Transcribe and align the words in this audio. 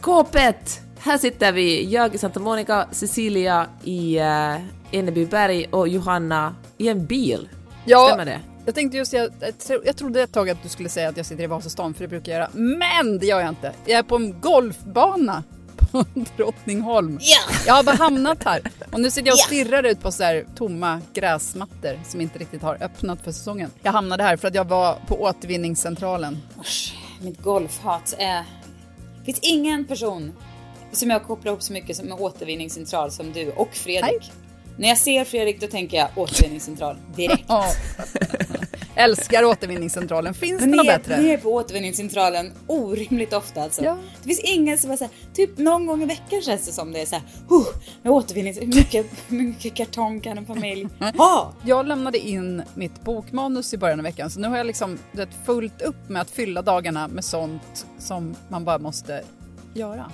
Skåpet! 0.00 0.80
Här 0.98 1.18
sitter 1.18 1.52
vi, 1.52 1.84
jag 1.84 2.14
i 2.14 2.18
Santa 2.18 2.40
Monica, 2.40 2.88
Cecilia 2.90 3.66
i 3.84 4.18
uh, 4.20 4.56
Enebyberg 4.90 5.66
och 5.70 5.88
Johanna 5.88 6.54
i 6.78 6.88
en 6.88 7.06
bil. 7.06 7.48
Ja, 7.84 8.06
Stämmer 8.08 8.24
det? 8.24 8.40
Jag 8.66 8.74
tänkte 8.74 8.96
just, 8.98 9.12
jag, 9.12 9.30
jag, 9.40 9.58
tro- 9.58 9.82
jag 9.84 9.96
trodde 9.96 10.22
ett 10.22 10.32
tag 10.32 10.50
att 10.50 10.62
du 10.62 10.68
skulle 10.68 10.88
säga 10.88 11.08
att 11.08 11.16
jag 11.16 11.26
sitter 11.26 11.44
i 11.44 11.46
Vasastan, 11.46 11.94
för 11.94 12.00
det 12.04 12.08
brukar 12.08 12.32
jag 12.32 12.38
göra. 12.38 12.50
Men 12.54 13.18
det 13.18 13.26
gör 13.26 13.40
jag 13.40 13.48
inte. 13.48 13.72
Jag 13.86 13.98
är 13.98 14.02
på 14.02 14.16
en 14.16 14.40
golfbana 14.40 15.44
på 15.76 16.04
Drottningholm. 16.36 17.18
Jag 17.66 17.74
har 17.74 17.82
bara 17.82 17.96
hamnat 17.96 18.44
här. 18.44 18.60
Och 18.92 19.00
nu 19.00 19.10
sitter 19.10 19.28
jag 19.28 19.34
och 19.34 19.38
stirrar 19.38 19.82
ut 19.86 20.02
på 20.02 20.12
så 20.12 20.22
här 20.22 20.46
tomma 20.56 21.00
gräsmattor 21.14 22.00
som 22.08 22.20
inte 22.20 22.38
riktigt 22.38 22.62
har 22.62 22.82
öppnat 22.82 23.20
för 23.24 23.32
säsongen. 23.32 23.70
Jag 23.82 23.92
hamnade 23.92 24.22
här 24.22 24.36
för 24.36 24.48
att 24.48 24.54
jag 24.54 24.64
var 24.64 24.98
på 25.06 25.22
återvinningscentralen. 25.22 26.38
Usch, 26.60 26.94
mitt 27.20 27.42
golfhat 27.42 28.14
är... 28.18 28.44
Finns 29.28 29.38
ingen 29.42 29.84
person 29.84 30.32
som 30.92 31.10
jag 31.10 31.24
kopplar 31.24 31.52
ihop 31.52 31.62
så 31.62 31.72
mycket 31.72 31.96
som 31.96 32.06
med 32.06 32.20
återvinningscentral 32.20 33.10
som 33.10 33.32
du 33.32 33.50
och 33.50 33.74
Fredrik. 33.74 34.32
När 34.76 34.88
jag 34.88 34.98
ser 34.98 35.24
Fredrik 35.24 35.60
då 35.60 35.66
tänker 35.66 35.96
jag 35.96 36.08
återvinningscentral 36.16 36.96
direkt. 37.16 37.44
Älskar 38.98 39.44
återvinningscentralen. 39.44 40.34
Finns 40.34 40.60
Men 40.60 40.70
det 40.70 40.76
något 40.76 40.86
är, 40.86 40.98
bättre? 40.98 41.20
ni 41.20 41.28
är 41.28 41.38
på 41.38 41.54
återvinningscentralen 41.54 42.52
orimligt 42.66 43.32
ofta 43.32 43.62
alltså. 43.62 43.84
Ja. 43.84 43.98
Det 44.22 44.28
finns 44.28 44.40
ingen 44.40 44.78
som 44.78 44.90
är 44.90 44.96
såhär, 44.96 45.12
typ 45.34 45.58
någon 45.58 45.86
gång 45.86 46.02
i 46.02 46.06
veckan 46.06 46.42
känns 46.42 46.66
det 46.66 46.72
som 46.72 46.92
det 46.92 47.00
är 47.00 47.06
såhär, 47.06 47.24
huh, 47.48 47.66
med 48.02 48.12
återvinnings... 48.12 48.60
Hur 48.60 48.66
mycket, 48.66 49.06
hur 49.28 49.38
mycket 49.42 49.74
kartong 49.74 50.20
kan 50.20 50.38
en 50.38 50.46
familj 50.46 50.88
ha? 51.16 51.52
Jag 51.64 51.86
lämnade 51.86 52.18
in 52.18 52.62
mitt 52.74 53.04
bokmanus 53.04 53.74
i 53.74 53.78
början 53.78 54.00
av 54.00 54.04
veckan 54.04 54.30
så 54.30 54.40
nu 54.40 54.48
har 54.48 54.56
jag 54.56 54.66
liksom 54.66 54.98
vet, 55.12 55.28
fullt 55.46 55.82
upp 55.82 56.08
med 56.08 56.22
att 56.22 56.30
fylla 56.30 56.62
dagarna 56.62 57.08
med 57.08 57.24
sånt 57.24 57.86
som 57.98 58.34
man 58.48 58.64
bara 58.64 58.78
måste 58.78 59.22
göra. 59.74 60.12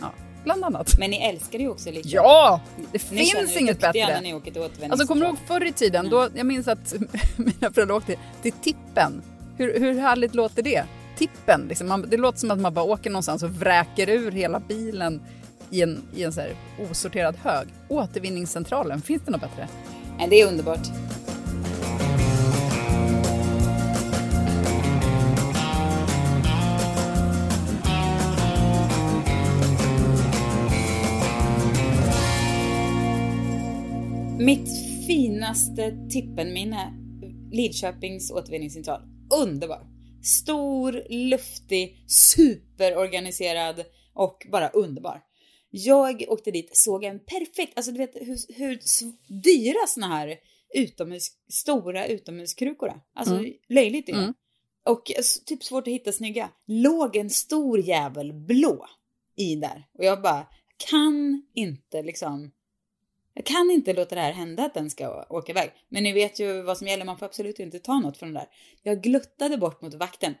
Ja, 0.00 0.12
bland 0.44 0.64
annat. 0.64 0.98
Men 0.98 1.10
ni 1.10 1.16
älskar 1.16 1.58
ju 1.58 1.68
också 1.68 1.90
lika. 1.90 2.08
Ja! 2.08 2.60
Det 2.92 3.10
Ni 3.10 3.24
finns 3.26 3.56
inget 3.56 3.80
bättre. 3.80 4.06
när 4.08 4.20
ni 4.20 4.34
åker 4.34 4.50
till. 4.50 4.90
Alltså 4.90 5.06
kommer 5.06 5.20
du 5.20 5.28
ihåg 5.28 5.38
förr 5.46 5.64
i 5.64 5.72
tiden? 5.72 6.08
Då, 6.08 6.28
jag 6.34 6.46
minns 6.46 6.68
att 6.68 6.94
mina 7.36 7.72
föräldrar 7.72 7.96
åkte 7.96 8.16
till 8.42 8.52
Tippen. 8.52 9.22
Hur, 9.56 9.80
hur 9.80 9.98
härligt 10.00 10.34
låter 10.34 10.62
det? 10.62 10.84
Tippen, 11.18 11.66
liksom. 11.68 11.88
man, 11.88 12.04
det 12.10 12.16
låter 12.16 12.38
som 12.38 12.50
att 12.50 12.58
man 12.58 12.74
bara 12.74 12.84
åker 12.84 13.10
någonstans 13.10 13.42
och 13.42 13.50
vräker 13.50 14.08
ur 14.08 14.30
hela 14.30 14.60
bilen 14.60 15.22
i 15.70 15.82
en, 15.82 16.02
i 16.16 16.22
en 16.22 16.32
så 16.32 16.42
osorterad 16.90 17.36
hög. 17.42 17.68
Återvinningscentralen, 17.88 19.02
finns 19.02 19.22
det 19.22 19.30
något 19.30 19.40
bättre? 19.40 19.68
Det 20.28 20.40
är 20.40 20.48
underbart. 20.48 21.03
Mitt 34.44 34.68
finaste 35.06 36.08
tippenminne, 36.10 36.92
Lidköpings 37.52 38.30
återvinningscentral. 38.30 39.00
Underbar! 39.42 39.86
Stor, 40.22 41.02
luftig, 41.08 42.04
superorganiserad 42.06 43.84
och 44.14 44.46
bara 44.52 44.68
underbar. 44.68 45.20
Jag 45.70 46.24
åkte 46.28 46.50
dit, 46.50 46.76
såg 46.76 47.04
en 47.04 47.18
perfekt, 47.18 47.72
alltså 47.76 47.92
du 47.92 47.98
vet 47.98 48.14
hur, 48.14 48.54
hur 48.58 48.78
dyra 49.42 49.86
såna 49.88 50.06
här 50.06 50.36
utomhus, 50.74 51.28
stora 51.52 52.06
utomhuskrukor 52.06 52.88
är. 52.88 53.00
Alltså 53.14 53.34
löjligt 53.68 54.06
dyra. 54.06 54.18
Och 54.86 55.10
s- 55.10 55.44
typ 55.44 55.64
svårt 55.64 55.86
att 55.88 55.92
hitta 55.94 56.12
snygga. 56.12 56.50
Låg 56.66 57.16
en 57.16 57.30
stor 57.30 57.80
jävel 57.80 58.32
blå 58.32 58.86
i 59.36 59.54
där. 59.56 59.84
Och 59.98 60.04
jag 60.04 60.22
bara, 60.22 60.46
kan 60.90 61.42
inte 61.54 62.02
liksom 62.02 62.50
jag 63.34 63.44
kan 63.46 63.70
inte 63.70 63.92
låta 63.92 64.14
det 64.14 64.20
här 64.20 64.32
hända 64.32 64.64
att 64.64 64.74
den 64.74 64.90
ska 64.90 65.24
åka 65.28 65.52
iväg. 65.52 65.70
Men 65.88 66.02
ni 66.02 66.12
vet 66.12 66.40
ju 66.40 66.62
vad 66.62 66.78
som 66.78 66.86
gäller, 66.86 67.04
man 67.04 67.18
får 67.18 67.26
absolut 67.26 67.58
inte 67.58 67.78
ta 67.78 68.00
något 68.00 68.16
från 68.16 68.32
den 68.32 68.34
där. 68.34 68.48
Jag 68.82 69.02
gluttade 69.02 69.56
bort 69.56 69.82
mot 69.82 69.94
vakten, 69.94 70.34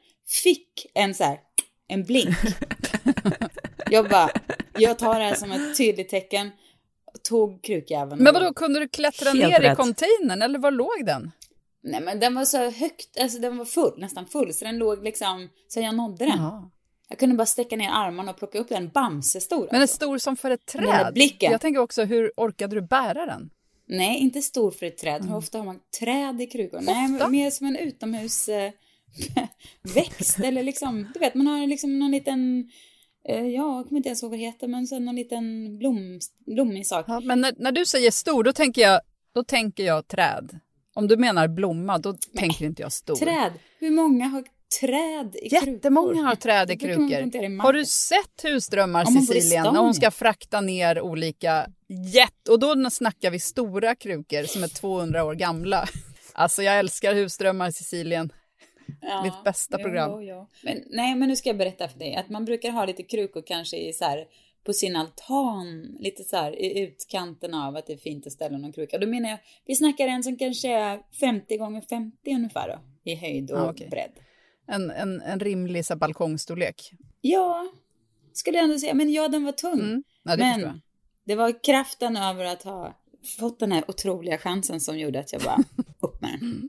fick 0.44 0.86
en 0.94 1.14
så 1.14 1.24
här, 1.24 1.40
en 1.88 2.04
blink. 2.04 2.36
Jag 3.90 4.08
bara, 4.08 4.30
jag 4.78 4.98
tar 4.98 5.18
det 5.18 5.24
här 5.24 5.34
som 5.34 5.52
ett 5.52 5.76
tydligt 5.76 6.08
tecken, 6.08 6.50
tog 7.22 7.62
krukjäveln. 7.62 8.22
Men 8.22 8.34
vadå, 8.34 8.54
kunde 8.54 8.80
du 8.80 8.88
klättra 8.88 9.30
Helt 9.30 9.48
ner 9.48 9.60
i 9.60 9.68
rätt. 9.68 9.76
containern 9.76 10.42
eller 10.42 10.58
var 10.58 10.70
låg 10.70 11.06
den? 11.06 11.30
Nej 11.82 12.00
men 12.00 12.20
den 12.20 12.34
var 12.34 12.44
så 12.44 12.70
högt, 12.70 13.20
alltså 13.20 13.38
den 13.38 13.58
var 13.58 13.64
full, 13.64 13.94
nästan 13.98 14.26
full, 14.26 14.54
så 14.54 14.64
den 14.64 14.78
låg 14.78 15.04
liksom, 15.04 15.48
så 15.68 15.80
jag 15.80 15.94
nådde 15.94 16.24
den. 16.24 16.38
Jaha. 16.38 16.70
Jag 17.14 17.18
kunde 17.18 17.36
bara 17.36 17.46
sträcka 17.46 17.76
ner 17.76 17.90
armarna 17.92 18.30
och 18.30 18.36
plocka 18.36 18.58
upp 18.58 18.68
den, 18.68 18.88
bamsestor 18.88 19.66
Men 19.70 19.76
är 19.76 19.80
alltså. 19.80 19.96
stor 19.96 20.18
som 20.18 20.36
för 20.36 20.50
ett 20.50 20.72
Den 20.72 20.84
där 20.84 21.04
träd? 21.04 21.14
blicken. 21.14 21.52
Jag 21.52 21.60
tänker 21.60 21.80
också, 21.80 22.04
hur 22.04 22.32
orkade 22.36 22.74
du 22.76 22.82
bära 22.82 23.26
den? 23.26 23.50
Nej, 23.86 24.18
inte 24.18 24.42
stor 24.42 24.70
för 24.70 24.86
ett 24.86 24.98
träd. 24.98 25.24
Hur 25.24 25.36
ofta 25.36 25.58
har 25.58 25.64
man 25.64 25.80
träd 26.00 26.40
i 26.40 26.46
krukor? 26.46 26.80
Nej, 26.82 27.30
mer 27.30 27.50
som 27.50 27.66
en 27.66 27.76
utomhus 27.76 28.48
eh, 28.48 28.72
växt 29.94 30.38
eller 30.38 30.62
liksom, 30.62 31.10
du 31.14 31.20
vet, 31.20 31.34
man 31.34 31.46
har 31.46 31.66
liksom 31.66 31.98
någon 31.98 32.10
liten, 32.10 32.70
eh, 33.28 33.46
ja, 33.46 33.76
jag 33.76 33.88
kommer 33.88 33.96
inte 33.96 34.08
ens 34.08 34.22
ihåg 34.22 34.30
vad 34.30 34.38
det 34.40 34.44
heter, 34.44 34.68
men 34.68 34.86
så 34.86 34.98
någon 34.98 35.16
liten 35.16 35.78
blom, 35.78 36.20
blommig 36.46 36.86
sak. 36.86 37.04
Ja, 37.08 37.20
men 37.20 37.40
när, 37.40 37.54
när 37.56 37.72
du 37.72 37.86
säger 37.86 38.10
stor, 38.10 38.44
då 38.44 38.52
tänker, 38.52 38.82
jag, 38.82 39.00
då 39.34 39.44
tänker 39.44 39.84
jag 39.84 40.08
träd. 40.08 40.58
Om 40.94 41.08
du 41.08 41.16
menar 41.16 41.48
blomma, 41.48 41.98
då 41.98 42.12
tänker 42.36 42.64
inte 42.64 42.82
jag 42.82 42.92
stor. 42.92 43.16
Träd. 43.16 43.52
Hur 43.78 43.90
många 43.90 44.28
har 44.28 44.44
träd 44.80 45.36
i 45.42 45.48
krukor? 45.48 45.68
Jättemånga 45.68 46.22
har 46.22 46.34
träd 46.34 46.70
i 46.70 46.76
krukor. 46.76 47.62
Har 47.62 47.72
du 47.72 47.84
sett 47.84 48.44
husdrömmar, 48.44 49.04
stan, 49.04 49.74
när 49.74 49.80
hon 49.80 49.94
ska 49.94 50.10
frakta 50.10 50.60
ner 50.60 51.00
olika 51.00 51.66
jätt... 52.14 52.48
Och 52.48 52.58
då 52.58 52.90
snackar 52.90 53.30
vi 53.30 53.38
stora 53.38 53.94
krukor 53.94 54.42
som 54.42 54.62
är 54.62 54.68
200 54.68 55.24
år 55.24 55.34
gamla. 55.34 55.86
Alltså 56.36 56.62
jag 56.62 56.78
älskar 56.78 57.14
husdrömmar, 57.14 57.70
Cecilien. 57.70 58.32
Ja, 59.00 59.22
Mitt 59.22 59.44
bästa 59.44 59.78
program. 59.78 60.10
Jo, 60.10 60.22
jo. 60.22 60.46
Men, 60.62 60.82
nej, 60.90 61.14
men 61.14 61.28
nu 61.28 61.36
ska 61.36 61.48
jag 61.48 61.56
berätta 61.56 61.88
för 61.88 61.98
dig 61.98 62.16
att 62.16 62.28
man 62.28 62.44
brukar 62.44 62.70
ha 62.70 62.84
lite 62.84 63.02
krukor 63.02 63.42
kanske 63.46 63.76
i 63.76 63.92
så 63.92 64.04
här, 64.04 64.24
på 64.64 64.72
sin 64.72 64.96
altan, 64.96 65.96
lite 66.00 66.24
så 66.24 66.36
här 66.36 66.62
i 66.62 66.80
utkanten 66.80 67.54
av 67.54 67.76
att 67.76 67.86
det 67.86 67.92
är 67.92 67.96
fint 67.96 68.26
att 68.26 68.32
ställa 68.32 68.58
någon 68.58 68.72
kruka. 68.72 68.98
Då 68.98 69.06
menar 69.06 69.28
jag, 69.28 69.38
vi 69.66 69.74
snackar 69.74 70.08
en 70.08 70.22
som 70.22 70.36
kanske 70.36 70.68
är 70.68 71.00
50 71.20 71.56
gånger 71.56 71.80
50 71.80 72.34
ungefär 72.34 72.68
då, 72.68 73.10
i 73.10 73.14
höjd 73.14 73.50
och 73.50 73.58
Ja, 73.58 73.70
okej. 73.70 73.88
bredd. 73.88 74.12
En, 74.66 74.90
en, 74.90 75.20
en 75.20 75.40
rimlig 75.40 75.86
så 75.86 75.96
balkongstorlek. 75.96 76.92
Ja, 77.20 77.66
skulle 78.32 78.58
jag 78.58 78.64
ändå 78.64 78.78
säga. 78.78 78.94
Men 78.94 79.12
ja, 79.12 79.28
den 79.28 79.44
var 79.44 79.52
tung. 79.52 79.80
Mm. 79.80 80.02
Ja, 80.22 80.36
men 80.36 80.80
det 81.26 81.34
var 81.34 81.64
kraften 81.64 82.16
över 82.16 82.44
att 82.44 82.62
ha 82.62 82.96
fått 83.38 83.60
den 83.60 83.72
här 83.72 83.84
otroliga 83.90 84.38
chansen 84.38 84.80
som 84.80 84.98
gjorde 84.98 85.20
att 85.20 85.32
jag 85.32 85.42
bara 85.42 85.58
upp 86.00 86.20
med 86.20 86.30
den. 86.40 86.68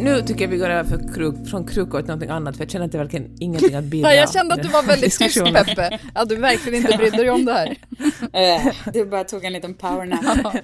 Nu 0.00 0.22
tycker 0.22 0.40
jag 0.40 0.48
vi 0.48 0.56
går 0.56 0.70
över 0.70 0.90
för 0.90 1.14
kruk, 1.14 1.34
från 1.50 1.66
krukor 1.66 1.98
till 1.98 2.06
någonting 2.06 2.30
annat, 2.30 2.56
för 2.56 2.64
jag 2.64 2.70
känner 2.70 2.86
att 2.86 2.92
det 2.92 2.98
är 2.98 3.02
verkligen 3.02 3.42
ingenting 3.42 3.74
att 3.74 3.84
bidra 3.84 4.14
jag 4.14 4.32
kände 4.32 4.54
att 4.54 4.62
du 4.62 4.68
var 4.68 4.82
väldigt 4.82 5.18
tyst. 5.18 5.44
Peppe. 5.44 5.98
Att 6.14 6.28
du 6.28 6.36
verkligen 6.36 6.84
inte 6.84 6.96
brydde 6.96 7.16
dig 7.16 7.30
om 7.30 7.44
det 7.44 7.52
här. 7.52 7.76
Eh, 8.32 8.74
du 8.92 9.04
bara 9.04 9.24
tog 9.24 9.44
en 9.44 9.52
liten 9.52 9.74
powernap. 9.74 10.56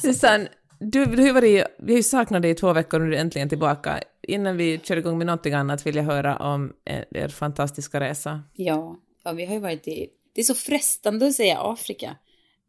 Susanne, 0.02 0.48
du, 0.80 1.04
du 1.04 1.22
har 1.22 1.32
varit, 1.32 1.64
vi 1.78 1.92
har 1.92 1.96
ju 1.96 2.02
saknat 2.02 2.42
dig 2.42 2.50
i 2.50 2.54
två 2.54 2.72
veckor 2.72 3.00
och 3.00 3.06
nu 3.06 3.12
är 3.12 3.16
du 3.16 3.20
äntligen 3.20 3.48
tillbaka. 3.48 4.00
Innan 4.22 4.56
vi 4.56 4.80
kör 4.82 4.96
igång 4.96 5.18
med 5.18 5.26
någonting 5.26 5.54
annat 5.54 5.86
vill 5.86 5.96
jag 5.96 6.04
höra 6.04 6.36
om 6.36 6.72
er, 6.84 7.04
er 7.10 7.28
fantastiska 7.28 8.00
resa. 8.00 8.42
Ja, 8.54 8.96
ja, 9.24 9.32
vi 9.32 9.44
har 9.46 9.54
ju 9.54 9.60
varit 9.60 9.88
i... 9.88 10.08
Det 10.34 10.40
är 10.40 10.44
så 10.44 10.54
frestande 10.54 11.26
att 11.26 11.34
säga 11.34 11.58
Afrika. 11.60 12.16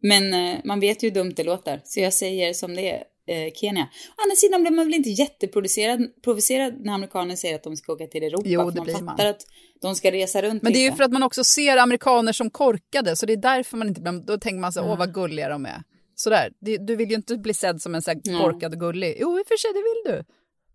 Men 0.01 0.33
eh, 0.33 0.59
man 0.63 0.79
vet 0.79 1.03
ju 1.03 1.07
hur 1.07 1.15
dumt 1.15 1.33
det 1.35 1.43
låter, 1.43 1.81
så 1.83 1.99
jag 1.99 2.13
säger 2.13 2.53
som 2.53 2.75
det 2.75 2.89
är, 2.89 3.03
eh, 3.27 3.53
Kenya. 3.53 3.83
Å 3.83 4.21
andra 4.23 4.35
sidan 4.35 4.61
blir 4.61 4.71
man 4.71 4.85
väl 4.85 4.93
inte 4.93 5.09
jätteprovocerad 5.09 6.21
provocerad 6.23 6.85
när 6.85 6.93
amerikaner 6.93 7.35
säger 7.35 7.55
att 7.55 7.63
de 7.63 7.77
ska 7.77 7.93
åka 7.93 8.07
till 8.07 8.23
Europa. 8.23 8.43
Jo, 8.45 8.61
för 8.61 8.71
det 8.71 8.77
man 8.77 8.85
blir 8.85 8.93
fattar 8.93 9.23
man. 9.23 9.27
att 9.27 9.41
de 9.81 9.95
ska 9.95 10.11
resa 10.11 10.41
runt 10.41 10.63
Men 10.63 10.73
det 10.73 10.79
är 10.79 10.81
ju 10.81 10.85
lite. 10.85 10.97
för 10.97 11.03
att 11.03 11.11
man 11.11 11.23
också 11.23 11.43
ser 11.43 11.77
amerikaner 11.77 12.33
som 12.33 12.49
korkade, 12.49 13.15
så 13.15 13.25
det 13.25 13.33
är 13.33 13.37
därför 13.37 13.77
man 13.77 13.87
inte 13.87 14.01
blir... 14.01 14.11
Då 14.11 14.37
tänker 14.37 14.59
man 14.59 14.73
så 14.73 14.81
åh 14.81 14.97
vad 14.97 15.13
gulliga 15.13 15.49
de 15.49 15.65
är. 15.65 15.83
Sådär, 16.23 16.51
du 16.85 16.95
vill 16.95 17.09
ju 17.09 17.15
inte 17.15 17.37
bli 17.37 17.53
sedd 17.53 17.81
som 17.81 17.95
en 17.95 18.01
så 18.01 18.11
här 18.11 18.19
Ja. 18.23 18.39
korkad 18.39 18.73
och 18.73 18.79
gullig. 18.79 19.17
Jo, 19.19 19.39
i 19.39 19.41
och 19.41 19.47
för 19.47 19.57
sig, 19.57 19.71
det 19.73 19.79
vill 19.79 20.15
du. 20.17 20.23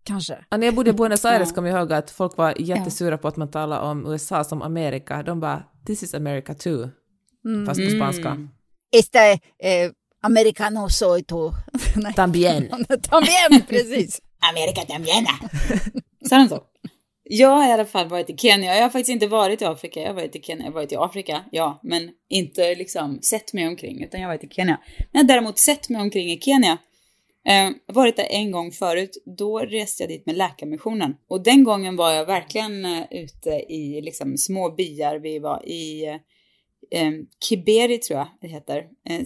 Kanske. 0.04 0.44
Ja, 0.50 0.56
när 0.56 0.66
jag 0.66 0.75
bodde 0.75 0.90
i 0.90 0.93
Buenos 0.93 1.25
Aires 1.25 1.52
kom 1.52 1.66
jag 1.66 1.78
ihåg 1.78 1.93
att 1.93 2.10
folk 2.10 2.37
var 2.37 2.54
jättesura 2.60 3.19
på 3.19 3.28
att 3.28 3.37
man 3.37 3.50
talade 3.50 3.82
om 3.82 4.06
USA 4.12 4.44
som 4.44 4.62
Amerika. 4.62 5.22
De 5.22 5.40
bara 5.40 5.62
“this 5.87 6.02
is 6.02 6.14
America 6.14 6.54
too”, 6.54 6.88
fast 7.66 7.81
på 7.84 7.90
spanska. 7.90 8.48
Este 8.96 9.19
eh, 9.58 9.90
americano 10.20 10.88
soy 10.88 11.22
tu. 11.22 11.52
Nej. 11.96 12.14
Tambien. 12.14 12.69
También, 13.10 13.66
precis. 13.69 14.20
America 14.50 14.84
también. 14.94 15.26
Sa 16.28 16.37
de 16.38 16.48
så? 16.48 16.62
Jag 17.28 17.49
har 17.49 17.69
i 17.69 17.73
alla 17.73 17.84
fall 17.84 18.08
varit 18.08 18.31
i 18.31 18.37
Kenya. 18.37 18.75
Jag 18.75 18.82
har 18.82 18.90
faktiskt 18.90 19.11
inte 19.11 19.26
varit 19.26 19.62
i 19.62 19.64
Afrika. 19.64 20.00
Jag 20.00 20.08
har 20.08 20.14
varit 20.14 20.37
i 20.37 20.43
Kenya. 20.43 20.64
Jag 20.64 20.70
har 20.70 20.75
varit 20.75 20.93
i 20.93 20.96
Afrika, 20.96 21.44
ja. 21.50 21.81
Men 21.82 22.11
inte 22.28 22.75
liksom 22.75 23.19
sett 23.23 23.52
mig 23.52 23.69
omkring, 23.69 24.05
utan 24.05 24.20
jag 24.20 24.28
har 24.28 24.34
varit 24.34 24.44
i 24.44 24.55
Kenya. 24.55 24.81
Men 24.99 25.06
jag 25.12 25.20
har 25.20 25.28
däremot 25.28 25.58
sett 25.58 25.88
mig 25.88 26.02
omkring 26.02 26.32
i 26.32 26.40
Kenya. 26.40 26.78
Eh, 27.49 27.70
varit 27.87 28.17
där 28.17 28.26
en 28.31 28.50
gång 28.50 28.73
förut. 28.73 29.23
Då 29.25 29.58
reste 29.58 30.02
jag 30.02 30.11
dit 30.11 30.26
med 30.26 30.37
Läkarmissionen. 30.37 31.17
Och 31.28 31.43
den 31.43 31.64
gången 31.64 31.96
var 31.96 32.12
jag 32.12 32.26
verkligen 32.26 32.84
eh, 32.84 33.05
ute 33.11 33.50
i 33.50 34.00
liksom 34.00 34.37
små 34.37 34.70
byar. 34.70 35.19
Vi 35.19 35.38
var 35.38 35.69
i 35.69 36.06
eh, 36.06 36.14
eh 36.90 37.12
Kiberi 37.49 37.99
tror 37.99 38.19
jag 38.19 38.29
det 38.40 38.49
heter. 38.49 38.87
Eh, 39.08 39.20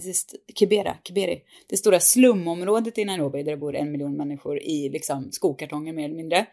Kibera, 0.55 0.97
Kiberi. 1.03 1.41
Det 1.69 1.77
stora 1.77 1.99
slumområdet 1.99 2.97
i 2.97 3.05
Nairobi 3.05 3.43
där 3.43 3.51
det 3.51 3.57
bor 3.57 3.75
en 3.75 3.91
miljon 3.91 4.17
människor 4.17 4.59
i 4.59 4.89
liksom 4.89 5.31
skokartonger 5.31 5.93
mer 5.93 6.05
eller 6.05 6.15
mindre. 6.15 6.45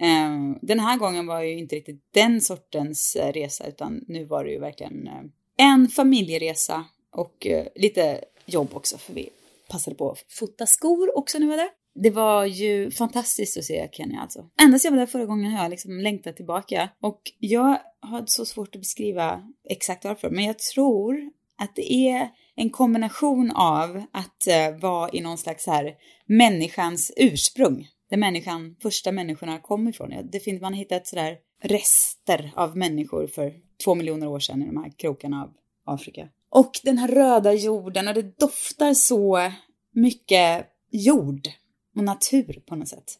Ehm, 0.00 0.58
den 0.62 0.80
här 0.80 0.98
gången 0.98 1.26
var 1.26 1.42
ju 1.42 1.58
inte 1.58 1.76
riktigt 1.76 2.02
den 2.14 2.40
sortens 2.40 3.16
eh, 3.16 3.32
resa 3.32 3.66
utan 3.66 4.04
nu 4.08 4.24
var 4.24 4.44
det 4.44 4.50
ju 4.50 4.58
verkligen 4.58 5.06
eh, 5.06 5.22
en 5.56 5.88
familjeresa 5.88 6.84
och 7.12 7.46
eh, 7.46 7.66
lite 7.74 8.24
jobb 8.46 8.68
också 8.72 8.98
för 8.98 9.12
vi 9.12 9.30
passade 9.68 9.96
på 9.96 10.10
att 10.10 10.24
fota 10.28 10.66
skor 10.66 11.18
också 11.18 11.38
när 11.38 11.46
vi 11.46 11.50
var 11.50 11.56
där. 11.56 11.70
Det 11.94 12.10
var 12.10 12.44
ju 12.44 12.90
fantastiskt 12.90 13.58
att 13.58 13.64
se 13.64 13.88
Kenya 13.92 14.20
alltså. 14.20 14.48
Ända 14.62 14.78
sedan 14.78 14.88
jag 14.88 14.92
var 14.92 15.06
där 15.06 15.12
förra 15.12 15.26
gången 15.26 15.52
har 15.52 15.62
jag 15.62 15.70
liksom 15.70 16.00
längtat 16.00 16.36
tillbaka. 16.36 16.88
Och 17.00 17.20
jag 17.38 17.78
har 18.00 18.24
så 18.26 18.44
svårt 18.44 18.74
att 18.74 18.80
beskriva 18.80 19.42
exakt 19.70 20.04
varför, 20.04 20.30
men 20.30 20.44
jag 20.44 20.58
tror 20.58 21.30
att 21.58 21.76
det 21.76 21.92
är 21.92 22.28
en 22.56 22.70
kombination 22.70 23.50
av 23.50 24.02
att 24.12 24.48
vara 24.80 25.10
i 25.12 25.20
någon 25.20 25.38
slags 25.38 25.66
här 25.66 25.94
människans 26.26 27.12
ursprung. 27.16 27.88
Där 28.10 28.16
människan, 28.16 28.76
första 28.82 29.12
människorna 29.12 29.58
kom 29.58 29.88
ifrån. 29.88 30.12
Det 30.32 30.40
finns, 30.40 30.60
man 30.60 30.72
har 30.72 30.78
hittat 30.78 31.06
sådär 31.06 31.36
rester 31.62 32.52
av 32.56 32.76
människor 32.76 33.26
för 33.26 33.52
två 33.84 33.94
miljoner 33.94 34.26
år 34.26 34.38
sedan 34.38 34.62
i 34.62 34.66
de 34.66 34.76
här 34.76 34.92
krokarna 34.98 35.42
av 35.42 35.52
Afrika. 35.94 36.28
Och 36.50 36.80
den 36.82 36.98
här 36.98 37.08
röda 37.08 37.52
jorden 37.52 38.08
och 38.08 38.14
det 38.14 38.38
doftar 38.38 38.94
så 38.94 39.52
mycket 39.92 40.66
jord 40.90 41.48
och 41.96 42.04
natur 42.04 42.62
på 42.66 42.76
något 42.76 42.88
sätt. 42.88 43.12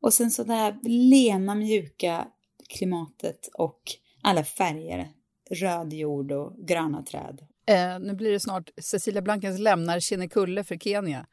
Och 0.00 0.14
sen 0.14 0.30
så 0.30 0.44
det 0.44 0.54
här 0.54 0.78
lena 0.82 1.54
mjuka 1.54 2.26
klimatet 2.68 3.48
och 3.54 3.80
alla 4.22 4.44
färger. 4.44 5.08
Röd 5.50 5.92
jord 5.92 6.32
och 6.32 6.56
gröna 6.66 7.02
träd. 7.02 7.40
Eh, 7.66 7.98
nu 8.00 8.14
blir 8.14 8.30
det 8.32 8.40
snart 8.40 8.70
Cecilia 8.82 9.22
Blankens 9.22 9.58
lämnar 9.60 10.00
Kinnekulle 10.00 10.64
för 10.64 10.76
Kenya. 10.76 11.26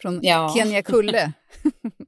Från 0.00 0.20
Ja. 0.22 0.54
Kenya 0.56 0.82
Kulle. 0.82 1.32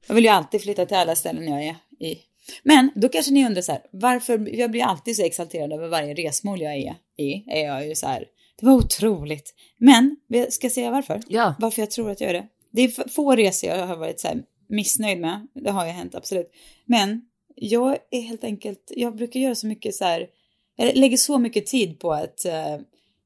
Jag 0.07 0.15
vill 0.15 0.23
ju 0.23 0.29
alltid 0.29 0.61
flytta 0.61 0.85
till 0.85 0.97
alla 0.97 1.15
ställen 1.15 1.47
jag 1.47 1.63
är 1.63 1.75
i. 1.99 2.17
Men 2.63 2.91
då 2.95 3.09
kanske 3.09 3.31
ni 3.31 3.45
undrar 3.45 3.61
så 3.61 3.71
här, 3.71 3.81
varför, 3.91 4.55
jag 4.55 4.71
blir 4.71 4.83
alltid 4.83 5.15
så 5.15 5.23
exalterad 5.23 5.73
över 5.73 5.87
varje 5.87 6.13
resmål 6.13 6.61
jag 6.61 6.73
är 6.73 6.95
i. 7.17 7.43
Är 7.47 7.65
jag 7.65 7.87
ju 7.87 7.95
så 7.95 8.07
här, 8.07 8.25
det 8.59 8.65
var 8.65 8.73
otroligt. 8.73 9.53
Men, 9.77 10.15
ska 10.49 10.65
jag 10.65 10.71
säga 10.71 10.91
varför? 10.91 11.21
Ja. 11.27 11.55
Varför 11.59 11.81
jag 11.81 11.91
tror 11.91 12.11
att 12.11 12.21
jag 12.21 12.29
är 12.29 12.33
det? 12.33 12.47
Det 12.71 12.81
är 12.81 13.09
få 13.09 13.35
resor 13.35 13.69
jag 13.69 13.87
har 13.87 13.97
varit 13.97 14.19
så 14.19 14.27
här 14.27 14.43
missnöjd 14.69 15.19
med. 15.19 15.47
Det 15.53 15.71
har 15.71 15.85
ju 15.85 15.91
hänt, 15.91 16.15
absolut. 16.15 16.51
Men 16.85 17.21
jag 17.55 17.97
är 18.11 18.21
helt 18.21 18.43
enkelt, 18.43 18.91
jag 18.95 19.15
brukar 19.15 19.39
göra 19.39 19.55
så 19.55 19.67
mycket 19.67 19.95
så 19.95 20.05
här, 20.05 20.27
jag 20.75 20.95
lägger 20.95 21.17
så 21.17 21.37
mycket 21.37 21.65
tid 21.65 21.99
på 21.99 22.13
att 22.13 22.45
eh, 22.45 22.77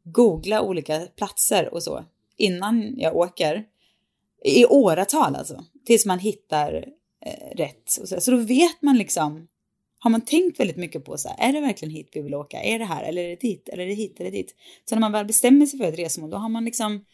googla 0.04 0.62
olika 0.62 1.00
platser 1.16 1.74
och 1.74 1.84
så 1.84 2.06
innan 2.38 2.94
jag 2.98 3.16
åker. 3.16 3.66
I 4.46 4.66
åratal 4.66 5.36
alltså. 5.36 5.64
Tills 5.86 6.06
man 6.06 6.20
hittar 6.20 6.74
eh, 7.26 7.58
rätt. 7.58 7.98
Och 8.02 8.08
så, 8.08 8.22
så 8.22 8.32
då 8.32 8.38
vet 8.38 8.82
man 8.82 8.98
liksom, 8.98 9.48
har 10.00 10.10
man 10.10 10.22
tänkt 10.22 10.60
väldigt 10.60 10.78
mycket 10.78 11.06
på 11.06 11.18
så 11.18 11.30
här, 11.30 11.50
är 11.50 11.54
det 11.54 11.62
verkligen 11.62 11.96
hit 11.96 12.10
vi 12.14 12.22
vill 12.22 12.36
åka? 12.36 12.64
Är 12.64 12.80
det 12.80 12.86
här 12.86 13.04
eller 13.04 13.24
är 13.24 13.30
det 13.30 13.42
dit? 13.42 13.70
Eller 13.70 13.84
är 13.84 13.88
det 13.88 13.94
hit 13.94 14.20
eller 14.20 14.32
dit? 14.32 14.56
Så 14.90 14.96
när 14.96 15.00
man 15.00 15.12
väl 15.12 15.26
bestämmer 15.26 15.66
sig 15.66 15.80
för 15.80 15.86
ett 15.86 16.00
resmål, 16.00 16.30
då 16.30 16.38
har 16.38 16.50
man 16.50 16.66
liksom 16.66 17.06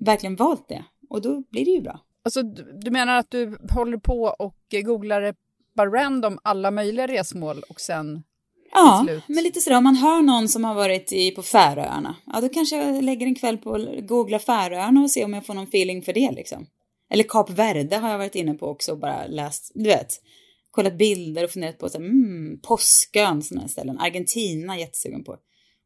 verkligen 0.00 0.36
valt 0.36 0.68
det. 0.68 0.84
Och 1.10 1.22
då 1.22 1.42
blir 1.50 1.64
det 1.64 1.70
ju 1.70 1.80
bra. 1.80 2.00
Alltså, 2.22 2.42
du, 2.82 2.90
menar 2.90 3.18
att 3.18 3.30
du 3.30 3.58
håller 3.70 3.98
på 3.98 4.22
och 4.38 4.56
googlar 4.70 5.20
det 5.20 5.34
bara 5.76 5.90
random 5.90 6.38
alla 6.42 6.70
möjliga 6.70 7.06
resmål 7.06 7.62
och 7.68 7.80
sen... 7.80 8.22
Ja, 8.72 9.06
men 9.26 9.44
lite 9.44 9.60
sådär 9.60 9.76
om 9.76 9.84
man 9.84 9.96
hör 9.96 10.22
någon 10.22 10.48
som 10.48 10.64
har 10.64 10.74
varit 10.74 11.12
i, 11.12 11.30
på 11.30 11.42
Färöarna, 11.42 12.16
ja 12.26 12.40
då 12.40 12.48
kanske 12.48 12.76
jag 12.76 13.04
lägger 13.04 13.26
en 13.26 13.34
kväll 13.34 13.58
på 13.58 13.74
att 13.74 14.06
googla 14.06 14.38
Färöarna 14.38 15.02
och 15.02 15.10
se 15.10 15.24
om 15.24 15.34
jag 15.34 15.46
får 15.46 15.54
någon 15.54 15.64
feeling 15.64 16.02
för 16.02 16.12
det 16.12 16.30
liksom. 16.30 16.66
Eller 17.10 17.24
Kap 17.24 17.50
Verde 17.50 17.96
har 17.96 18.10
jag 18.10 18.18
varit 18.18 18.34
inne 18.34 18.54
på 18.54 18.66
också 18.66 18.92
och 18.92 18.98
bara 18.98 19.26
läst, 19.26 19.72
du 19.74 19.84
vet, 19.84 20.22
kollat 20.70 20.98
bilder 20.98 21.44
och 21.44 21.50
funderat 21.50 21.78
på 21.78 21.88
så 21.88 21.98
här, 21.98 22.04
mm, 22.04 22.60
Påskön, 22.62 23.42
sådana 23.42 23.60
här 23.60 23.68
ställen, 23.68 23.98
Argentina 23.98 24.78
jättesugen 24.78 25.24
på. 25.24 25.36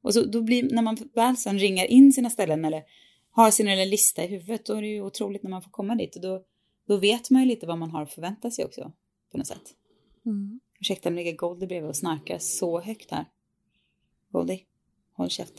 Och 0.02 0.14
så 0.14 0.24
då 0.24 0.42
blir, 0.42 0.74
när 0.74 0.82
man 0.82 0.96
väl 1.14 1.36
sen 1.36 1.58
ringar 1.58 1.84
in 1.84 2.12
sina 2.12 2.30
ställen 2.30 2.64
eller 2.64 2.82
har 3.30 3.50
sin 3.50 3.66
lilla 3.66 3.84
lista 3.84 4.24
i 4.24 4.26
huvudet, 4.26 4.66
då 4.66 4.74
är 4.74 4.82
det 4.82 4.88
ju 4.88 5.02
otroligt 5.02 5.42
när 5.42 5.50
man 5.50 5.62
får 5.62 5.70
komma 5.70 5.94
dit 5.94 6.16
och 6.16 6.22
då, 6.22 6.42
då 6.88 6.96
vet 6.96 7.30
man 7.30 7.42
ju 7.42 7.48
lite 7.48 7.66
vad 7.66 7.78
man 7.78 7.90
har 7.90 8.02
att 8.02 8.12
förvänta 8.12 8.50
sig 8.50 8.64
också, 8.64 8.92
på 9.32 9.38
något 9.38 9.46
sätt. 9.46 9.74
Ursäkta, 10.82 11.10
nu 11.10 11.16
ligger 11.16 11.32
Goldie 11.32 11.66
bredvid 11.66 11.88
och 11.88 11.96
snarkar 11.96 12.38
så 12.38 12.80
högt 12.80 13.10
här. 13.10 13.24
Goldie, 14.32 14.60
håll 15.16 15.30
käft. 15.30 15.52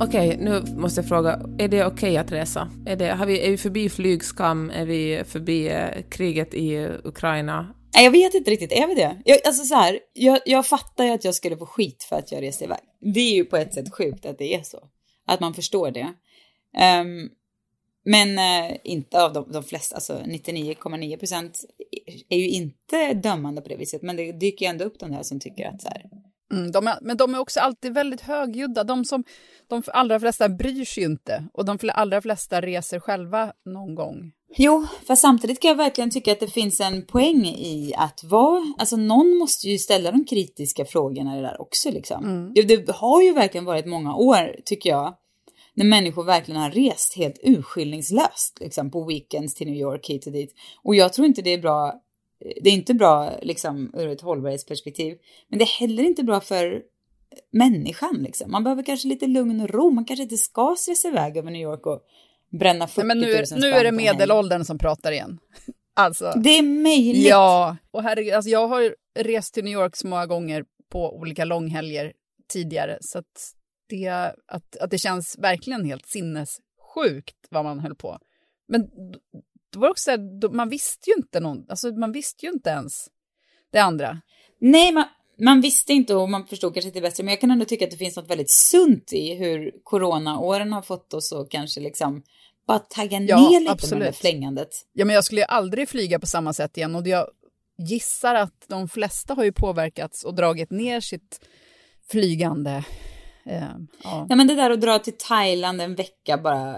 Okej, 0.00 0.36
nu 0.40 0.62
måste 0.76 1.00
jag 1.00 1.08
fråga, 1.08 1.40
är 1.58 1.68
det 1.68 1.86
okej 1.86 2.16
att 2.16 2.32
resa? 2.32 2.70
Är, 2.86 2.96
det, 2.96 3.06
har 3.06 3.26
vi, 3.26 3.46
är 3.46 3.50
vi 3.50 3.56
förbi 3.56 3.88
flygskam? 3.88 4.70
Är 4.70 4.86
vi 4.86 5.22
förbi 5.26 5.68
eh, 5.68 6.02
kriget 6.10 6.54
i 6.54 6.88
Ukraina? 7.04 7.74
Nej, 7.94 8.04
jag 8.04 8.10
vet 8.10 8.34
inte 8.34 8.50
riktigt, 8.50 8.72
är 8.72 8.86
vi 8.86 8.94
det? 8.94 9.22
Jag, 9.24 9.38
alltså 9.46 9.64
så 9.64 9.74
här, 9.74 9.98
jag, 10.12 10.40
jag 10.46 10.66
fattar 10.66 11.04
ju 11.04 11.10
att 11.10 11.24
jag 11.24 11.34
skulle 11.34 11.56
få 11.56 11.66
skit 11.66 12.02
för 12.02 12.16
att 12.16 12.32
jag 12.32 12.42
reste 12.42 12.64
iväg. 12.64 12.80
Det 13.14 13.20
är 13.20 13.34
ju 13.34 13.44
på 13.44 13.56
ett 13.56 13.74
sätt 13.74 13.94
sjukt 13.94 14.26
att 14.26 14.38
det 14.38 14.54
är 14.54 14.62
så. 14.62 14.78
Att 15.26 15.40
man 15.40 15.54
förstår 15.54 15.90
det. 15.90 16.12
Ehm, 16.76 17.28
men 18.04 18.38
eh, 18.38 18.76
inte 18.84 19.24
av 19.24 19.32
de, 19.32 19.52
de 19.52 19.62
flesta, 19.62 19.94
alltså 19.94 20.18
99,9 20.18 21.16
procent 21.16 21.64
är 22.28 22.38
ju 22.38 22.48
inte 22.48 23.14
dömande 23.14 23.62
på 23.62 23.68
det 23.68 23.76
viset. 23.76 24.02
Men 24.02 24.16
det 24.16 24.32
dyker 24.32 24.66
ju 24.66 24.70
ändå 24.70 24.84
upp 24.84 24.98
de 24.98 25.12
där 25.12 25.22
som 25.22 25.40
tycker 25.40 25.68
att 25.68 25.82
så 25.82 25.88
här, 25.88 26.02
Mm, 26.52 26.70
de 26.70 26.86
är, 26.86 26.98
men 27.00 27.16
de 27.16 27.34
är 27.34 27.38
också 27.38 27.60
alltid 27.60 27.94
väldigt 27.94 28.20
högljudda. 28.20 28.84
De, 28.84 29.04
som, 29.04 29.24
de 29.68 29.82
allra 29.86 30.20
flesta 30.20 30.48
bryr 30.48 30.84
sig 30.84 31.02
ju 31.02 31.10
inte 31.10 31.44
och 31.52 31.64
de 31.64 31.78
allra 31.92 32.22
flesta 32.22 32.60
reser 32.60 33.00
själva 33.00 33.52
någon 33.64 33.94
gång. 33.94 34.32
Jo, 34.56 34.86
för 35.06 35.14
samtidigt 35.14 35.60
kan 35.60 35.68
jag 35.68 35.76
verkligen 35.76 36.10
tycka 36.10 36.32
att 36.32 36.40
det 36.40 36.46
finns 36.46 36.80
en 36.80 37.06
poäng 37.06 37.46
i 37.46 37.92
att 37.96 38.24
vara, 38.24 38.74
alltså 38.78 38.96
någon 38.96 39.38
måste 39.38 39.68
ju 39.68 39.78
ställa 39.78 40.10
de 40.10 40.24
kritiska 40.24 40.84
frågorna 40.84 41.38
i 41.38 41.40
det 41.40 41.46
där 41.46 41.60
också 41.60 41.90
liksom. 41.90 42.52
Det, 42.54 42.62
det 42.62 42.92
har 42.92 43.22
ju 43.22 43.32
verkligen 43.32 43.64
varit 43.64 43.86
många 43.86 44.14
år, 44.14 44.56
tycker 44.64 44.90
jag, 44.90 45.14
när 45.74 45.84
människor 45.84 46.24
verkligen 46.24 46.60
har 46.60 46.70
rest 46.70 47.16
helt 47.16 47.38
urskillningslöst, 47.42 48.58
liksom 48.60 48.90
på 48.90 49.04
weekends 49.04 49.54
till 49.54 49.66
New 49.66 49.80
York 49.80 50.08
hit 50.08 50.26
och 50.26 50.32
dit. 50.32 50.54
Och 50.82 50.94
jag 50.94 51.12
tror 51.12 51.26
inte 51.26 51.42
det 51.42 51.50
är 51.50 51.58
bra, 51.58 51.94
det 52.62 52.70
är 52.70 52.74
inte 52.74 52.94
bra 52.94 53.30
liksom 53.42 53.94
ur 53.94 54.08
ett 54.08 54.20
hållbarhetsperspektiv, 54.20 55.18
men 55.48 55.58
det 55.58 55.64
är 55.64 55.80
heller 55.80 56.02
inte 56.02 56.22
bra 56.22 56.40
för 56.40 56.82
människan 57.52 58.16
liksom. 58.22 58.50
Man 58.50 58.64
behöver 58.64 58.82
kanske 58.82 59.08
lite 59.08 59.26
lugn 59.26 59.60
och 59.60 59.70
ro, 59.70 59.90
man 59.90 60.04
kanske 60.04 60.22
inte 60.22 60.36
ska 60.36 60.74
stressa 60.78 61.08
iväg 61.08 61.36
över 61.36 61.50
New 61.50 61.62
York 61.62 61.86
och 61.86 62.00
bränna 62.58 62.86
40 62.86 63.00
Nej, 63.00 63.06
men 63.06 63.18
nu 63.18 63.26
000 63.26 63.36
är, 63.36 63.60
nu 63.60 63.70
är 63.70 63.84
det 63.84 63.92
medelåldern 63.92 64.64
som 64.64 64.78
pratar 64.78 65.12
igen. 65.12 65.38
Alltså, 65.94 66.32
Det 66.36 66.50
är 66.58 66.62
möjligt. 66.62 67.28
ja. 67.28 67.76
Och 67.90 68.02
herregud, 68.02 68.34
alltså 68.34 68.50
jag 68.50 68.68
har 68.68 68.94
rest 69.18 69.54
till 69.54 69.64
New 69.64 69.72
York 69.72 69.96
så 69.96 70.06
många 70.06 70.26
gånger 70.26 70.64
på 70.92 71.16
olika 71.16 71.44
långhelger 71.44 72.12
tidigare 72.52 72.98
så 73.00 73.18
att 73.18 73.54
det, 73.90 74.08
att, 74.46 74.76
att 74.76 74.90
det 74.90 74.98
känns 74.98 75.38
verkligen 75.38 75.84
helt 75.84 76.06
sinnessjukt 76.08 77.36
vad 77.50 77.64
man 77.64 77.80
höll 77.80 77.94
på. 77.94 78.18
Men 78.68 78.82
d- 78.82 79.18
då 79.72 79.80
var 79.80 79.86
det 79.88 79.90
också 79.90 80.02
så 80.04 80.10
här, 80.10 80.48
man 80.54 80.68
visste 80.68 81.10
ju 81.10 81.16
inte 81.16 81.40
någon, 81.40 81.66
alltså 81.68 81.88
man 81.92 82.12
visste 82.12 82.46
ju 82.46 82.52
inte 82.52 82.70
ens 82.70 83.08
det 83.72 83.78
andra. 83.78 84.20
Nej, 84.60 84.92
man, 84.92 85.04
man 85.40 85.60
visste 85.60 85.92
inte 85.92 86.14
och 86.14 86.30
man 86.30 86.46
förstod 86.46 86.74
kanske 86.74 86.88
inte 86.88 87.00
bättre, 87.00 87.24
men 87.24 87.30
jag 87.32 87.40
kan 87.40 87.50
ändå 87.50 87.64
tycka 87.64 87.84
att 87.84 87.90
det 87.90 87.96
finns 87.96 88.16
något 88.16 88.30
väldigt 88.30 88.50
sunt 88.50 89.12
i 89.12 89.34
hur 89.34 89.72
coronaåren 89.82 90.72
har 90.72 90.82
fått 90.82 91.14
oss 91.14 91.32
att 91.32 91.50
kanske 91.50 91.80
liksom 91.80 92.22
bara 92.66 92.78
tagga 92.78 93.20
Ja, 93.20 93.36
ner 93.40 93.50
lite 93.50 93.62
med 93.64 93.70
absolut. 93.72 94.00
det 94.00 94.04
där 94.04 94.12
flängandet. 94.12 94.68
Ja, 94.92 95.04
men 95.04 95.14
jag 95.14 95.24
skulle 95.24 95.40
ju 95.40 95.46
aldrig 95.46 95.88
flyga 95.88 96.18
på 96.18 96.26
samma 96.26 96.52
sätt 96.52 96.76
igen 96.76 96.94
och 96.94 97.06
jag 97.06 97.26
gissar 97.78 98.34
att 98.34 98.64
de 98.68 98.88
flesta 98.88 99.34
har 99.34 99.44
ju 99.44 99.52
påverkats 99.52 100.24
och 100.24 100.34
dragit 100.34 100.70
ner 100.70 101.00
sitt 101.00 101.40
flygande. 102.10 102.84
Eh, 103.46 103.62
ja. 104.02 104.26
Nej, 104.28 104.36
men 104.36 104.46
det 104.46 104.54
där 104.54 104.70
att 104.70 104.80
dra 104.80 104.98
till 104.98 105.16
Thailand 105.18 105.80
en 105.80 105.94
vecka 105.94 106.38
bara 106.38 106.76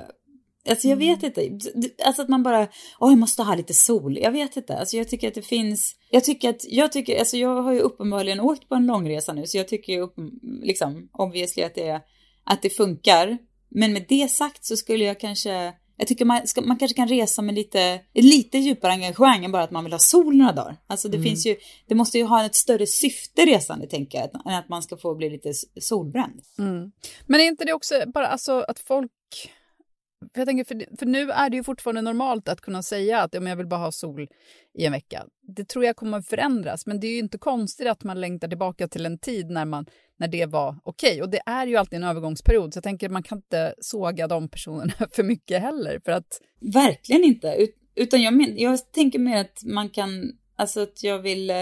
Alltså 0.68 0.88
jag 0.88 0.96
vet 0.96 1.22
inte. 1.22 1.58
Alltså 2.04 2.22
att 2.22 2.28
man 2.28 2.42
bara, 2.42 2.68
åh 3.00 3.10
jag 3.10 3.18
måste 3.18 3.42
ha 3.42 3.54
lite 3.54 3.74
sol. 3.74 4.18
Jag 4.18 4.32
vet 4.32 4.56
inte. 4.56 4.78
Alltså 4.78 4.96
jag 4.96 5.08
tycker 5.08 5.28
att 5.28 5.34
det 5.34 5.42
finns, 5.42 5.96
jag 6.10 6.24
tycker 6.24 6.50
att, 6.50 6.64
jag 6.68 6.92
tycker, 6.92 7.18
alltså 7.18 7.36
jag 7.36 7.62
har 7.62 7.72
ju 7.72 7.80
uppenbarligen 7.80 8.40
åkt 8.40 8.68
på 8.68 8.74
en 8.74 8.86
långresa 8.86 9.32
nu 9.32 9.46
så 9.46 9.56
jag 9.56 9.68
tycker 9.68 9.92
ju 9.92 10.00
upp, 10.00 10.14
liksom 10.62 11.08
obviously 11.12 11.62
att 11.62 11.74
det, 11.74 12.00
att 12.44 12.62
det 12.62 12.70
funkar. 12.70 13.38
Men 13.68 13.92
med 13.92 14.04
det 14.08 14.30
sagt 14.30 14.64
så 14.64 14.76
skulle 14.76 15.04
jag 15.04 15.20
kanske, 15.20 15.72
jag 16.02 16.08
tycker 16.08 16.24
man, 16.24 16.46
ska, 16.46 16.60
man 16.60 16.78
kanske 16.78 16.96
kan 16.96 17.08
resa 17.08 17.42
med 17.42 17.54
lite, 17.54 18.00
lite 18.14 18.58
djupare 18.58 18.92
engagemang 18.92 19.44
än 19.44 19.52
bara 19.52 19.62
att 19.62 19.70
man 19.70 19.84
vill 19.84 19.92
ha 19.92 19.98
sol 19.98 20.36
några 20.36 20.52
dagar. 20.52 20.76
Alltså 20.86 21.08
det 21.08 21.16
mm. 21.16 21.24
finns 21.24 21.46
ju, 21.46 21.56
det 21.86 21.94
måste 21.94 22.18
ju 22.18 22.24
ha 22.24 22.46
ett 22.46 22.54
större 22.54 22.86
syfte 22.86 23.46
resande 23.46 23.86
tänker 23.86 24.18
jag, 24.18 24.46
än 24.52 24.58
att 24.58 24.68
man 24.68 24.82
ska 24.82 24.96
få 24.96 25.14
bli 25.14 25.30
lite 25.30 25.52
solbränd. 25.80 26.40
Mm. 26.58 26.92
Men 27.26 27.40
är 27.40 27.44
inte 27.44 27.64
det 27.64 27.72
också 27.72 27.94
bara 28.14 28.26
alltså 28.26 28.52
att 28.52 28.78
folk 28.78 29.10
för, 30.34 30.40
jag 30.40 30.46
tänker, 30.48 30.64
för, 30.64 30.96
för 30.98 31.06
nu 31.06 31.30
är 31.30 31.50
det 31.50 31.56
ju 31.56 31.64
fortfarande 31.64 32.02
normalt 32.02 32.48
att 32.48 32.60
kunna 32.60 32.82
säga 32.82 33.20
att 33.20 33.34
om 33.34 33.46
jag 33.46 33.56
vill 33.56 33.66
bara 33.66 33.80
ha 33.80 33.92
sol 33.92 34.28
i 34.78 34.84
en 34.84 34.92
vecka. 34.92 35.26
Det 35.56 35.64
tror 35.64 35.84
jag 35.84 35.96
kommer 35.96 36.18
att 36.18 36.26
förändras, 36.26 36.86
men 36.86 37.00
det 37.00 37.06
är 37.06 37.12
ju 37.12 37.18
inte 37.18 37.38
konstigt 37.38 37.88
att 37.88 38.04
man 38.04 38.20
längtar 38.20 38.48
tillbaka 38.48 38.88
till 38.88 39.06
en 39.06 39.18
tid 39.18 39.50
när, 39.50 39.64
man, 39.64 39.86
när 40.18 40.28
det 40.28 40.46
var 40.46 40.76
okej. 40.82 41.12
Okay. 41.12 41.22
Och 41.22 41.30
det 41.30 41.40
är 41.46 41.66
ju 41.66 41.76
alltid 41.76 41.96
en 41.96 42.04
övergångsperiod, 42.04 42.72
så 42.72 42.76
jag 42.76 42.84
tänker 42.84 43.08
man 43.08 43.22
kan 43.22 43.38
inte 43.38 43.74
såga 43.80 44.26
de 44.26 44.48
personerna 44.48 44.92
för 45.12 45.22
mycket 45.22 45.62
heller. 45.62 46.00
För 46.04 46.12
att... 46.12 46.40
Verkligen 46.60 47.24
inte, 47.24 47.68
utan 47.94 48.22
jag, 48.22 48.34
men, 48.34 48.58
jag 48.58 48.92
tänker 48.92 49.18
mer 49.18 49.40
att 49.40 49.62
man 49.64 49.88
kan, 49.88 50.32
alltså 50.56 50.82
att 50.82 51.02
jag 51.02 51.18
vill 51.18 51.50
eh, 51.50 51.56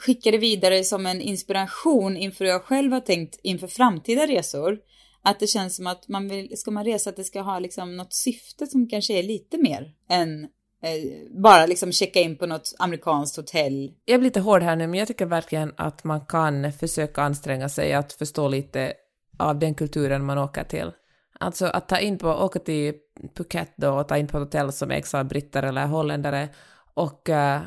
skicka 0.00 0.30
det 0.30 0.38
vidare 0.38 0.84
som 0.84 1.06
en 1.06 1.20
inspiration 1.20 2.16
inför 2.16 2.44
hur 2.44 2.52
jag 2.52 2.62
själv 2.62 2.92
har 2.92 3.00
tänkt 3.00 3.40
inför 3.42 3.66
framtida 3.66 4.26
resor. 4.26 4.78
Att 5.22 5.40
det 5.40 5.46
känns 5.46 5.76
som 5.76 5.86
att 5.86 6.08
man 6.08 6.28
vill, 6.28 6.58
ska 6.58 6.70
man 6.70 6.84
resa 6.84 7.10
att 7.10 7.16
det 7.16 7.24
ska 7.24 7.40
ha 7.40 7.58
liksom 7.58 7.96
något 7.96 8.14
syfte 8.14 8.66
som 8.66 8.88
kanske 8.88 9.18
är 9.18 9.22
lite 9.22 9.58
mer 9.58 9.94
än 10.08 10.44
eh, 10.82 11.40
bara 11.42 11.66
liksom 11.66 11.92
checka 11.92 12.20
in 12.20 12.38
på 12.38 12.46
något 12.46 12.74
amerikanskt 12.78 13.36
hotell. 13.36 13.92
Jag 14.04 14.20
blir 14.20 14.28
lite 14.28 14.40
hård 14.40 14.62
här 14.62 14.76
nu, 14.76 14.86
men 14.86 14.98
jag 14.98 15.08
tycker 15.08 15.26
verkligen 15.26 15.72
att 15.76 16.04
man 16.04 16.20
kan 16.20 16.72
försöka 16.72 17.22
anstränga 17.22 17.68
sig 17.68 17.92
att 17.92 18.12
förstå 18.12 18.48
lite 18.48 18.92
av 19.38 19.58
den 19.58 19.74
kulturen 19.74 20.24
man 20.24 20.38
åker 20.38 20.64
till. 20.64 20.92
Alltså 21.40 21.66
att 21.66 21.88
ta 21.88 21.98
in 21.98 22.18
på, 22.18 22.28
åka 22.28 22.58
till 22.58 22.94
Phuket 23.34 23.72
då 23.76 23.90
och 23.90 24.08
ta 24.08 24.16
in 24.16 24.26
på 24.26 24.36
ett 24.36 24.44
hotell 24.44 24.72
som 24.72 24.90
ägs 24.90 25.14
av 25.14 25.24
britter 25.24 25.62
eller 25.62 25.86
holländare 25.86 26.48
och, 26.94 27.28
eh, 27.28 27.60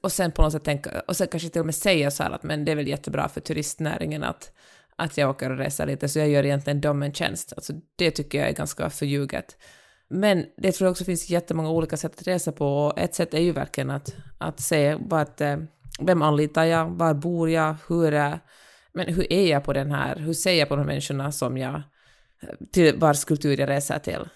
och 0.00 0.12
sen 0.12 0.32
på 0.32 0.42
något 0.42 0.52
sätt 0.52 0.64
tänka, 0.64 1.02
och 1.08 1.16
sen 1.16 1.28
kanske 1.28 1.48
till 1.48 1.60
och 1.60 1.66
med 1.66 1.74
säga 1.74 2.10
så 2.10 2.22
här 2.22 2.30
att 2.30 2.42
men 2.42 2.64
det 2.64 2.72
är 2.72 2.76
väl 2.76 2.88
jättebra 2.88 3.28
för 3.28 3.40
turistnäringen 3.40 4.24
att 4.24 4.52
att 4.96 5.16
jag 5.18 5.30
åker 5.30 5.50
och 5.50 5.58
reser 5.58 5.86
lite, 5.86 6.08
så 6.08 6.18
jag 6.18 6.28
gör 6.28 6.44
egentligen 6.44 6.80
dem 6.80 7.02
en 7.02 7.12
tjänst. 7.12 7.52
Alltså, 7.56 7.72
det 7.96 8.10
tycker 8.10 8.38
jag 8.38 8.48
är 8.48 8.52
ganska 8.52 8.90
förljuget. 8.90 9.56
Men 10.08 10.46
det 10.56 10.72
tror 10.72 10.86
jag 10.86 10.90
också 10.90 11.04
finns 11.04 11.30
jättemånga 11.30 11.70
olika 11.70 11.96
sätt 11.96 12.20
att 12.20 12.26
resa 12.26 12.52
på 12.52 12.66
och 12.66 12.98
ett 12.98 13.14
sätt 13.14 13.34
är 13.34 13.40
ju 13.40 13.52
verkligen 13.52 13.90
att, 13.90 14.14
att 14.38 14.60
se 14.60 14.94
vart, 14.94 15.40
eh, 15.40 15.56
vem 16.00 16.22
anlitar 16.22 16.64
jag, 16.64 16.90
var 16.90 17.14
bor 17.14 17.50
jag, 17.50 17.76
hur, 17.88 18.14
är, 18.14 18.40
men 18.92 19.14
hur 19.14 19.32
är 19.32 19.46
jag 19.46 19.64
på 19.64 19.72
den 19.72 19.90
här, 19.90 20.16
hur 20.16 20.32
ser 20.32 20.52
jag 20.52 20.68
på 20.68 20.76
de 20.76 20.86
människorna 20.86 21.32
som 21.32 21.58
jag, 21.58 21.74
eh, 22.42 22.66
till 22.72 22.96
vars 22.96 23.24
kultur 23.24 23.60
jag 23.60 23.68
reser 23.68 23.98
till. 23.98 24.28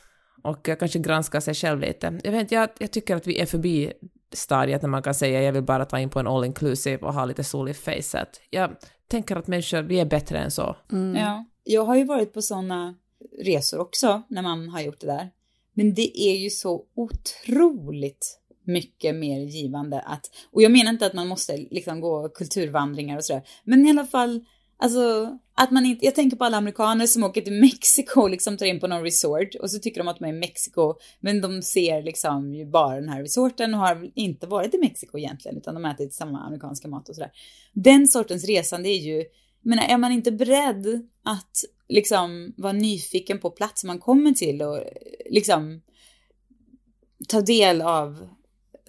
Och 0.42 0.68
jag 0.68 0.78
kanske 0.78 0.98
granska 0.98 1.40
sig 1.40 1.54
själv 1.54 1.80
lite. 1.80 2.20
Jag, 2.24 2.32
vet, 2.32 2.52
jag, 2.52 2.68
jag 2.78 2.90
tycker 2.90 3.16
att 3.16 3.26
vi 3.26 3.40
är 3.40 3.46
förbi 3.46 3.92
stadiet 4.32 4.82
när 4.82 4.88
man 4.88 5.02
kan 5.02 5.14
säga 5.14 5.42
jag 5.42 5.52
vill 5.52 5.62
bara 5.62 5.84
ta 5.84 5.98
in 5.98 6.10
på 6.10 6.20
en 6.20 6.26
all 6.26 6.44
inclusive 6.44 6.98
och 7.06 7.14
ha 7.14 7.24
lite 7.24 7.44
sol 7.44 7.68
i 7.68 7.74
facet. 7.74 8.40
Jag 8.50 8.70
tänker 9.10 9.36
att 9.36 9.46
människor, 9.46 9.82
vi 9.82 10.00
är 10.00 10.04
bättre 10.04 10.38
än 10.38 10.50
så. 10.50 10.76
Mm. 10.92 11.16
Ja, 11.16 11.44
jag 11.64 11.84
har 11.84 11.96
ju 11.96 12.04
varit 12.04 12.32
på 12.32 12.42
sådana 12.42 12.94
resor 13.42 13.78
också 13.78 14.22
när 14.28 14.42
man 14.42 14.68
har 14.68 14.80
gjort 14.80 15.00
det 15.00 15.06
där. 15.06 15.30
Men 15.74 15.94
det 15.94 16.20
är 16.20 16.36
ju 16.36 16.50
så 16.50 16.84
otroligt 16.94 18.40
mycket 18.66 19.14
mer 19.14 19.40
givande 19.40 20.00
att, 20.00 20.30
och 20.52 20.62
jag 20.62 20.72
menar 20.72 20.90
inte 20.90 21.06
att 21.06 21.14
man 21.14 21.28
måste 21.28 21.56
liksom 21.56 22.00
gå 22.00 22.28
kulturvandringar 22.28 23.16
och 23.16 23.24
sådär, 23.24 23.42
men 23.64 23.86
i 23.86 23.90
alla 23.90 24.06
fall 24.06 24.44
Alltså, 24.82 25.38
att 25.62 25.70
man 25.70 25.86
inte, 25.86 26.04
jag 26.04 26.14
tänker 26.14 26.36
på 26.36 26.44
alla 26.44 26.56
amerikaner 26.56 27.06
som 27.06 27.22
åker 27.22 27.40
till 27.40 27.52
Mexiko 27.52 28.20
och 28.20 28.30
liksom 28.30 28.56
tar 28.56 28.66
in 28.66 28.80
på 28.80 28.86
någon 28.86 29.02
resort 29.02 29.54
och 29.54 29.70
så 29.70 29.78
tycker 29.78 30.00
de 30.00 30.08
att 30.08 30.18
de 30.18 30.24
är 30.24 30.28
i 30.28 30.38
Mexiko, 30.38 30.94
men 31.20 31.40
de 31.40 31.62
ser 31.62 32.02
liksom 32.02 32.54
ju 32.54 32.66
bara 32.66 32.94
den 32.94 33.08
här 33.08 33.22
resorten 33.22 33.74
och 33.74 33.80
har 33.80 34.10
inte 34.14 34.46
varit 34.46 34.74
i 34.74 34.78
Mexiko 34.78 35.18
egentligen, 35.18 35.56
utan 35.56 35.74
de 35.74 35.84
ätit 35.84 36.14
samma 36.14 36.40
amerikanska 36.40 36.88
mat 36.88 37.08
och 37.08 37.14
sådär. 37.14 37.30
Den 37.72 38.08
sortens 38.08 38.44
resande 38.44 38.88
är 38.88 38.98
ju, 38.98 39.24
men 39.62 39.78
är 39.78 39.98
man 39.98 40.12
inte 40.12 40.32
beredd 40.32 41.08
att 41.22 41.64
liksom 41.88 42.54
vara 42.56 42.72
nyfiken 42.72 43.38
på 43.38 43.50
platsen 43.50 43.88
man 43.88 43.98
kommer 43.98 44.32
till 44.32 44.62
och 44.62 44.84
liksom 45.30 45.82
ta 47.28 47.40
del 47.40 47.82
av 47.82 48.28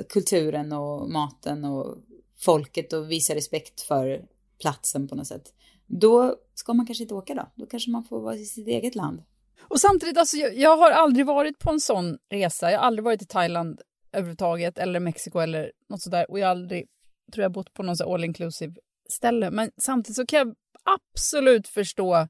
kulturen 0.10 0.72
och 0.72 1.12
maten 1.12 1.66
och 1.66 1.98
folket 2.40 2.94
och 2.94 3.12
visa 3.12 3.36
respekt 3.36 3.82
för 3.82 4.26
platsen 4.62 5.08
på 5.08 5.16
något 5.16 5.28
sätt 5.28 5.54
då 6.00 6.36
ska 6.54 6.74
man 6.74 6.86
kanske 6.86 7.04
inte 7.04 7.14
åka 7.14 7.34
då. 7.34 7.52
Då 7.56 7.66
kanske 7.66 7.92
man 7.92 8.04
får 8.04 8.22
vara 8.22 8.36
i 8.36 8.46
sitt 8.46 8.68
eget 8.68 8.96
land. 8.96 9.24
Och 9.62 9.80
samtidigt, 9.80 10.18
alltså, 10.18 10.38
jag, 10.38 10.58
jag 10.58 10.78
har 10.78 10.92
aldrig 10.92 11.26
varit 11.26 11.60
på 11.60 11.72
en 11.72 11.80
sån 11.80 12.18
resa. 12.30 12.72
Jag 12.72 12.80
har 12.80 12.86
aldrig 12.86 13.04
varit 13.04 13.22
i 13.22 13.26
Thailand 13.26 13.82
överhuvudtaget 14.14 14.78
eller 14.78 15.00
Mexiko 15.00 15.40
eller 15.40 15.72
något 15.90 16.02
sådär. 16.02 16.32
Och 16.32 16.40
jag 16.40 16.48
har 16.48 16.52
aldrig, 16.52 16.86
tror 17.34 17.42
jag, 17.44 17.52
bott 17.52 17.74
på 17.74 17.84
någon 17.84 17.96
all 18.06 18.24
inclusive 18.24 18.74
ställe. 19.10 19.52
Men 19.52 19.72
samtidigt 19.78 20.16
så 20.16 20.26
kan 20.26 20.40
jag 20.40 20.56
absolut 20.84 21.68
förstå 21.68 22.28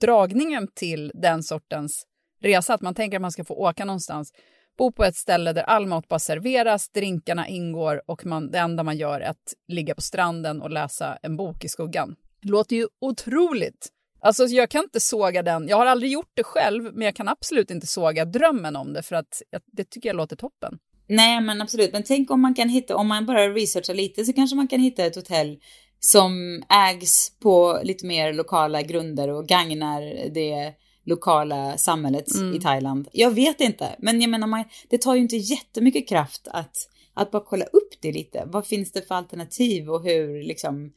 dragningen 0.00 0.68
till 0.74 1.12
den 1.14 1.42
sortens 1.42 2.06
resa. 2.40 2.74
Att 2.74 2.80
man 2.80 2.94
tänker 2.94 3.16
att 3.16 3.22
man 3.22 3.32
ska 3.32 3.44
få 3.44 3.54
åka 3.54 3.84
någonstans, 3.84 4.32
bo 4.78 4.92
på 4.92 5.04
ett 5.04 5.16
ställe 5.16 5.52
där 5.52 5.62
all 5.62 5.86
mat 5.86 6.08
bara 6.08 6.18
serveras, 6.18 6.88
drinkarna 6.88 7.48
ingår 7.48 8.02
och 8.06 8.26
man, 8.26 8.50
det 8.50 8.58
enda 8.58 8.82
man 8.82 8.96
gör 8.96 9.20
är 9.20 9.30
att 9.30 9.54
ligga 9.68 9.94
på 9.94 10.00
stranden 10.00 10.62
och 10.62 10.70
läsa 10.70 11.18
en 11.22 11.36
bok 11.36 11.64
i 11.64 11.68
skuggan. 11.68 12.16
Det 12.46 12.52
låter 12.52 12.76
ju 12.76 12.86
otroligt. 13.00 13.88
Alltså 14.20 14.44
jag 14.44 14.70
kan 14.70 14.84
inte 14.84 15.00
såga 15.00 15.42
den. 15.42 15.68
Jag 15.68 15.76
har 15.76 15.86
aldrig 15.86 16.12
gjort 16.12 16.30
det 16.34 16.44
själv, 16.44 16.84
men 16.94 17.02
jag 17.02 17.16
kan 17.16 17.28
absolut 17.28 17.70
inte 17.70 17.86
såga 17.86 18.24
drömmen 18.24 18.76
om 18.76 18.92
det 18.92 19.02
för 19.02 19.16
att 19.16 19.42
det 19.72 19.84
tycker 19.84 20.08
jag 20.08 20.16
låter 20.16 20.36
toppen. 20.36 20.78
Nej, 21.08 21.40
men 21.40 21.62
absolut. 21.62 21.92
Men 21.92 22.02
tänk 22.02 22.30
om 22.30 22.40
man 22.40 22.54
kan 22.54 22.68
hitta, 22.68 22.96
om 22.96 23.08
man 23.08 23.26
bara 23.26 23.48
researchar 23.48 23.94
lite 23.94 24.24
så 24.24 24.32
kanske 24.32 24.56
man 24.56 24.68
kan 24.68 24.80
hitta 24.80 25.04
ett 25.04 25.16
hotell 25.16 25.58
som 26.00 26.62
ägs 26.68 27.32
på 27.40 27.80
lite 27.82 28.06
mer 28.06 28.32
lokala 28.32 28.82
grunder 28.82 29.28
och 29.28 29.46
gagnar 29.46 30.30
det 30.34 30.72
lokala 31.04 31.76
samhället 31.76 32.34
mm. 32.34 32.54
i 32.54 32.60
Thailand. 32.60 33.08
Jag 33.12 33.30
vet 33.30 33.60
inte, 33.60 33.96
men 33.98 34.20
jag 34.20 34.30
menar, 34.30 34.46
man, 34.46 34.64
det 34.88 34.98
tar 34.98 35.14
ju 35.14 35.20
inte 35.20 35.36
jättemycket 35.36 36.08
kraft 36.08 36.48
att, 36.50 36.76
att 37.14 37.30
bara 37.30 37.44
kolla 37.44 37.64
upp 37.64 37.94
det 38.00 38.12
lite. 38.12 38.42
Vad 38.46 38.66
finns 38.66 38.92
det 38.92 39.08
för 39.08 39.14
alternativ 39.14 39.90
och 39.90 40.04
hur 40.04 40.42
liksom 40.42 40.92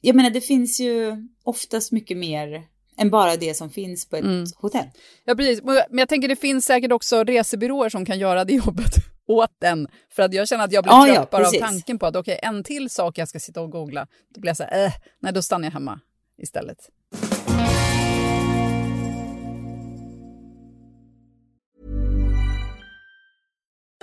jag 0.00 0.16
menar 0.16 0.30
det 0.30 0.40
finns 0.40 0.80
ju 0.80 1.16
oftast 1.42 1.92
mycket 1.92 2.16
mer 2.16 2.64
än 2.96 3.10
bara 3.10 3.36
det 3.36 3.54
som 3.54 3.70
finns 3.70 4.08
på 4.08 4.16
ett 4.16 4.24
mm. 4.24 4.44
hotell. 4.56 4.86
Ja, 5.24 5.34
precis. 5.34 5.62
Men 5.64 5.98
jag 5.98 6.08
tänker 6.08 6.28
det 6.28 6.36
finns 6.36 6.64
säkert 6.64 6.92
också 6.92 7.24
resebyråer 7.24 7.88
som 7.88 8.04
kan 8.04 8.18
göra 8.18 8.44
det 8.44 8.52
jobbet 8.66 8.94
åt 9.26 9.54
den. 9.58 9.88
För 10.10 10.22
att 10.22 10.34
jag 10.34 10.48
känner 10.48 10.64
att 10.64 10.72
jag 10.72 10.84
blir 10.84 10.92
ja, 10.92 11.04
trött 11.04 11.16
ja, 11.16 11.28
bara 11.30 11.46
av 11.46 11.52
tanken 11.52 11.98
på 11.98 12.06
att 12.06 12.16
okej, 12.16 12.38
okay, 12.38 12.48
en 12.48 12.64
till 12.64 12.90
sak 12.90 13.18
jag 13.18 13.28
ska 13.28 13.40
sitta 13.40 13.60
och 13.60 13.70
googla. 13.70 14.06
Då 14.34 14.40
blir 14.40 14.50
jag 14.50 14.56
så 14.56 14.62
här, 14.62 14.86
äh, 14.86 14.92
nej 15.20 15.32
då 15.32 15.42
stannar 15.42 15.66
jag 15.66 15.72
hemma 15.72 16.00
istället. 16.38 16.78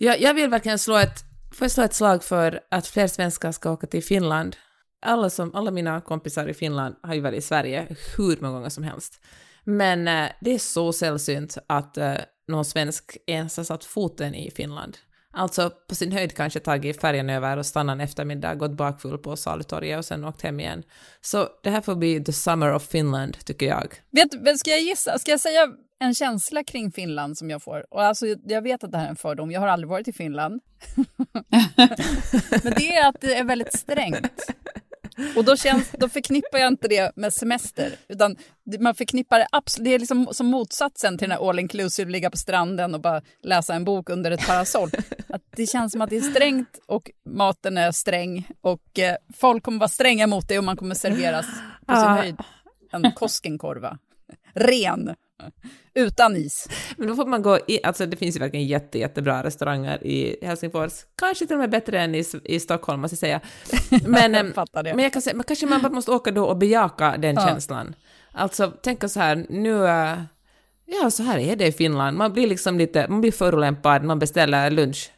Jag, 0.00 0.20
jag 0.20 0.34
vill 0.34 0.50
verkligen 0.50 0.78
slå 0.78 0.96
ett, 0.96 1.24
får 1.52 1.64
jag 1.64 1.70
slå 1.70 1.82
ett 1.82 1.94
slag 1.94 2.24
för 2.24 2.60
att 2.70 2.86
fler 2.86 3.06
svenskar 3.06 3.52
ska 3.52 3.70
åka 3.70 3.86
till 3.86 4.04
Finland. 4.04 4.56
Alla, 5.02 5.30
som, 5.30 5.54
alla 5.54 5.70
mina 5.70 6.00
kompisar 6.00 6.48
i 6.48 6.54
Finland 6.54 6.94
har 7.02 7.14
ju 7.14 7.20
varit 7.20 7.38
i 7.38 7.42
Sverige 7.42 7.86
hur 8.16 8.40
många 8.40 8.54
gånger 8.54 8.68
som 8.68 8.84
helst. 8.84 9.20
Men 9.64 10.08
eh, 10.08 10.28
det 10.40 10.54
är 10.54 10.58
så 10.58 10.92
sällsynt 10.92 11.58
att 11.66 11.98
eh, 11.98 12.14
någon 12.48 12.64
svensk 12.64 13.16
ens 13.26 13.56
har 13.56 13.64
satt 13.64 13.84
foten 13.84 14.34
i 14.34 14.50
Finland. 14.50 14.98
Alltså 15.32 15.70
på 15.88 15.94
sin 15.94 16.12
höjd 16.12 16.36
kanske 16.36 16.60
tagit 16.60 17.00
färjan 17.00 17.30
över 17.30 17.56
och 17.56 17.66
stannat 17.66 17.94
en 17.94 18.00
eftermiddag, 18.00 18.54
gått 18.54 18.76
bakfull 18.76 19.18
på 19.18 19.36
Salutorget 19.36 19.98
och 19.98 20.04
sen 20.04 20.24
åkt 20.24 20.42
hem 20.42 20.60
igen. 20.60 20.82
Så 21.20 21.48
det 21.62 21.70
här 21.70 21.80
får 21.80 21.94
bli 21.94 22.24
the 22.24 22.32
summer 22.32 22.74
of 22.74 22.88
Finland, 22.88 23.38
tycker 23.44 23.66
jag. 23.66 23.94
Vet, 24.10 24.42
men 24.42 24.58
ska 24.58 24.70
jag 24.70 24.80
gissa? 24.80 25.18
Ska 25.18 25.30
jag 25.30 25.40
säga 25.40 25.68
en 25.98 26.14
känsla 26.14 26.64
kring 26.64 26.92
Finland 26.92 27.38
som 27.38 27.50
jag 27.50 27.62
får? 27.62 27.86
Och 27.90 28.02
alltså, 28.02 28.26
jag 28.44 28.62
vet 28.62 28.84
att 28.84 28.92
det 28.92 28.98
här 28.98 29.04
är 29.04 29.10
en 29.10 29.16
fördom, 29.16 29.50
jag 29.50 29.60
har 29.60 29.68
aldrig 29.68 29.88
varit 29.88 30.08
i 30.08 30.12
Finland. 30.12 30.60
men 32.62 32.72
det 32.76 32.96
är 32.96 33.08
att 33.08 33.20
det 33.20 33.34
är 33.34 33.44
väldigt 33.44 33.78
strängt. 33.78 34.46
Och 35.36 35.44
då, 35.44 35.56
känns, 35.56 35.90
då 35.92 36.08
förknippar 36.08 36.58
jag 36.58 36.68
inte 36.68 36.88
det 36.88 37.12
med 37.16 37.34
semester, 37.34 37.92
utan 38.08 38.36
man 38.80 38.94
förknippar 38.94 39.38
det 39.38 39.46
absolut, 39.52 39.84
det 39.84 39.94
är 39.94 39.98
liksom 39.98 40.28
som 40.30 40.46
motsatsen 40.46 41.18
till 41.18 41.28
den 41.28 41.38
här 41.38 41.48
all 41.48 41.58
inclusive, 41.58 42.10
ligga 42.10 42.30
på 42.30 42.36
stranden 42.36 42.94
och 42.94 43.00
bara 43.00 43.22
läsa 43.42 43.74
en 43.74 43.84
bok 43.84 44.10
under 44.10 44.30
ett 44.30 44.46
parasoll. 44.46 44.90
Att 45.28 45.42
det 45.56 45.66
känns 45.66 45.92
som 45.92 46.02
att 46.02 46.10
det 46.10 46.16
är 46.16 46.20
strängt 46.20 46.78
och 46.86 47.10
maten 47.24 47.78
är 47.78 47.92
sträng 47.92 48.48
och 48.60 48.98
eh, 48.98 49.16
folk 49.36 49.62
kommer 49.62 49.78
vara 49.78 49.88
stränga 49.88 50.26
mot 50.26 50.48
dig 50.48 50.58
och 50.58 50.64
man 50.64 50.76
kommer 50.76 50.94
serveras 50.94 51.46
på 51.86 51.94
sin 51.94 52.08
höjd 52.08 52.36
en 52.92 53.12
Koskenkorva. 53.12 53.98
Ren. 54.54 55.14
Utan 55.94 56.36
is. 56.36 56.68
Men 56.96 57.08
då 57.08 57.14
får 57.16 57.26
man 57.26 57.42
gå 57.42 57.58
i, 57.66 57.80
alltså 57.84 58.06
det 58.06 58.16
finns 58.16 58.36
ju 58.36 58.40
verkligen 58.40 58.66
jätte, 58.66 58.98
jättebra 58.98 59.42
restauranger 59.42 60.06
i 60.06 60.36
Helsingfors, 60.42 60.92
kanske 61.18 61.46
till 61.46 61.54
och 61.54 61.60
med 61.60 61.70
bättre 61.70 62.00
än 62.00 62.14
i, 62.14 62.24
i 62.44 62.60
Stockholm 62.60 63.00
måste 63.00 63.14
jag 63.14 63.18
säga. 63.18 63.40
Men, 64.06 64.34
jag 64.34 64.84
det. 64.84 64.94
men 64.94 64.98
jag 64.98 65.12
kan 65.12 65.22
säga, 65.22 65.36
men 65.36 65.44
kanske 65.44 65.66
man 65.66 65.82
bara 65.82 65.92
måste 65.92 66.10
åka 66.10 66.30
då 66.30 66.44
och 66.44 66.56
bejaka 66.56 67.16
den 67.16 67.34
Ja. 67.34 67.46
känslan. 67.46 67.94
Alltså 68.32 68.70
tänka 68.70 69.08
så 69.08 69.20
här, 69.20 69.46
nu, 69.48 69.86
äh, 69.86 70.18
ja 70.86 71.10
så 71.10 71.22
här 71.22 71.38
är 71.38 71.56
det 71.56 71.66
i 71.66 71.72
Finland, 71.72 72.16
man 72.16 72.32
blir 72.32 72.46
liksom 72.46 72.78
lite, 72.78 73.06
man 73.08 73.20
blir 73.20 73.32
förolämpad, 73.32 74.04
man 74.04 74.18
beställer 74.18 74.70
lunch. 74.70 75.10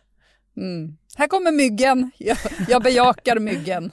Mm. 0.56 0.96
Här 1.16 1.26
kommer 1.26 1.52
myggen. 1.52 2.10
Jag, 2.18 2.36
jag 2.68 2.82
bejakar 2.82 3.38
myggen. 3.38 3.90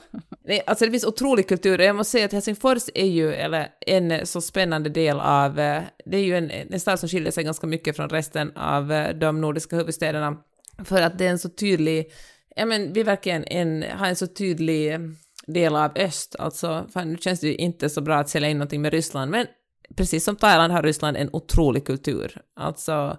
Nej, 0.48 0.64
alltså 0.68 0.86
det 0.86 0.92
finns 0.92 1.06
otrolig 1.06 1.48
kultur. 1.48 1.80
Och 1.80 1.86
jag 1.86 1.96
måste 1.96 2.12
säga 2.12 2.26
att 2.26 2.32
Helsingfors 2.32 2.84
är 2.94 3.06
ju 3.06 3.34
eller, 3.34 3.70
en 3.86 4.26
så 4.26 4.42
spännande 4.42 4.90
del 4.90 5.20
av, 5.20 5.60
eh, 5.60 5.84
det 6.06 6.18
är 6.18 6.24
ju 6.24 6.38
en, 6.38 6.52
en 6.52 6.80
stad 6.80 7.00
som 7.00 7.10
skiljer 7.10 7.32
sig 7.32 7.44
ganska 7.44 7.68
mycket 7.68 7.96
från 7.96 8.10
resten 8.10 8.52
av 8.58 8.92
eh, 8.92 9.16
de 9.16 9.42
nordiska 9.42 9.76
huvudstäderna. 9.76 10.38
För 10.84 11.02
att 11.02 11.18
det 11.18 11.26
är 11.26 11.30
en 11.30 11.40
så 11.40 11.50
tydlig, 11.50 12.12
ja 12.56 12.66
men 12.66 12.94
vi 12.94 13.04
verkligen 13.04 13.44
en, 13.44 13.86
har 13.92 14.08
en 14.08 14.16
så 14.16 14.28
tydlig 14.28 14.94
eh, 14.94 15.00
del 15.48 15.76
av 15.76 15.92
öst, 15.96 16.36
alltså 16.40 16.88
fan, 16.94 17.12
nu 17.12 17.18
känns 17.18 17.40
det 17.40 17.48
ju 17.48 17.56
inte 17.56 17.90
så 17.90 18.02
bra 18.02 18.16
att 18.16 18.30
sälja 18.30 18.50
in 18.50 18.58
någonting 18.58 18.82
med 18.82 18.94
Ryssland, 18.94 19.32
men 19.32 19.48
precis 19.96 20.24
som 20.24 20.36
Thailand 20.36 20.74
har 20.74 20.84
Ryssland 20.84 21.18
en 21.18 21.30
otrolig 21.34 21.86
kultur, 21.86 22.42
alltså 22.56 23.18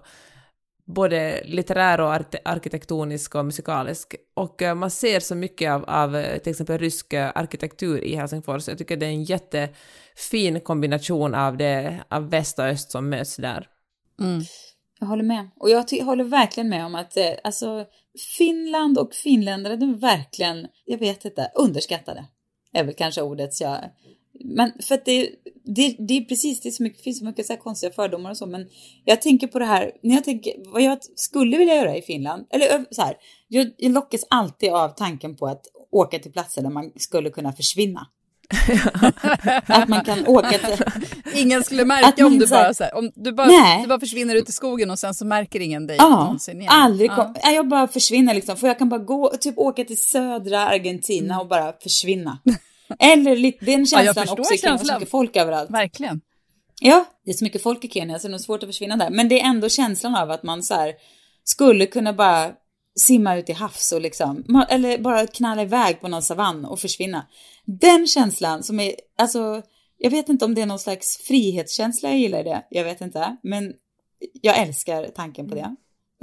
både 0.89 1.43
litterär 1.45 2.01
och 2.01 2.13
arkitektonisk 2.45 3.35
och 3.35 3.45
musikalisk. 3.45 4.15
Och 4.33 4.61
eh, 4.61 4.75
man 4.75 4.91
ser 4.91 5.19
så 5.19 5.35
mycket 5.35 5.71
av, 5.71 5.85
av 5.87 6.15
eh, 6.15 6.37
till 6.37 6.51
exempel 6.51 6.77
rysk 6.77 7.13
eh, 7.13 7.31
arkitektur 7.35 8.03
i 8.03 8.15
Helsingfors. 8.15 8.67
Jag 8.67 8.77
tycker 8.77 8.97
det 8.97 9.05
är 9.05 9.09
en 9.09 9.23
jättefin 9.23 10.61
kombination 10.61 11.35
av, 11.35 11.57
det, 11.57 11.99
av 12.09 12.29
väst 12.29 12.59
och 12.59 12.65
öst 12.65 12.91
som 12.91 13.09
möts 13.09 13.35
där. 13.35 13.67
Mm. 14.21 14.41
Jag 14.99 15.07
håller 15.07 15.23
med. 15.23 15.49
Och 15.55 15.69
jag 15.69 16.05
håller 16.05 16.23
verkligen 16.23 16.69
med 16.69 16.85
om 16.85 16.95
att 16.95 17.17
eh, 17.17 17.31
alltså, 17.43 17.85
Finland 18.37 18.97
och 18.97 19.13
finländare, 19.13 19.75
de 19.75 19.93
är 19.93 19.97
verkligen, 19.97 20.67
jag 20.85 20.97
vet 20.97 21.25
inte, 21.25 21.51
underskattade. 21.55 22.25
Är 22.73 22.83
väl 22.83 22.93
kanske 22.93 23.21
ordet 23.21 23.61
jag... 23.61 23.77
Men 24.33 24.71
för 24.81 24.95
att 24.95 25.05
det, 25.05 25.29
det, 25.75 25.95
det 25.99 26.17
är 26.17 26.21
precis, 26.21 26.61
det 26.61 26.69
är 26.69 26.71
så 26.71 26.83
mycket, 26.83 27.03
finns 27.03 27.19
så 27.19 27.25
mycket 27.25 27.45
så 27.45 27.57
konstiga 27.57 27.91
fördomar 27.93 28.29
och 28.29 28.37
så, 28.37 28.45
men 28.45 28.67
jag 29.05 29.21
tänker 29.21 29.47
på 29.47 29.59
det 29.59 29.65
här, 29.65 29.91
när 30.03 30.15
jag 30.15 30.23
tänker 30.23 30.53
vad 30.73 30.81
jag 30.81 30.97
skulle 31.15 31.57
vilja 31.57 31.75
göra 31.75 31.97
i 31.97 32.01
Finland, 32.01 32.45
eller 32.49 32.85
så 32.91 33.01
här, 33.01 33.15
jag, 33.47 33.67
jag 33.77 33.91
lockas 33.91 34.21
alltid 34.29 34.69
av 34.69 34.89
tanken 34.89 35.35
på 35.35 35.47
att 35.47 35.61
åka 35.91 36.19
till 36.19 36.31
platser 36.31 36.61
där 36.61 36.69
man 36.69 36.91
skulle 36.95 37.29
kunna 37.29 37.53
försvinna. 37.53 38.07
att 39.65 39.87
man 39.87 40.05
kan 40.05 40.27
åka 40.27 40.49
till... 40.49 40.85
Ingen 41.33 41.63
skulle 41.63 41.85
märka 41.85 42.25
om 42.25 42.39
du 42.39 42.47
bara, 42.47 42.73
så 42.73 42.83
här, 42.83 42.95
om 42.95 43.11
du 43.15 43.31
bara, 43.31 43.47
Nej. 43.47 43.81
du 43.81 43.87
bara 43.87 43.99
försvinner 43.99 44.35
ut 44.35 44.49
i 44.49 44.51
skogen 44.51 44.91
och 44.91 44.99
sen 44.99 45.13
så 45.13 45.25
märker 45.25 45.59
ingen 45.59 45.87
dig 45.87 45.97
Ja, 45.99 46.09
någonsin 46.09 46.61
igen. 46.61 46.71
aldrig 46.73 47.11
kom, 47.11 47.35
ja. 47.43 47.51
Jag 47.51 47.67
bara 47.67 47.87
försvinner 47.87 48.33
liksom, 48.33 48.57
för 48.57 48.67
jag 48.67 48.77
kan 48.77 48.89
bara 48.89 48.99
gå, 48.99 49.29
typ 49.39 49.57
åka 49.57 49.83
till 49.83 50.01
södra 50.01 50.67
Argentina 50.67 51.39
och 51.39 51.47
bara 51.47 51.73
försvinna. 51.73 52.39
Eller 52.99 53.35
lite, 53.35 53.65
den 53.65 53.79
Ja, 53.79 53.85
känslan 53.85 54.15
förstår 54.15 54.39
också 54.39 54.53
i 54.53 54.57
Kenya, 54.57 54.77
så 54.77 54.93
mycket 54.93 55.09
folk 55.09 55.35
överallt. 55.35 55.71
Verkligen. 55.71 56.21
Ja, 56.81 57.05
det 57.25 57.31
är 57.31 57.35
så 57.35 57.43
mycket 57.43 57.63
folk 57.63 57.85
i 57.85 57.89
Kenya 57.89 58.19
så 58.19 58.27
det 58.27 58.29
är 58.29 58.31
nog 58.31 58.41
svårt 58.41 58.63
att 58.63 58.69
försvinna 58.69 58.97
där. 58.97 59.09
Men 59.09 59.29
det 59.29 59.41
är 59.41 59.45
ändå 59.45 59.69
känslan 59.69 60.15
av 60.15 60.31
att 60.31 60.43
man 60.43 60.63
så 60.63 60.73
här 60.73 60.93
skulle 61.43 61.85
kunna 61.85 62.13
bara 62.13 62.51
simma 62.99 63.35
ut 63.35 63.49
i 63.49 63.53
havs 63.53 63.91
och 63.91 64.01
liksom, 64.01 64.65
eller 64.69 64.97
bara 64.97 65.27
knalla 65.27 65.61
iväg 65.61 66.01
på 66.01 66.07
någon 66.07 66.21
savann 66.21 66.65
och 66.65 66.79
försvinna. 66.79 67.27
Den 67.65 68.07
känslan 68.07 68.63
som 68.63 68.79
är, 68.79 68.95
alltså, 69.17 69.61
jag 69.97 70.11
vet 70.11 70.29
inte 70.29 70.45
om 70.45 70.55
det 70.55 70.61
är 70.61 70.65
någon 70.65 70.79
slags 70.79 71.17
frihetskänsla 71.17 72.09
jag 72.09 72.19
gillar 72.19 72.43
det, 72.43 72.65
jag 72.69 72.83
vet 72.83 73.01
inte, 73.01 73.37
men 73.43 73.73
jag 74.41 74.57
älskar 74.57 75.07
tanken 75.15 75.49
på 75.49 75.55
det. 75.55 75.75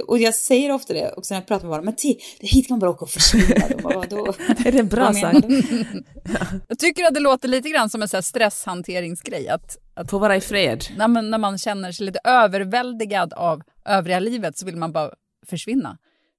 Och 0.07 0.17
jag 0.19 0.35
säger 0.35 0.71
ofta 0.71 0.93
det 0.93 1.13
också 1.17 1.33
när 1.33 1.41
jag 1.41 1.47
pratar 1.47 1.67
med 1.67 1.71
barn, 1.77 1.85
men 1.85 1.93
ti- 1.95 2.17
hit 2.39 2.67
kan 2.67 2.73
man 2.75 2.79
bara 2.79 2.91
åka 2.91 3.05
och 3.05 3.09
försvinna. 3.11 3.67
De 3.67 3.81
bara, 3.83 3.97
Vadå? 3.97 4.25
Är 4.65 4.71
det 4.71 4.79
en 4.79 4.87
bra 4.87 5.11
du? 5.11 5.63
Jag 6.67 6.79
tycker 6.79 7.03
att 7.05 7.13
det 7.13 7.19
låter 7.19 7.47
lite 7.47 7.69
grann 7.69 7.89
som 7.89 8.01
en 8.01 8.07
så 8.07 8.17
här 8.17 8.21
stresshanteringsgrej. 8.21 9.49
Att, 9.49 9.77
Att 9.95 10.09
få 10.09 10.19
vara 10.19 10.35
i 10.35 10.41
fred. 10.41 10.83
när, 10.97 11.07
man, 11.07 11.29
när 11.29 11.37
man 11.37 11.57
känner 11.57 11.91
sig 11.91 12.05
lite 12.05 12.19
överväldigad 12.23 13.33
av 13.33 13.61
övriga 13.85 14.19
livet 14.19 14.57
så 14.57 14.65
vill 14.65 14.75
man 14.75 14.91
bara 14.91 15.11
försvinna. 15.47 15.97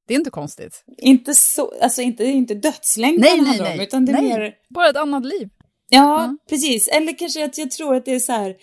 Det 0.09 0.15
är 0.15 0.19
inte 0.19 0.31
konstigt. 0.31 0.85
Inte 0.99 1.35
så, 1.35 1.73
alltså 1.83 2.03
inte, 2.03 2.25
inte 2.25 2.55
dödslängtan 2.55 3.21
Nej, 3.21 3.41
nej, 3.41 3.59
om, 3.61 3.65
nej. 3.65 3.83
utan 3.83 4.05
det 4.05 4.13
är 4.13 4.23
nej. 4.23 4.29
mer 4.39 4.53
Bara 4.69 4.89
ett 4.91 4.97
annat 4.97 5.25
liv. 5.27 5.49
Ja, 5.89 6.37
precis. 6.49 6.89
Eller 6.89 7.19
kanske 7.19 7.45
att 7.45 7.59
jag 7.59 7.71
tror 7.71 7.95
att 7.95 8.05
det 8.05 8.15
är 8.15 8.21
så 8.21 8.33
här, 8.33 8.55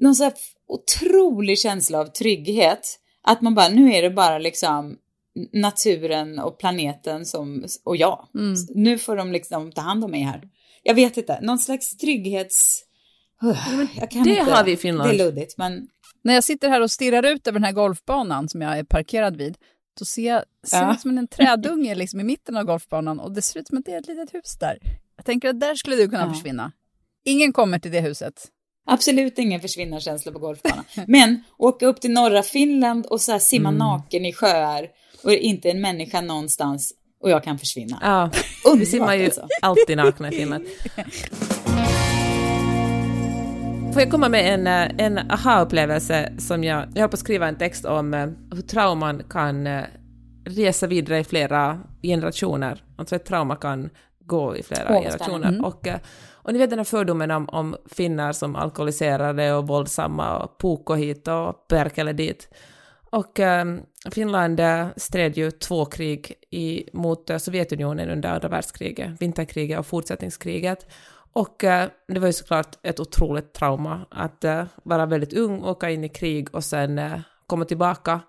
någon 0.00 0.14
så 0.14 0.24
här 0.24 0.32
otrolig 0.68 1.58
känsla 1.58 1.98
av 2.00 2.04
trygghet. 2.06 2.98
Att 3.26 3.40
man 3.42 3.54
bara, 3.54 3.68
nu 3.68 3.92
är 3.92 4.02
det 4.02 4.10
bara 4.10 4.38
liksom 4.38 4.96
naturen 5.52 6.38
och 6.38 6.58
planeten 6.58 7.26
som, 7.26 7.64
och 7.84 7.96
jag. 7.96 8.26
Nu 8.74 8.98
får 8.98 9.16
de 9.16 9.32
liksom 9.32 9.72
ta 9.72 9.80
hand 9.80 10.04
om 10.04 10.10
mig 10.10 10.20
här. 10.22 10.42
Jag 10.82 10.94
vet 10.94 11.16
inte, 11.16 11.40
någon 11.40 11.58
slags 11.58 11.96
trygghets... 11.96 12.82
det 14.00 14.14
inte, 14.30 14.42
har 14.42 14.64
vi 14.64 14.72
i 14.72 14.76
Finland. 14.76 15.10
Det 15.10 15.14
är 15.14 15.18
luddigt, 15.18 15.58
men 15.58 15.88
När 16.22 16.34
jag 16.34 16.44
sitter 16.44 16.68
här 16.68 16.80
och 16.80 16.90
stirrar 16.90 17.26
ut 17.26 17.46
över 17.46 17.58
den 17.58 17.64
här 17.64 17.72
golfbanan 17.72 18.48
som 18.48 18.62
jag 18.62 18.78
är 18.78 18.84
parkerad 18.84 19.36
vid, 19.36 19.58
då 19.98 20.04
ser 20.04 20.26
jag 20.32 20.42
ser 20.66 20.82
Ja. 20.82 20.96
som 20.96 21.18
en 21.18 21.28
trädunge 21.28 21.94
liksom 22.02 22.20
i 22.20 22.24
mitten 22.24 22.56
av 22.56 22.64
golfbanan 22.64 23.20
och 23.20 23.32
det 23.32 23.42
ser 23.42 23.60
ut 23.60 23.68
som 23.68 23.78
att 23.78 23.84
det 23.84 23.92
är 23.92 23.98
ett 24.00 24.06
litet 24.06 24.34
hus 24.34 24.56
där. 24.60 24.78
Jag 25.16 25.24
tänker 25.24 25.48
att 25.48 25.60
där 25.60 25.74
skulle 25.74 25.96
du 25.96 26.08
kunna 26.08 26.26
Ja. 26.26 26.32
försvinna. 26.34 26.72
Ingen 27.24 27.52
kommer 27.52 27.78
till 27.78 27.92
det 27.92 28.00
huset. 28.00 28.46
Absolut 28.86 29.38
ingen 29.38 29.60
försvinnarkänsla 29.60 30.32
på 30.32 30.38
golfbanan. 30.38 30.84
men 31.06 31.44
åka 31.58 31.86
upp 31.86 32.00
till 32.00 32.10
norra 32.12 32.42
Finland 32.42 33.06
och 33.06 33.20
så 33.20 33.38
simma 33.38 33.70
naken 33.70 34.24
i 34.24 34.32
sjöar 34.32 34.88
och 35.24 35.32
inte 35.32 35.70
en 35.70 35.80
människa 35.80 36.20
någonstans 36.20 36.92
och 37.20 37.30
jag 37.30 37.44
kan 37.44 37.58
försvinna. 37.58 37.98
Ja, 38.02 38.30
vi 38.78 38.86
simmar 38.86 39.14
ju 39.14 39.24
alltså. 39.24 39.48
alltid 39.62 39.96
nakna 39.96 40.28
i 40.28 40.36
Finland. 40.36 40.66
Får 43.92 44.02
jag 44.02 44.10
komma 44.10 44.28
med 44.28 44.54
en, 44.54 44.66
eh, 44.66 45.06
en 45.06 45.30
aha-upplevelse 45.30 46.32
som 46.38 46.64
jag... 46.64 46.88
Jag 46.94 47.00
höll 47.00 47.08
på 47.08 47.14
att 47.14 47.20
skriva 47.20 47.48
en 47.48 47.58
text 47.58 47.84
om 47.84 48.14
eh, 48.14 48.26
hur 48.54 48.62
trauman 48.62 49.22
kan 49.30 49.66
eh, 49.66 49.84
resa 50.44 50.86
vidare 50.86 51.18
i 51.18 51.24
flera 51.24 51.80
generationer. 52.02 52.82
Alltså 52.96 53.16
ett 53.16 53.24
trauma 53.24 53.56
kan 53.56 53.90
gå 54.24 54.56
i 54.56 54.62
flera 54.62 54.88
generationer. 54.88 55.38
spännande. 55.38 55.68
Och, 55.68 55.88
och 56.46 56.52
ni 56.52 56.58
vet 56.58 56.70
den 56.70 56.78
här 56.78 56.84
fördomen 56.84 57.30
om, 57.30 57.48
om 57.48 57.76
finnar 57.86 58.32
som 58.32 58.56
alkoholiserade 58.56 59.54
och 59.54 59.66
våldsamma 59.66 60.38
och 60.38 60.58
poko 60.58 60.94
hit 60.94 61.28
och 61.28 61.68
perkele 61.68 62.12
dit. 62.12 62.48
Och 63.10 63.40
eh, 63.40 63.64
Finland 64.10 64.60
stred 64.96 65.36
ju 65.36 65.50
två 65.50 65.84
krig 65.84 66.32
i, 66.50 66.88
mot 66.92 67.30
eh, 67.30 67.38
Sovjetunionen 67.38 68.10
under 68.10 68.28
andra 68.28 68.48
världskriget, 68.48 69.22
vinterkriget 69.22 69.78
och 69.78 69.86
fortsättningskriget. 69.86 70.86
Och 71.32 71.64
eh, 71.64 71.88
det 72.08 72.20
var 72.20 72.26
ju 72.26 72.32
såklart 72.32 72.78
ett 72.82 73.00
otroligt 73.00 73.52
trauma 73.52 74.06
att 74.10 74.44
eh, 74.44 74.64
vara 74.82 75.06
väldigt 75.06 75.32
ung, 75.32 75.64
åka 75.64 75.90
in 75.90 76.04
i 76.04 76.08
krig 76.08 76.54
och 76.54 76.64
sen 76.64 76.98
eh, 76.98 77.20
komma 77.46 77.64
tillbaka. 77.64 78.20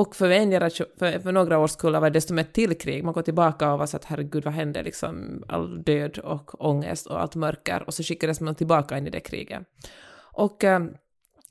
Och 0.00 0.16
för, 0.16 0.30
en 0.30 0.50
generation, 0.50 0.86
för, 0.98 1.18
för 1.18 1.32
några 1.32 1.58
årskullar 1.58 2.00
var 2.00 2.10
det 2.10 2.14
dessutom 2.14 2.38
ett 2.38 2.52
till 2.52 2.78
krig. 2.78 3.04
Man 3.04 3.14
går 3.14 3.22
tillbaka 3.22 3.72
och 3.72 3.78
var 3.78 3.86
så 3.86 3.96
att 3.96 4.04
herregud 4.04 4.44
vad 4.44 4.54
hände 4.54 4.82
liksom? 4.82 5.44
All 5.48 5.82
död 5.82 6.18
och 6.18 6.64
ångest 6.64 7.06
och 7.06 7.20
allt 7.20 7.34
mörker. 7.34 7.82
Och 7.86 7.94
så 7.94 8.02
skickades 8.02 8.40
man 8.40 8.54
tillbaka 8.54 8.98
in 8.98 9.06
i 9.06 9.10
det 9.10 9.20
kriget. 9.20 9.62
Och 10.32 10.64
eh, 10.64 10.80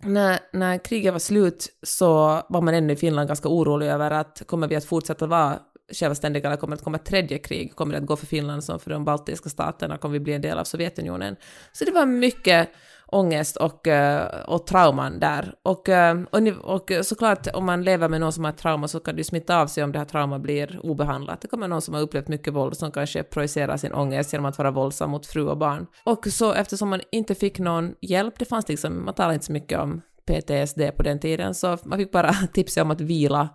när, 0.04 0.40
när 0.54 0.78
kriget 0.78 1.14
var 1.14 1.20
slut 1.20 1.68
så 1.84 2.42
var 2.50 2.62
man 2.62 2.74
ännu 2.74 2.94
i 2.94 2.96
Finland 2.96 3.28
ganska 3.28 3.50
orolig 3.50 3.88
över 3.88 4.12
att 4.12 4.42
kommer 4.46 4.68
vi 4.68 4.76
att 4.76 4.86
fortsätta 4.86 5.28
vara 5.28 5.60
självständiga 5.94 6.48
eller 6.48 6.58
kommer 6.58 6.76
det 6.76 6.80
att 6.80 6.84
komma 6.84 6.98
ett 6.98 7.06
tredje 7.06 7.38
krig? 7.38 7.76
Kommer 7.76 7.94
det 7.94 8.00
att 8.00 8.06
gå 8.06 8.16
för 8.16 8.26
Finland 8.26 8.64
som 8.64 8.80
för 8.80 8.92
de 8.92 9.06
baltiska 9.06 9.50
staterna? 9.50 9.98
Kommer 9.98 10.14
vi 10.14 10.20
bli 10.20 10.34
en 10.34 10.42
del 10.42 10.58
av 10.58 10.64
Sovjetunionen? 10.64 11.36
Så 11.72 11.86
det 11.86 11.92
var 11.92 12.06
mycket 12.06 12.70
ångest 13.12 13.58
och, 13.58 13.88
eh, 13.88 14.42
och 14.48 14.68
trauman 14.68 15.20
där. 15.20 15.54
Och, 15.64 15.90
eh, 15.90 16.22
och, 16.32 16.42
och 16.64 16.92
såklart, 17.06 17.48
om 17.54 17.66
man 17.66 17.84
lever 17.84 18.10
med 18.10 18.22
någon 18.22 18.34
som 18.34 18.44
har 18.44 18.52
trauma 18.52 18.88
så 18.88 19.00
kan 19.00 19.16
det 19.16 19.20
ju 19.20 19.24
smitta 19.24 19.62
av 19.62 19.68
sig 19.68 19.84
om 19.84 19.92
det 19.92 20.00
här 20.00 20.06
traumat 20.06 20.42
blir 20.42 20.80
obehandlat. 20.84 21.42
Det 21.42 21.48
kommer 21.48 21.68
någon 21.68 21.82
som 21.82 21.94
har 21.94 22.02
upplevt 22.02 22.28
mycket 22.28 22.54
våld 22.54 22.78
som 22.78 22.92
kanske 22.92 23.24
projicerar 23.24 23.78
sin 23.78 23.94
ångest 23.94 24.34
genom 24.34 24.46
att 24.46 24.58
vara 24.58 24.72
våldsam 24.72 25.10
mot 25.10 25.26
fru 25.26 25.48
och 25.48 25.58
barn. 25.58 25.88
Och 26.04 26.28
så 26.28 26.54
eftersom 26.54 26.90
man 26.90 27.02
inte 27.12 27.36
fick 27.36 27.60
någon 27.60 27.94
hjälp, 28.02 28.40
det 28.40 28.46
fanns 28.46 28.70
liksom, 28.70 29.06
man 29.06 29.14
talade 29.14 29.34
inte 29.34 29.46
så 29.46 29.52
mycket 29.52 29.80
om 29.80 30.02
PTSD 30.26 30.82
på 30.98 31.04
den 31.04 31.20
tiden, 31.20 31.56
så 31.56 31.78
man 31.84 32.00
fick 32.00 32.12
bara 32.12 32.34
tipsa 32.54 32.82
om 32.82 32.92
att 32.92 33.02
vila, 33.02 33.50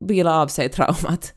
vila 0.00 0.40
av 0.40 0.46
sig 0.46 0.68
traumat. 0.68 1.34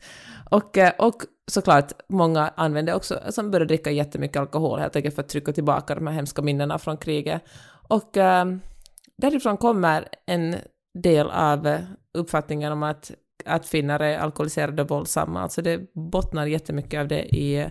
Och, 0.50 0.78
eh, 0.78 0.92
och 0.98 1.22
såklart, 1.50 1.92
många 2.08 2.48
använde 2.56 2.94
också, 2.94 3.20
som 3.30 3.50
började 3.50 3.68
dricka 3.68 3.90
jättemycket 3.90 4.36
alkohol 4.36 4.78
helt 4.78 4.96
enkelt 4.96 5.14
för 5.14 5.22
att 5.22 5.28
trycka 5.28 5.52
tillbaka 5.52 5.94
de 5.94 6.06
här 6.06 6.14
hemska 6.14 6.42
minnena 6.42 6.78
från 6.78 6.96
kriget. 6.96 7.42
Och 7.88 8.16
äh, 8.16 8.46
därifrån 9.16 9.56
kommer 9.56 10.08
en 10.26 10.56
del 11.02 11.30
av 11.30 11.78
uppfattningen 12.14 12.72
om 12.72 12.82
att, 12.82 13.10
att 13.44 13.66
finnar 13.66 14.00
är 14.00 14.18
alkoholiserade 14.18 14.82
och 14.82 14.88
våldsamma. 14.88 15.42
Alltså 15.42 15.62
det 15.62 15.94
bottnar 15.94 16.46
jättemycket 16.46 17.00
av 17.00 17.08
det 17.08 17.36
i, 17.36 17.70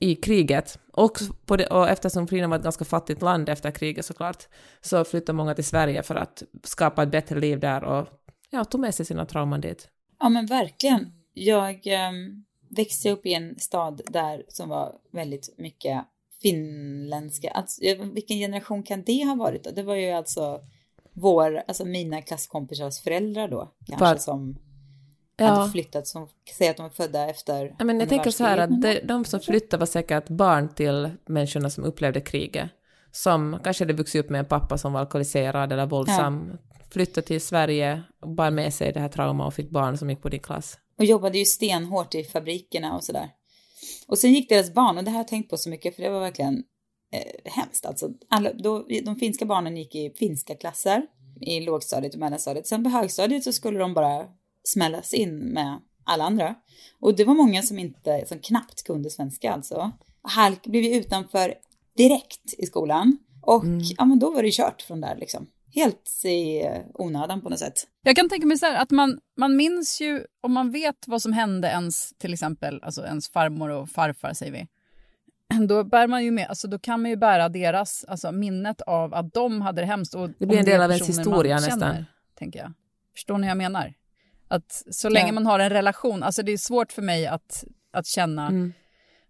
i 0.00 0.14
kriget. 0.14 0.78
Och, 0.92 1.18
på 1.46 1.56
det, 1.56 1.66
och 1.66 1.88
eftersom 1.88 2.28
Finland 2.28 2.50
var 2.50 2.58
ett 2.58 2.64
ganska 2.64 2.84
fattigt 2.84 3.22
land 3.22 3.48
efter 3.48 3.70
kriget 3.70 4.04
såklart, 4.04 4.48
så 4.80 5.04
flyttade 5.04 5.36
många 5.36 5.54
till 5.54 5.64
Sverige 5.64 6.02
för 6.02 6.14
att 6.14 6.42
skapa 6.64 7.02
ett 7.02 7.10
bättre 7.10 7.40
liv 7.40 7.60
där 7.60 7.84
och 7.84 8.08
ja, 8.50 8.64
tog 8.64 8.80
med 8.80 8.94
sig 8.94 9.06
sina 9.06 9.26
trauman 9.26 9.60
dit. 9.60 9.88
Ja 10.20 10.28
men 10.28 10.46
verkligen. 10.46 11.15
Jag 11.38 11.86
ähm, 11.86 12.44
växte 12.68 13.10
upp 13.10 13.26
i 13.26 13.34
en 13.34 13.58
stad 13.58 14.00
där 14.06 14.44
som 14.48 14.68
var 14.68 14.94
väldigt 15.10 15.54
mycket 15.58 16.04
finländska. 16.42 17.50
Alltså, 17.50 17.80
vilken 18.12 18.36
generation 18.36 18.82
kan 18.82 19.02
det 19.02 19.24
ha 19.24 19.34
varit 19.34 19.64
då? 19.64 19.70
Det 19.70 19.82
var 19.82 19.94
ju 19.94 20.10
alltså 20.10 20.60
vår, 21.12 21.62
alltså 21.68 21.84
mina 21.84 22.22
klasskompisars 22.22 23.00
föräldrar 23.00 23.48
då, 23.48 23.72
kanske 23.86 24.04
Var... 24.04 24.16
som 24.16 24.58
ja. 25.36 25.46
hade 25.46 25.70
flyttat, 25.70 26.06
som 26.06 26.28
säger 26.56 26.70
att 26.70 26.76
de 26.76 26.82
var 26.82 26.90
födda 26.90 27.30
efter... 27.30 27.76
Ja, 27.78 27.84
men 27.84 28.00
jag 28.00 28.08
tänker 28.08 28.30
så 28.30 28.44
här 28.44 28.58
att 28.58 28.82
de, 28.82 29.00
de 29.04 29.24
som 29.24 29.40
flyttade 29.40 29.80
var 29.80 29.86
säkert 29.86 30.28
barn 30.28 30.68
till 30.68 31.10
människorna 31.26 31.70
som 31.70 31.84
upplevde 31.84 32.20
kriget, 32.20 32.70
som 33.12 33.58
kanske 33.64 33.84
hade 33.84 33.92
vuxit 33.92 34.24
upp 34.24 34.30
med 34.30 34.38
en 34.38 34.46
pappa 34.46 34.78
som 34.78 34.92
var 34.92 35.00
alkoholiserad 35.00 35.72
eller 35.72 35.86
våldsam, 35.86 36.50
ja. 36.52 36.76
flyttade 36.90 37.26
till 37.26 37.40
Sverige 37.40 38.02
och 38.20 38.28
bar 38.28 38.50
med 38.50 38.74
sig 38.74 38.92
det 38.92 39.00
här 39.00 39.08
traumat 39.08 39.46
och 39.46 39.54
fick 39.54 39.70
barn 39.70 39.98
som 39.98 40.10
gick 40.10 40.22
på 40.22 40.28
din 40.28 40.40
klass. 40.40 40.78
Och 40.98 41.04
jobbade 41.04 41.38
ju 41.38 41.44
stenhårt 41.44 42.14
i 42.14 42.24
fabrikerna 42.24 42.96
och 42.96 43.04
sådär. 43.04 43.30
Och 44.06 44.18
sen 44.18 44.32
gick 44.32 44.48
deras 44.48 44.74
barn, 44.74 44.98
och 44.98 45.04
det 45.04 45.10
här 45.10 45.16
har 45.16 45.24
jag 45.24 45.28
tänkt 45.28 45.50
på 45.50 45.56
så 45.56 45.70
mycket 45.70 45.96
för 45.96 46.02
det 46.02 46.10
var 46.10 46.20
verkligen 46.20 46.64
eh, 47.12 47.52
hemskt 47.52 47.86
alltså. 47.86 48.10
Alla, 48.28 48.52
då, 48.52 48.86
de 49.04 49.16
finska 49.16 49.44
barnen 49.44 49.76
gick 49.76 49.94
i 49.94 50.10
finska 50.10 50.54
klasser 50.54 51.06
i 51.40 51.60
lågstadiet 51.60 52.14
och 52.14 52.20
mellanstadiet. 52.20 52.66
Sen 52.66 52.84
på 52.84 52.90
högstadiet 52.90 53.44
så 53.44 53.52
skulle 53.52 53.78
de 53.78 53.94
bara 53.94 54.26
smällas 54.64 55.14
in 55.14 55.36
med 55.38 55.80
alla 56.04 56.24
andra. 56.24 56.54
Och 57.00 57.16
det 57.16 57.24
var 57.24 57.34
många 57.34 57.62
som 57.62 57.78
inte, 57.78 58.24
som 58.26 58.38
knappt 58.38 58.82
kunde 58.82 59.10
svenska 59.10 59.52
alltså. 59.52 59.92
Halk 60.22 60.66
blev 60.66 60.82
ju 60.82 60.94
utanför 60.94 61.54
direkt 61.96 62.54
i 62.58 62.66
skolan. 62.66 63.18
Och 63.42 63.64
mm. 63.64 63.80
ja, 63.96 64.04
men 64.04 64.18
då 64.18 64.30
var 64.30 64.42
det 64.42 64.50
kört 64.50 64.82
från 64.82 65.00
där 65.00 65.16
liksom 65.16 65.46
helt 65.76 66.24
i 66.24 66.62
onödan 66.94 67.40
på 67.40 67.48
något 67.48 67.58
sätt. 67.58 67.86
Jag 68.02 68.16
kan 68.16 68.28
tänka 68.28 68.46
mig 68.46 68.58
så 68.58 68.66
här, 68.66 68.82
att 68.82 68.90
man, 68.90 69.20
man 69.36 69.56
minns 69.56 70.00
ju, 70.00 70.24
om 70.40 70.52
man 70.52 70.70
vet 70.70 70.96
vad 71.06 71.22
som 71.22 71.32
hände 71.32 71.68
ens, 71.68 72.12
till 72.18 72.32
exempel, 72.32 72.80
alltså 72.82 73.04
ens 73.04 73.28
farmor 73.28 73.70
och 73.70 73.88
farfar 73.88 74.32
säger 74.32 74.52
vi, 74.52 74.66
då 75.66 75.84
bär 75.84 76.06
man 76.06 76.24
ju 76.24 76.30
med, 76.30 76.48
alltså 76.48 76.68
då 76.68 76.78
kan 76.78 77.02
man 77.02 77.10
ju 77.10 77.16
bära 77.16 77.48
deras, 77.48 78.04
alltså 78.08 78.32
minnet 78.32 78.80
av 78.80 79.14
att 79.14 79.34
de 79.34 79.60
hade 79.60 79.82
det 79.82 79.86
hemskt. 79.86 80.14
Och 80.14 80.30
det 80.38 80.46
blir 80.46 80.58
en 80.58 80.64
del 80.64 80.82
av 80.82 80.90
ens 80.90 81.08
historia 81.08 81.54
nästan. 81.54 81.80
Känner, 81.80 82.06
tänker 82.38 82.58
jag. 82.58 82.72
Förstår 83.14 83.38
ni 83.38 83.46
vad 83.46 83.50
jag 83.50 83.56
menar? 83.56 83.94
Att 84.48 84.82
så 84.90 85.08
länge 85.08 85.28
ja. 85.28 85.32
man 85.32 85.46
har 85.46 85.58
en 85.58 85.70
relation, 85.70 86.22
alltså 86.22 86.42
det 86.42 86.52
är 86.52 86.58
svårt 86.58 86.92
för 86.92 87.02
mig 87.02 87.26
att, 87.26 87.64
att 87.92 88.06
känna 88.06 88.48
mm. 88.48 88.72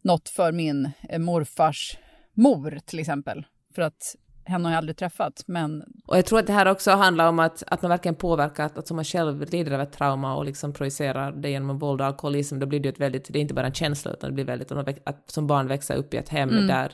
något 0.03 0.29
för 0.29 0.53
min 0.53 0.91
eh, 1.09 1.19
morfars 1.19 1.99
mor 2.35 2.79
till 2.87 2.99
exempel. 2.99 3.47
För 3.75 3.83
att 3.83 4.17
henne 4.47 4.69
har 4.69 4.73
jag 4.73 4.79
aldrig 4.79 4.97
träffat, 4.97 5.43
men... 5.47 5.85
Och 6.07 6.17
jag 6.17 6.27
tror 6.27 6.39
att 6.39 6.47
det 6.47 6.53
här 6.53 6.71
också 6.71 6.91
handlar 6.91 7.29
om 7.29 7.39
att, 7.39 7.63
att 7.67 7.83
man 7.83 7.89
verkligen 7.89 8.15
påverkat, 8.15 8.79
att 8.79 8.87
som 8.87 8.97
man 8.97 9.05
själv 9.05 9.51
lider 9.51 9.73
av 9.73 9.81
ett 9.81 9.93
trauma 9.93 10.37
och 10.37 10.45
liksom 10.45 10.73
projicerar 10.73 11.33
det 11.33 11.51
genom 11.51 11.79
våld 11.79 12.01
och 12.01 12.07
alkoholism, 12.07 12.59
då 12.59 12.67
blir 12.67 12.81
det 12.81 12.87
ju 12.89 12.93
ett 12.93 13.01
väldigt, 13.01 13.33
det 13.33 13.39
är 13.39 13.41
inte 13.41 13.55
bara 13.55 13.67
en 13.67 13.75
känsla, 13.75 14.13
utan 14.13 14.31
det 14.31 14.35
blir 14.35 14.45
väldigt, 14.45 14.73
att 15.05 15.31
som 15.31 15.47
barn 15.47 15.69
växa 15.69 15.95
upp 15.95 16.15
i 16.15 16.17
ett 16.17 16.29
hem 16.29 16.49
mm. 16.49 16.67
där 16.67 16.93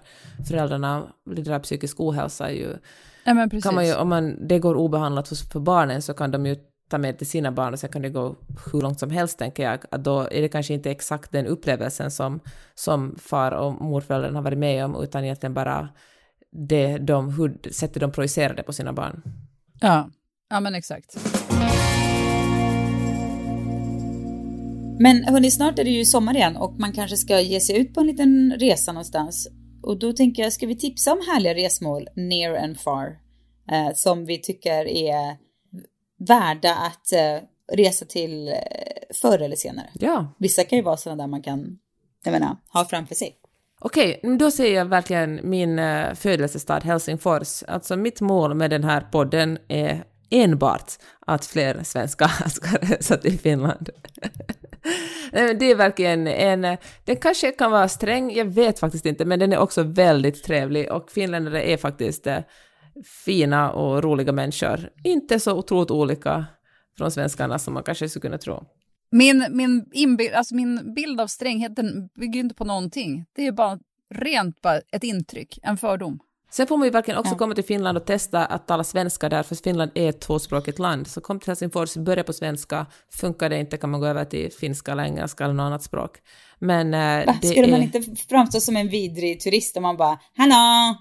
föräldrarna 0.48 1.06
lider 1.30 1.52
av 1.52 1.60
psykisk 1.60 2.00
ohälsa 2.00 2.50
ju... 2.50 2.76
Ja, 3.24 3.34
men 3.34 3.50
precis. 3.50 3.64
Kan 3.64 3.74
man 3.74 3.86
ju, 3.86 3.94
om 3.94 4.08
man, 4.08 4.48
det 4.48 4.58
går 4.58 4.74
obehandlat 4.74 5.28
för 5.28 5.60
barnen 5.60 6.02
så 6.02 6.14
kan 6.14 6.30
de 6.30 6.46
ju 6.46 6.56
ta 6.92 6.98
med 6.98 7.18
till 7.18 7.26
sina 7.26 7.52
barn 7.52 7.72
och 7.72 7.78
sen 7.78 7.90
kan 7.90 8.02
det 8.02 8.08
gå 8.08 8.36
hur 8.72 8.80
långt 8.80 9.00
som 9.00 9.10
helst, 9.10 9.38
tänker 9.38 9.62
jag. 9.62 9.78
Att 9.90 10.04
då 10.04 10.20
är 10.20 10.42
det 10.42 10.48
kanske 10.48 10.74
inte 10.74 10.90
exakt 10.90 11.32
den 11.32 11.46
upplevelsen 11.46 12.10
som, 12.10 12.40
som 12.74 13.16
far 13.18 13.52
och 13.52 13.72
morföräldern 13.72 14.34
har 14.34 14.42
varit 14.42 14.58
med 14.58 14.84
om, 14.84 15.02
utan 15.02 15.24
egentligen 15.24 15.54
bara 15.54 15.88
det 16.52 16.98
de, 16.98 17.34
hur, 17.34 17.72
sättet 17.72 18.00
de 18.00 18.12
projicerade 18.12 18.62
på 18.62 18.72
sina 18.72 18.92
barn. 18.92 19.22
Ja, 19.80 20.10
ja 20.50 20.60
men 20.60 20.74
exakt. 20.74 21.16
Men 24.98 25.24
hörni, 25.24 25.50
snart 25.50 25.78
är 25.78 25.84
det 25.84 25.90
ju 25.90 26.04
sommar 26.04 26.36
igen 26.36 26.56
och 26.56 26.78
man 26.78 26.92
kanske 26.92 27.16
ska 27.16 27.40
ge 27.40 27.60
sig 27.60 27.78
ut 27.78 27.94
på 27.94 28.00
en 28.00 28.06
liten 28.06 28.54
resa 28.58 28.92
någonstans. 28.92 29.48
Och 29.82 29.98
då 29.98 30.12
tänker 30.12 30.42
jag, 30.42 30.52
ska 30.52 30.66
vi 30.66 30.76
tipsa 30.76 31.12
om 31.12 31.18
härliga 31.26 31.54
resmål 31.54 32.08
near 32.16 32.64
and 32.64 32.80
far 32.80 33.18
eh, 33.70 33.94
som 33.94 34.24
vi 34.24 34.38
tycker 34.38 34.86
är 34.86 35.36
värda 36.18 36.74
att 36.74 37.12
eh, 37.12 37.48
resa 37.72 38.04
till 38.04 38.48
eh, 38.48 38.54
förr 39.22 39.38
eller 39.38 39.56
senare? 39.56 39.90
Ja. 39.94 40.34
Vissa 40.38 40.64
kan 40.64 40.78
ju 40.78 40.82
vara 40.84 40.96
sådana 40.96 41.22
där 41.22 41.28
man 41.28 41.42
kan, 41.42 41.78
jag 42.24 42.32
menar, 42.32 42.56
ha 42.72 42.84
framför 42.84 43.14
sig. 43.14 43.36
Okej, 43.84 44.20
då 44.38 44.50
säger 44.50 44.78
jag 44.78 44.84
verkligen 44.84 45.40
min 45.42 45.78
eh, 45.78 46.14
födelsestad 46.14 46.80
Helsingfors. 46.80 47.62
Alltså 47.68 47.96
mitt 47.96 48.20
mål 48.20 48.54
med 48.54 48.70
den 48.70 48.84
här 48.84 49.00
podden 49.00 49.58
är 49.68 50.04
enbart 50.30 50.92
att 51.26 51.46
fler 51.46 51.82
svenskar 51.82 52.28
ska 52.48 52.76
resa 52.76 53.16
till 53.16 53.38
Finland. 53.38 53.90
det 55.32 55.70
är 55.70 55.74
verkligen 55.74 56.26
en... 56.26 56.76
Den 57.04 57.16
kanske 57.16 57.52
kan 57.52 57.70
vara 57.70 57.88
sträng, 57.88 58.34
jag 58.34 58.44
vet 58.44 58.78
faktiskt 58.78 59.06
inte, 59.06 59.24
men 59.24 59.38
den 59.38 59.52
är 59.52 59.58
också 59.58 59.82
väldigt 59.82 60.44
trevlig 60.44 60.92
och 60.92 61.10
finländare 61.10 61.70
är 61.70 61.76
faktiskt 61.76 62.26
eh, 62.26 62.38
fina 63.24 63.72
och 63.72 64.02
roliga 64.02 64.32
människor. 64.32 64.90
Inte 65.04 65.40
så 65.40 65.56
otroligt 65.56 65.90
olika 65.90 66.46
från 66.98 67.10
svenskarna 67.10 67.58
som 67.58 67.74
man 67.74 67.82
kanske 67.82 68.08
skulle 68.08 68.22
kunna 68.22 68.38
tro. 68.38 68.64
Min, 69.12 69.46
min, 69.50 69.84
inbild, 69.92 70.34
alltså 70.34 70.54
min 70.54 70.94
bild 70.94 71.20
av 71.20 71.26
strängheten 71.26 72.08
bygger 72.14 72.40
inte 72.40 72.54
på 72.54 72.64
någonting. 72.64 73.24
Det 73.36 73.46
är 73.46 73.52
bara 73.52 73.78
rent 74.14 74.62
bara 74.62 74.80
ett 74.92 75.04
intryck, 75.04 75.58
en 75.62 75.76
fördom. 75.76 76.18
Sen 76.50 76.66
får 76.66 76.76
man 76.76 76.86
ju 76.86 76.90
verkligen 76.90 77.18
också 77.18 77.34
ja. 77.34 77.38
komma 77.38 77.54
till 77.54 77.64
Finland 77.64 77.98
och 77.98 78.06
testa 78.06 78.44
att 78.44 78.66
tala 78.66 78.84
svenska 78.84 79.28
där, 79.28 79.42
för 79.42 79.54
Finland 79.54 79.90
är 79.94 80.08
ett 80.08 80.20
tvåspråkigt 80.20 80.78
land. 80.78 81.06
Så 81.06 81.20
kom 81.20 81.40
till 81.40 81.46
Helsingfors, 81.46 81.94
börja 81.96 82.24
på 82.24 82.32
svenska, 82.32 82.86
funkar 83.10 83.50
det 83.50 83.58
inte 83.58 83.76
kan 83.76 83.90
man 83.90 84.00
gå 84.00 84.06
över 84.06 84.24
till 84.24 84.52
finska 84.52 84.92
eller 84.92 85.02
engelska 85.04 85.44
eller 85.44 85.54
något 85.54 85.64
annat 85.64 85.82
språk. 85.82 86.18
Men 86.58 86.90
Va, 87.26 87.36
det 87.42 87.48
Skulle 87.48 87.66
är... 87.66 87.70
man 87.70 87.82
inte 87.82 88.02
framstå 88.28 88.60
som 88.60 88.76
en 88.76 88.88
vidrig 88.88 89.40
turist 89.40 89.76
om 89.76 89.82
man 89.82 89.96
bara 89.96 90.18
”Hallå, 90.36 90.96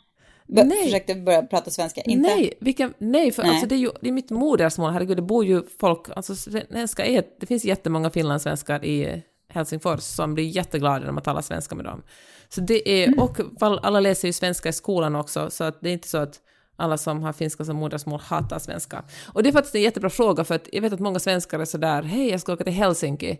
nej. 0.51 0.83
försökte 0.83 1.15
börja 1.15 1.41
prata 1.41 1.71
svenska. 1.71 2.01
Inte? 2.01 2.29
Nej, 2.29 2.53
vilken, 2.59 2.93
nej 2.97 3.31
för 3.31 3.43
nej. 3.43 3.51
Alltså 3.51 3.67
det, 3.67 3.75
är 3.75 3.79
ju, 3.79 3.91
det 4.01 4.07
är 4.07 4.11
mitt 4.11 4.29
modersmål, 4.29 4.91
herregud, 4.91 5.17
det 5.17 5.21
bor 5.21 5.45
ju 5.45 5.63
folk, 5.79 6.07
alltså 6.15 6.35
svenska 6.35 7.05
är, 7.05 7.23
det 7.39 7.45
finns 7.45 7.65
jättemånga 7.65 8.09
finlandssvenskar 8.09 8.85
i 8.85 9.23
Helsingfors 9.49 9.99
som 9.99 10.33
blir 10.33 10.43
jätteglada 10.43 11.05
när 11.05 11.11
man 11.11 11.23
talar 11.23 11.41
svenska 11.41 11.75
med 11.75 11.85
dem. 11.85 12.03
Så 12.49 12.61
det 12.61 12.89
är, 12.89 13.07
mm. 13.07 13.19
och 13.19 13.39
alla 13.59 13.99
läser 13.99 14.27
ju 14.27 14.33
svenska 14.33 14.69
i 14.69 14.73
skolan 14.73 15.15
också, 15.15 15.49
så 15.49 15.63
att 15.63 15.81
det 15.81 15.89
är 15.89 15.93
inte 15.93 16.07
så 16.07 16.17
att 16.17 16.39
alla 16.75 16.97
som 16.97 17.23
har 17.23 17.33
finska 17.33 17.65
som 17.65 17.75
modersmål 17.75 18.19
hatar 18.19 18.59
svenska. 18.59 19.03
Och 19.33 19.43
det 19.43 19.49
är 19.49 19.53
faktiskt 19.53 19.75
en 19.75 19.81
jättebra 19.81 20.09
fråga, 20.09 20.43
för 20.43 20.55
att 20.55 20.69
jag 20.71 20.81
vet 20.81 20.93
att 20.93 20.99
många 20.99 21.19
svenskar 21.19 21.59
är 21.59 21.65
sådär, 21.65 22.03
hej, 22.03 22.29
jag 22.29 22.41
ska 22.41 22.53
åka 22.53 22.63
till 22.63 22.73
Helsinki 22.73 23.37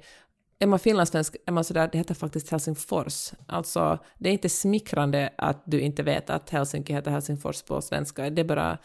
är 0.61 0.67
man 0.67 0.79
finlandssvensk 0.79 1.35
är 1.45 1.51
man 1.51 1.63
sådär, 1.63 1.89
det 1.91 1.97
heter 1.97 2.15
faktiskt 2.15 2.49
Helsingfors. 2.49 3.31
Alltså, 3.47 3.99
det 4.17 4.29
är 4.29 4.33
inte 4.33 4.49
smickrande 4.49 5.29
att 5.37 5.63
du 5.65 5.81
inte 5.81 6.03
vet 6.03 6.29
att 6.29 6.49
Helsinki 6.49 6.93
heter 6.93 7.11
Helsingfors 7.11 7.61
på 7.61 7.81
svenska. 7.81 8.29
Det 8.29 8.41
är 8.41 8.45
bara 8.45 8.77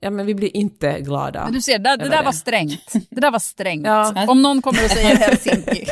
ja 0.00 0.10
men 0.10 0.26
vi 0.26 0.34
blir 0.34 0.56
inte 0.56 1.00
glada. 1.00 1.44
Men 1.44 1.52
du 1.52 1.60
ser, 1.60 1.78
det, 1.78 1.96
det 1.96 2.08
där 2.08 2.18
det. 2.18 2.22
var 2.22 2.32
strängt. 2.32 2.92
Det 3.10 3.20
där 3.20 3.30
var 3.30 3.38
strängt. 3.38 3.86
Ja. 3.86 4.26
Om 4.28 4.42
någon 4.42 4.62
kommer 4.62 4.84
och 4.84 4.90
säger 4.90 5.16
Helsinki, 5.28 5.86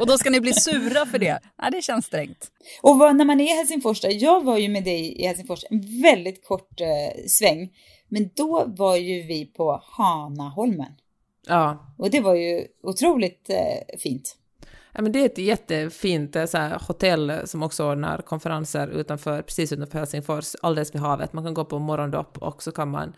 och 0.00 0.06
då 0.06 0.18
ska 0.18 0.30
ni 0.30 0.40
bli 0.40 0.52
sura 0.52 1.06
för 1.06 1.18
det. 1.18 1.40
Nej, 1.62 1.70
det 1.70 1.82
känns 1.82 2.06
strängt. 2.06 2.50
Och 2.82 2.98
vad, 2.98 3.16
när 3.16 3.24
man 3.24 3.40
är 3.40 3.44
i 3.44 3.56
Helsingfors, 3.56 4.00
där, 4.00 4.22
jag 4.22 4.44
var 4.44 4.58
ju 4.58 4.68
med 4.68 4.84
dig 4.84 5.22
i 5.22 5.26
Helsingfors 5.26 5.64
en 5.70 6.02
väldigt 6.02 6.44
kort 6.44 6.80
eh, 6.80 7.26
sväng, 7.28 7.70
men 8.08 8.30
då 8.34 8.64
var 8.66 8.96
ju 8.96 9.22
vi 9.22 9.46
på 9.46 9.82
Hanaholmen. 9.84 10.92
Ja. 11.46 11.94
Och 11.98 12.10
det 12.10 12.20
var 12.20 12.34
ju 12.34 12.66
otroligt 12.82 13.50
eh, 13.50 13.98
fint. 13.98 14.36
Ja, 14.94 15.02
men 15.02 15.12
det 15.12 15.18
är 15.18 15.26
ett 15.26 15.38
jättefint 15.38 16.36
eh, 16.36 16.46
så 16.46 16.58
här, 16.58 16.78
hotell 16.88 17.32
som 17.44 17.62
också 17.62 17.90
ordnar 17.90 18.18
konferenser 18.18 18.88
utanför, 18.88 19.42
precis 19.42 19.72
utanför 19.72 19.98
Helsingfors, 19.98 20.54
alldeles 20.62 20.94
vid 20.94 21.02
havet. 21.02 21.32
Man 21.32 21.44
kan 21.44 21.54
gå 21.54 21.64
på 21.64 21.78
morgondopp 21.78 22.38
och 22.38 22.62
så 22.62 22.72
kan 22.72 22.90
man, 22.90 23.12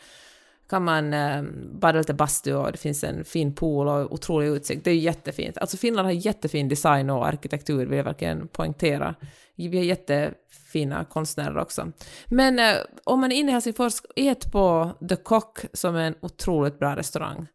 kan 0.70 0.84
man 0.84 1.14
eh, 1.14 1.42
bada 1.72 1.98
lite 1.98 2.14
bastu 2.14 2.54
och 2.54 2.72
det 2.72 2.78
finns 2.78 3.04
en 3.04 3.24
fin 3.24 3.54
pool 3.54 3.88
och 3.88 4.12
otrolig 4.12 4.48
utsikt. 4.48 4.84
Det 4.84 4.90
är 4.90 4.94
jättefint. 4.94 5.58
Alltså 5.58 5.76
Finland 5.76 6.06
har 6.06 6.12
jättefin 6.12 6.68
design 6.68 7.10
och 7.10 7.26
arkitektur, 7.26 7.86
vill 7.86 7.96
jag 7.96 8.04
verkligen 8.04 8.48
poängtera. 8.48 9.14
Vi 9.54 9.76
har 9.76 9.84
jättefina 9.84 11.04
konstnärer 11.04 11.58
också. 11.58 11.92
Men 12.26 12.58
eh, 12.58 12.76
om 13.04 13.20
man 13.20 13.32
är 13.32 13.36
inne 13.36 13.50
i 13.50 13.52
Helsingfors, 13.52 13.94
ät 14.16 14.52
på 14.52 14.90
The 15.08 15.16
Cock 15.16 15.58
som 15.72 15.96
är 15.96 16.06
en 16.06 16.14
otroligt 16.20 16.78
bra 16.78 16.96
restaurang. 16.96 17.46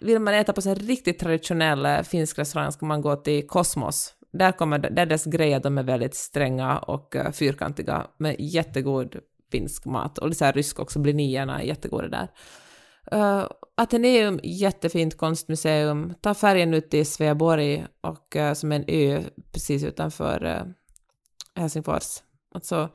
Vill 0.00 0.18
man 0.18 0.34
äta 0.34 0.52
på 0.52 0.60
en 0.68 0.74
riktigt 0.74 1.18
traditionell 1.18 1.86
eh, 1.86 2.02
finsk 2.02 2.38
restaurang 2.38 2.72
ska 2.72 2.86
man 2.86 3.00
gå 3.00 3.16
till 3.16 3.46
Kosmos. 3.46 4.14
Där 4.32 4.52
kommer 4.52 4.78
där 4.78 5.06
dess 5.06 5.24
grejer, 5.24 5.60
de 5.60 5.78
är 5.78 5.82
väldigt 5.82 6.14
stränga 6.14 6.78
och 6.78 7.16
eh, 7.16 7.32
fyrkantiga 7.32 8.06
med 8.18 8.36
jättegod 8.38 9.16
finsk 9.52 9.84
mat. 9.84 10.18
Och 10.18 10.36
så 10.36 10.44
här 10.44 10.52
rysk 10.52 10.78
också, 10.80 10.98
blinierna 10.98 11.60
är 11.60 11.64
jättegoda 11.64 12.08
där. 12.08 12.28
Eh, 13.12 13.38
uh, 13.38 13.46
Ateneum, 13.74 14.40
jättefint 14.42 15.16
konstmuseum. 15.16 16.14
Ta 16.20 16.34
färjan 16.34 16.74
ut 16.74 16.90
till 16.90 17.06
Sveaborg, 17.06 17.86
och, 18.00 18.36
uh, 18.36 18.52
som 18.52 18.72
är 18.72 18.76
en 18.76 18.84
ö 18.88 19.22
precis 19.52 19.84
utanför 19.84 20.44
uh, 20.44 20.72
Helsingfors. 21.54 22.22
Alltså, 22.54 22.88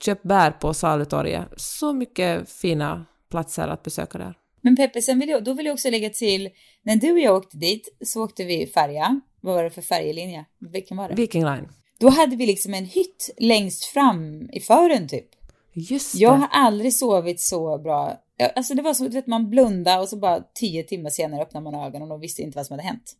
köp 0.00 0.22
bär 0.22 0.50
på 0.50 0.74
Salutorget. 0.74 1.48
Så 1.56 1.92
mycket 1.92 2.50
fina 2.50 3.06
platser 3.30 3.68
att 3.68 3.82
besöka 3.82 4.18
där. 4.18 4.39
Men 4.60 4.76
Peppe, 4.76 5.02
sen 5.02 5.18
vill 5.18 5.28
jag, 5.28 5.44
då 5.44 5.52
vill 5.52 5.66
jag 5.66 5.72
också 5.72 5.90
lägga 5.90 6.10
till, 6.10 6.48
när 6.82 6.96
du 6.96 7.12
och 7.12 7.18
jag 7.18 7.36
åkte 7.36 7.56
dit 7.56 7.96
så 8.04 8.24
åkte 8.24 8.44
vi 8.44 8.66
färja. 8.66 9.20
Vad 9.40 9.54
var 9.54 9.64
det 9.64 9.70
för 9.70 9.82
färjelinje? 9.82 10.44
Vilken 10.58 10.96
var 10.96 11.08
det? 11.08 11.14
Viking 11.14 11.44
Line. 11.44 11.68
Då 11.98 12.08
hade 12.08 12.36
vi 12.36 12.46
liksom 12.46 12.74
en 12.74 12.84
hytt 12.84 13.30
längst 13.38 13.84
fram 13.84 14.50
i 14.52 14.60
fören 14.60 15.08
typ. 15.08 15.26
Just 15.72 16.14
Jag 16.14 16.32
det. 16.32 16.36
har 16.38 16.48
aldrig 16.52 16.94
sovit 16.94 17.40
så 17.40 17.78
bra. 17.78 18.20
Alltså 18.56 18.74
det 18.74 18.82
var 18.82 18.94
så, 18.94 19.04
du 19.04 19.10
vet 19.10 19.26
man 19.26 19.50
blundade 19.50 20.00
och 20.02 20.08
så 20.08 20.16
bara 20.16 20.40
tio 20.54 20.82
timmar 20.82 21.10
senare 21.10 21.42
öppnade 21.42 21.64
man 21.70 21.74
ögonen 21.86 22.10
och 22.12 22.22
visste 22.22 22.42
inte 22.42 22.56
vad 22.56 22.66
som 22.66 22.74
hade 22.74 22.88
hänt. 22.88 23.16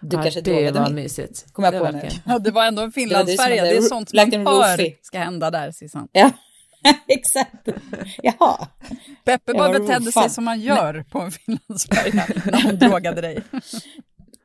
Du 0.00 0.16
ja, 0.16 0.22
kanske 0.22 0.40
det 0.40 0.50
drogade 0.52 0.80
var 0.80 0.90
mig. 0.90 1.02
mysigt. 1.02 1.52
Kom 1.52 1.64
jag 1.64 1.74
Det 1.74 1.78
på 1.78 1.84
var 1.84 1.92
nu. 1.92 2.08
Ja, 2.26 2.38
det 2.38 2.50
var 2.50 2.64
ändå 2.66 2.82
en 2.82 2.92
finlandsfärja. 2.92 3.62
hade 3.62 3.72
Det 3.72 3.78
är 3.78 3.82
sånt 3.82 4.12
man 4.14 4.46
hör 4.46 5.04
ska 5.04 5.18
hända 5.18 5.50
där, 5.50 5.70
Sissan. 5.70 6.08
Ja, 6.12 6.30
exakt. 7.08 7.68
Jaha. 8.22 8.66
Peppe 9.24 9.52
bara 9.54 9.72
Ja, 9.72 9.78
betedde 9.78 10.12
sig 10.12 10.30
som 10.30 10.44
man 10.44 10.60
gör 10.60 11.04
på 11.10 11.18
en 11.18 11.30
finlandsfärja 11.30 12.26
när 12.44 12.62
hon 12.62 12.78
drogade 12.78 13.20
dig. 13.20 13.42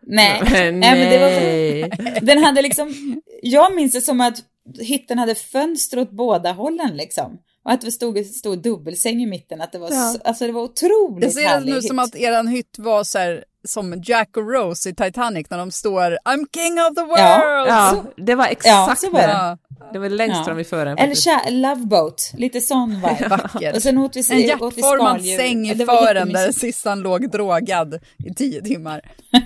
Nej. 0.07 0.41
Nej. 0.51 0.71
Nej, 0.71 0.99
men 0.99 1.09
det 1.09 1.19
var, 1.19 2.25
den 2.25 2.43
hade 2.43 2.61
liksom, 2.61 2.93
jag 3.41 3.75
minns 3.75 3.91
det 3.93 4.01
som 4.01 4.21
att 4.21 4.37
hytten 4.79 5.19
hade 5.19 5.35
fönster 5.35 5.99
åt 5.99 6.11
båda 6.11 6.51
hållen 6.51 6.97
liksom. 6.97 7.37
Och 7.65 7.71
att 7.71 7.81
det 7.81 7.91
stod 7.91 8.17
en 8.17 8.25
stor 8.25 8.55
dubbelsäng 8.55 9.21
i 9.21 9.25
mitten, 9.25 9.61
att 9.61 9.71
det 9.71 9.79
var, 9.79 9.91
Ja. 9.91 10.09
så, 10.13 10.19
alltså 10.23 10.45
det 10.47 10.51
var 10.53 10.61
otroligt 10.61 11.23
Jag 11.23 11.33
ser 11.33 11.59
det 11.59 11.65
nu 11.65 11.75
hytt. 11.75 11.87
som 11.87 11.99
att 11.99 12.15
eran 12.15 12.47
hytt 12.47 12.75
var 12.79 13.03
så 13.03 13.17
här, 13.19 13.43
som 13.67 14.01
Jack 14.05 14.37
och 14.37 14.49
Rose 14.53 14.89
i 14.89 14.95
Titanic 14.95 15.49
när 15.49 15.57
de 15.57 15.71
står 15.71 16.01
I'm 16.25 16.45
king 16.55 16.73
of 16.81 16.95
the 16.95 17.01
world! 17.01 17.19
Ja, 17.19 17.65
Ja, 17.67 18.03
det 18.17 18.35
var 18.35 18.45
Ja, 18.45 18.51
exakt 18.51 19.01
så 19.01 19.09
var 19.09 19.21
det. 19.21 19.57
Det. 19.93 19.99
Var 19.99 20.09
längst 20.09 20.35
Ja. 20.37 20.43
fram 20.43 20.59
i 20.59 20.63
fören. 20.63 20.97
Eller 20.97 21.15
kär, 21.15 21.51
Love 21.51 21.85
Boat, 21.85 22.31
lite 22.37 22.61
sån 22.61 22.89
vibe. 22.95 23.27
vackert. 23.29 23.75
Och 23.75 23.81
sen 23.81 23.97
åt 23.97 24.15
vi, 24.15 24.19
En 24.19 24.35
åt 24.61 24.77
vi 24.77 24.81
hjärtformad 24.81 25.21
säng 25.25 25.67
i 25.69 25.83
var 25.83 26.05
fören 26.05 26.33
där. 26.33 26.51
Sissan 26.51 26.99
låg 27.01 27.31
drogad 27.31 27.99
i 28.25 28.33
tio 28.33 28.61
timmar. 28.61 29.01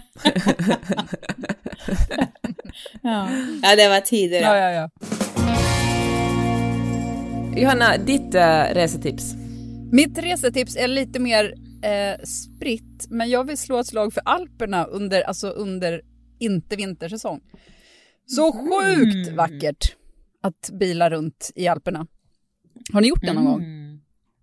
Ja. 3.01 3.29
ja, 3.61 3.75
det 3.75 3.89
var 3.89 3.99
tider. 4.01 4.41
Ja, 4.41 4.57
ja, 4.57 4.71
ja. 4.71 4.89
Johanna, 7.61 7.97
ditt 7.97 8.35
äh, 8.35 8.63
resetips? 8.73 9.33
Mitt 9.91 10.17
resetips 10.17 10.75
är 10.75 10.87
lite 10.87 11.19
mer 11.19 11.53
eh, 11.83 12.25
spritt, 12.25 13.05
men 13.09 13.29
jag 13.29 13.43
vill 13.47 13.57
slå 13.57 13.79
ett 13.79 13.87
slag 13.87 14.13
för 14.13 14.21
Alperna 14.25 14.85
under, 14.85 15.21
alltså 15.21 15.49
under 15.49 16.01
inte 16.39 16.75
vintersäsong. 16.75 17.39
Så 18.25 18.51
sjukt 18.51 19.31
vackert 19.35 19.95
att 20.47 20.69
bila 20.73 21.09
runt 21.09 21.51
i 21.55 21.67
Alperna. 21.67 22.07
Har 22.93 23.01
ni 23.01 23.07
gjort 23.07 23.21
det 23.21 23.33
någon 23.33 23.45
gång? 23.45 23.77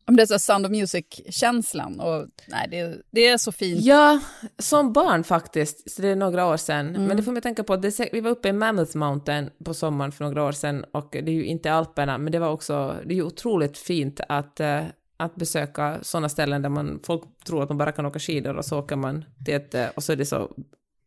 Om 0.07 0.17
det 0.17 0.23
är 0.23 0.27
så 0.27 0.39
Sound 0.39 0.67
of 0.67 0.73
Music-känslan 0.73 2.01
och 2.01 2.27
nej, 2.49 2.69
det, 2.71 3.03
det 3.11 3.27
är 3.27 3.39
så 3.39 3.53
fint. 3.53 3.85
Ja, 3.85 4.21
som 4.59 4.93
barn 4.93 5.25
faktiskt, 5.25 5.91
så 5.91 6.03
det 6.03 6.09
är 6.09 6.17
några 6.17 6.47
år 6.47 6.57
sedan. 6.57 6.93
Men 6.93 7.17
det 7.17 7.23
får 7.23 7.33
mig 7.33 7.43
tänka 7.43 7.65
på, 7.65 7.77
det, 7.77 8.13
vi 8.13 8.21
var 8.21 8.31
uppe 8.31 8.49
i 8.49 8.53
Mammoth 8.53 8.97
Mountain 8.97 9.51
på 9.65 9.75
sommaren 9.75 10.13
för 10.13 10.25
några 10.25 10.45
år 10.45 10.53
sedan 10.53 10.85
och 10.93 11.09
det 11.11 11.19
är 11.19 11.35
ju 11.35 11.45
inte 11.45 11.73
Alperna, 11.73 12.19
men 12.19 12.33
det 12.33 12.39
var 12.39 12.49
också, 12.49 12.97
det 13.05 13.15
är 13.15 13.17
ju 13.17 13.23
otroligt 13.23 13.79
fint 13.79 14.21
att, 14.29 14.61
eh, 14.61 14.83
att 15.17 15.35
besöka 15.35 15.99
sådana 16.03 16.29
ställen 16.29 16.63
där 16.63 16.69
man, 16.69 17.01
folk 17.05 17.23
tror 17.47 17.63
att 17.63 17.69
man 17.69 17.79
bara 17.79 17.93
kan 17.93 18.07
åka 18.07 18.19
skidor 18.19 18.57
och 18.57 18.65
så 18.65 18.79
åker 18.79 18.97
man 18.97 19.25
till 19.45 19.55
ett, 19.55 19.75
eh, 19.75 19.87
och 19.95 20.03
så 20.03 20.13
är 20.13 20.17
det 20.17 20.27
så 20.27 20.51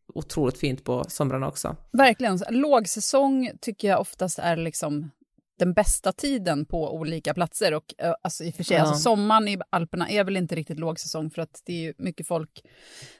otroligt 0.07 0.57
fint 0.57 0.83
på 0.83 1.05
somrarna 1.07 1.47
också. 1.47 1.75
Verkligen. 1.91 2.39
Lågsäsong 2.49 3.51
tycker 3.61 3.87
jag 3.87 3.99
oftast 4.01 4.39
är 4.39 4.55
liksom 4.57 5.11
den 5.59 5.73
bästa 5.73 6.11
tiden 6.11 6.65
på 6.65 6.95
olika 6.95 7.33
platser. 7.33 7.73
Och 7.73 7.93
eh, 7.97 8.13
alltså, 8.21 8.43
i 8.43 8.49
och 8.51 8.55
för 8.55 8.63
sig, 8.63 8.77
Ja. 8.77 8.83
alltså, 8.83 8.95
sommaren 9.01 9.47
i 9.47 9.57
Alperna 9.69 10.09
är 10.09 10.23
väl 10.23 10.37
inte 10.37 10.55
riktigt 10.55 10.79
lågsäsong 10.79 11.29
för 11.29 11.41
att 11.41 11.61
det 11.65 11.73
är 11.73 11.81
ju 11.81 11.93
mycket 11.97 12.27
folk 12.27 12.61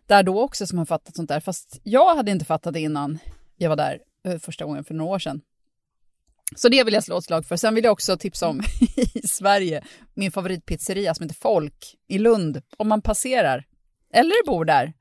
där 0.05 0.23
då 0.23 0.41
också 0.41 0.67
som 0.67 0.77
har 0.77 0.85
fattat 0.85 1.15
sånt 1.15 1.29
där. 1.29 1.39
Fast 1.39 1.79
jag 1.83 2.15
hade 2.15 2.31
inte 2.31 2.45
fattat 2.45 2.73
det 2.73 2.79
innan 2.79 3.19
jag 3.57 3.69
var 3.69 3.75
där 3.75 3.99
eh, 4.27 4.37
första 4.39 4.65
gången 4.65 4.83
för 4.83 4.93
några 4.93 5.11
år 5.15 5.19
sedan. 5.19 5.41
Så 6.55 6.69
det 6.69 6.83
vill 6.83 6.93
jag 6.93 7.03
slå 7.03 7.17
ett 7.17 7.23
slag 7.23 7.45
för. 7.45 7.55
Sen 7.55 7.75
vill 7.75 7.83
jag 7.83 7.91
också 7.91 8.17
tipsa 8.17 8.47
om 8.47 8.61
i 9.13 9.27
Sverige, 9.27 9.83
min 10.13 10.31
favoritpizzeria 10.31 11.13
som 11.13 11.23
heter 11.23 11.35
Folk 11.35 11.95
i 12.07 12.17
Lund. 12.17 12.61
Om 12.77 12.87
man 12.87 13.01
passerar, 13.01 13.65
eller 14.13 14.45
bor 14.45 14.65
där, 14.65 14.93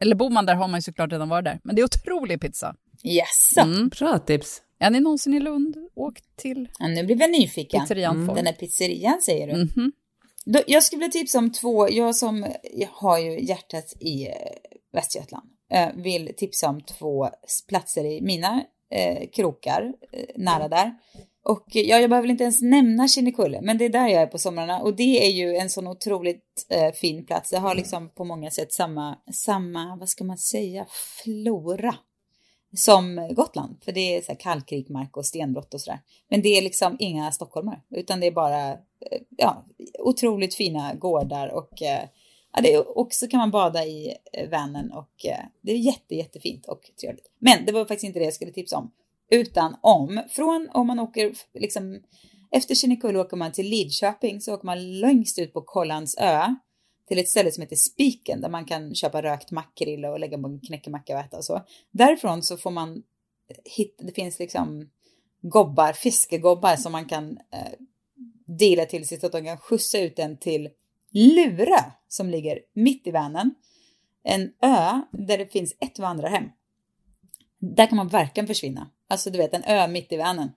eller 0.00 0.16
bor 0.16 0.30
man 0.30 0.46
där 0.46 0.54
har 0.54 0.68
man 0.68 0.78
ju 0.78 0.82
såklart 0.82 1.12
redan 1.12 1.28
varit 1.28 1.44
där. 1.44 1.60
Men 1.64 1.76
det 1.76 1.82
är 1.82 1.84
otrolig 1.84 2.40
pizza. 2.40 2.74
Jaså? 3.02 3.60
Mm. 3.60 3.88
Bra 3.88 4.18
tips. 4.18 4.62
Är 4.78 4.90
ni 4.90 5.00
någonsin 5.00 5.34
i 5.34 5.40
Lund? 5.40 5.76
Åk 5.94 6.20
till 6.36 6.68
Ja, 6.78 6.88
nu 6.88 7.04
blev 7.04 7.20
jag 7.20 7.30
nyfiken. 7.30 7.80
pizzerian 7.80 8.26
Folk. 8.26 8.36
Den 8.38 8.46
här 8.46 8.52
pizzerian 8.52 9.20
säger 9.22 9.46
du. 9.46 9.54
Mhm. 9.56 9.92
Då, 10.44 10.60
jag 10.66 10.82
skulle 10.82 11.00
vilja 11.00 11.12
tipsa 11.12 11.38
om 11.38 11.52
två, 11.52 11.90
jag 11.90 12.16
som 12.16 12.46
jag 12.72 12.88
har 12.92 13.18
ju 13.18 13.40
hjärtat 13.44 13.92
i 14.00 14.26
eh, 14.26 14.32
Västergötland, 14.92 15.48
eh, 15.72 15.88
vill 15.94 16.32
tipsa 16.36 16.68
om 16.68 16.80
två 16.80 17.28
platser 17.68 18.04
i 18.04 18.20
mina 18.20 18.64
eh, 18.90 19.28
krokar, 19.32 19.92
eh, 20.12 20.24
nära 20.36 20.68
där. 20.68 20.94
Och 21.48 21.64
ja, 21.66 21.98
jag 21.98 22.10
behöver 22.10 22.22
väl 22.22 22.30
inte 22.30 22.44
ens 22.44 22.62
nämna 22.62 23.08
Kinnekulle, 23.08 23.60
men 23.62 23.78
det 23.78 23.84
är 23.84 23.88
där 23.88 24.08
jag 24.08 24.22
är 24.22 24.26
på 24.26 24.38
somrarna 24.38 24.80
och 24.80 24.96
det 24.96 25.26
är 25.26 25.30
ju 25.30 25.56
en 25.56 25.70
sån 25.70 25.86
otroligt 25.86 26.66
eh, 26.68 26.92
fin 26.92 27.26
plats. 27.26 27.50
Det 27.50 27.58
har 27.58 27.74
liksom 27.74 28.08
på 28.08 28.24
många 28.24 28.50
sätt 28.50 28.72
samma, 28.72 29.18
samma, 29.32 29.96
vad 29.96 30.08
ska 30.08 30.24
man 30.24 30.38
säga, 30.38 30.86
flora 31.22 31.94
som 32.76 33.28
Gotland, 33.34 33.76
för 33.84 33.92
det 33.92 34.16
är 34.16 34.20
så 34.20 34.32
här 34.32 34.40
kalkrik 34.40 34.88
mark 34.88 35.16
och 35.16 35.26
stenbrott 35.26 35.74
och 35.74 35.80
sådär. 35.80 36.00
Men 36.30 36.42
det 36.42 36.48
är 36.48 36.62
liksom 36.62 36.96
inga 36.98 37.32
stockholmare, 37.32 37.80
utan 37.90 38.20
det 38.20 38.26
är 38.26 38.32
bara 38.32 38.70
eh, 38.70 38.76
ja, 39.36 39.66
otroligt 39.98 40.54
fina 40.54 40.94
gårdar 40.94 41.48
och 41.48 41.82
eh, 41.82 42.08
ja, 42.54 42.60
det 42.62 42.74
är, 42.74 42.98
också 42.98 43.26
kan 43.26 43.38
man 43.38 43.50
bada 43.50 43.84
i 43.84 44.14
eh, 44.32 44.48
Vänern 44.48 44.92
och 44.92 45.26
eh, 45.26 45.44
det 45.62 45.72
är 45.72 45.76
jätte, 45.76 46.14
jättefint 46.14 46.66
och 46.66 46.80
trevligt. 47.00 47.30
Men 47.38 47.64
det 47.66 47.72
var 47.72 47.80
faktiskt 47.80 48.04
inte 48.04 48.18
det 48.18 48.24
jag 48.24 48.34
skulle 48.34 48.52
tipsa 48.52 48.76
om, 48.76 48.90
utan 49.30 49.76
om, 49.80 50.22
från 50.30 50.68
om 50.72 50.86
man 50.86 50.98
åker 50.98 51.32
liksom 51.54 52.00
efter 52.50 52.74
Kinnekulle 52.74 53.18
åker 53.18 53.36
man 53.36 53.52
till 53.52 53.68
Lidköping 53.68 54.40
så 54.40 54.54
åker 54.54 54.66
man 54.66 55.00
längst 55.00 55.38
ut 55.38 55.52
på 55.52 55.62
Kollans 55.62 56.16
ö 56.20 56.54
till 57.08 57.18
ett 57.18 57.28
ställe 57.28 57.52
som 57.52 57.62
heter 57.62 57.76
Spiken 57.76 58.40
där 58.40 58.48
man 58.48 58.64
kan 58.64 58.94
köpa 58.94 59.22
rökt 59.22 59.50
makrill 59.50 60.04
och 60.04 60.20
lägga 60.20 60.38
på 60.38 60.48
en 60.48 60.60
knäckemacka 60.60 61.14
och 61.14 61.20
äta 61.20 61.36
och 61.36 61.44
så. 61.44 61.62
Därifrån 61.90 62.42
så 62.42 62.56
får 62.56 62.70
man 62.70 63.02
hitta, 63.64 64.04
det 64.04 64.12
finns 64.12 64.38
liksom 64.38 64.90
gobbar, 65.42 65.92
fiskegobbar 65.92 66.76
som 66.76 66.92
man 66.92 67.04
kan 67.04 67.30
eh, 67.30 67.72
dela 68.58 68.84
till 68.84 69.08
sig 69.08 69.20
så 69.20 69.26
att 69.26 69.32
de 69.32 69.44
kan 69.44 69.58
skjutsa 69.58 69.98
ut 69.98 70.16
den 70.16 70.38
till 70.38 70.68
Lura 71.10 71.92
som 72.08 72.30
ligger 72.30 72.58
mitt 72.74 73.06
i 73.06 73.10
Vänern. 73.10 73.54
En 74.22 74.42
ö 74.62 75.02
där 75.12 75.38
det 75.38 75.52
finns 75.52 75.76
ett 75.80 75.98
vandrarhem. 75.98 76.44
Där 77.60 77.86
kan 77.86 77.96
man 77.96 78.08
verkligen 78.08 78.46
försvinna. 78.46 78.90
Alltså 79.08 79.30
du 79.30 79.38
vet 79.38 79.54
en 79.54 79.64
ö 79.64 79.88
mitt 79.88 80.12
i 80.12 80.16
Vänern. 80.16 80.50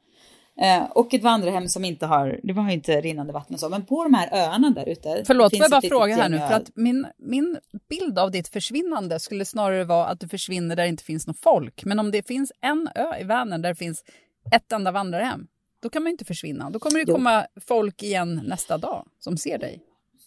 Eh, 0.62 0.84
och 0.84 1.14
ett 1.14 1.24
vandrarhem 1.24 1.68
som 1.68 1.86
inte 1.86 2.06
har, 2.06 2.40
det 2.44 2.54
var 2.54 2.68
ju 2.68 2.74
inte 2.74 3.02
rinnande 3.02 3.34
vatten 3.34 3.54
och 3.54 3.60
så, 3.60 3.70
men 3.70 3.86
på 3.86 4.04
de 4.04 4.14
här 4.14 4.30
öarna 4.34 4.70
där 4.70 4.90
ute. 4.90 5.24
Förlåt, 5.28 5.58
får 5.58 5.60
jag 5.60 5.72
bara 5.72 5.82
fråga 5.82 6.16
här 6.16 6.30
nu, 6.30 6.38
för 6.38 6.54
att 6.54 6.72
min, 6.76 7.08
min 7.18 7.58
bild 7.90 8.20
av 8.20 8.32
ditt 8.32 8.48
försvinnande 8.48 9.20
skulle 9.20 9.46
snarare 9.46 9.84
vara 9.84 10.08
att 10.08 10.20
du 10.20 10.28
försvinner 10.28 10.76
där 10.76 10.84
det 10.84 10.90
inte 10.90 11.04
finns 11.04 11.28
något 11.28 11.40
folk. 11.40 11.86
Men 11.86 12.00
om 12.00 12.12
det 12.12 12.28
finns 12.28 12.52
en 12.62 12.90
ö 12.96 13.16
i 13.20 13.24
Vänern 13.24 13.62
där 13.62 13.70
det 13.70 13.76
finns 13.76 14.04
ett 14.52 14.72
enda 14.72 14.92
vandrarhem, 14.92 15.48
då 15.82 15.90
kan 15.90 16.04
man 16.04 16.10
ju 16.10 16.12
inte 16.12 16.26
försvinna. 16.26 16.70
Då 16.70 16.80
kommer 16.80 17.00
det 17.00 17.06
Jo. 17.08 17.16
komma 17.16 17.46
folk 17.68 18.04
igen 18.04 18.42
nästa 18.46 18.78
dag 18.78 19.08
som 19.20 19.38
ser 19.38 19.58
dig. 19.58 19.80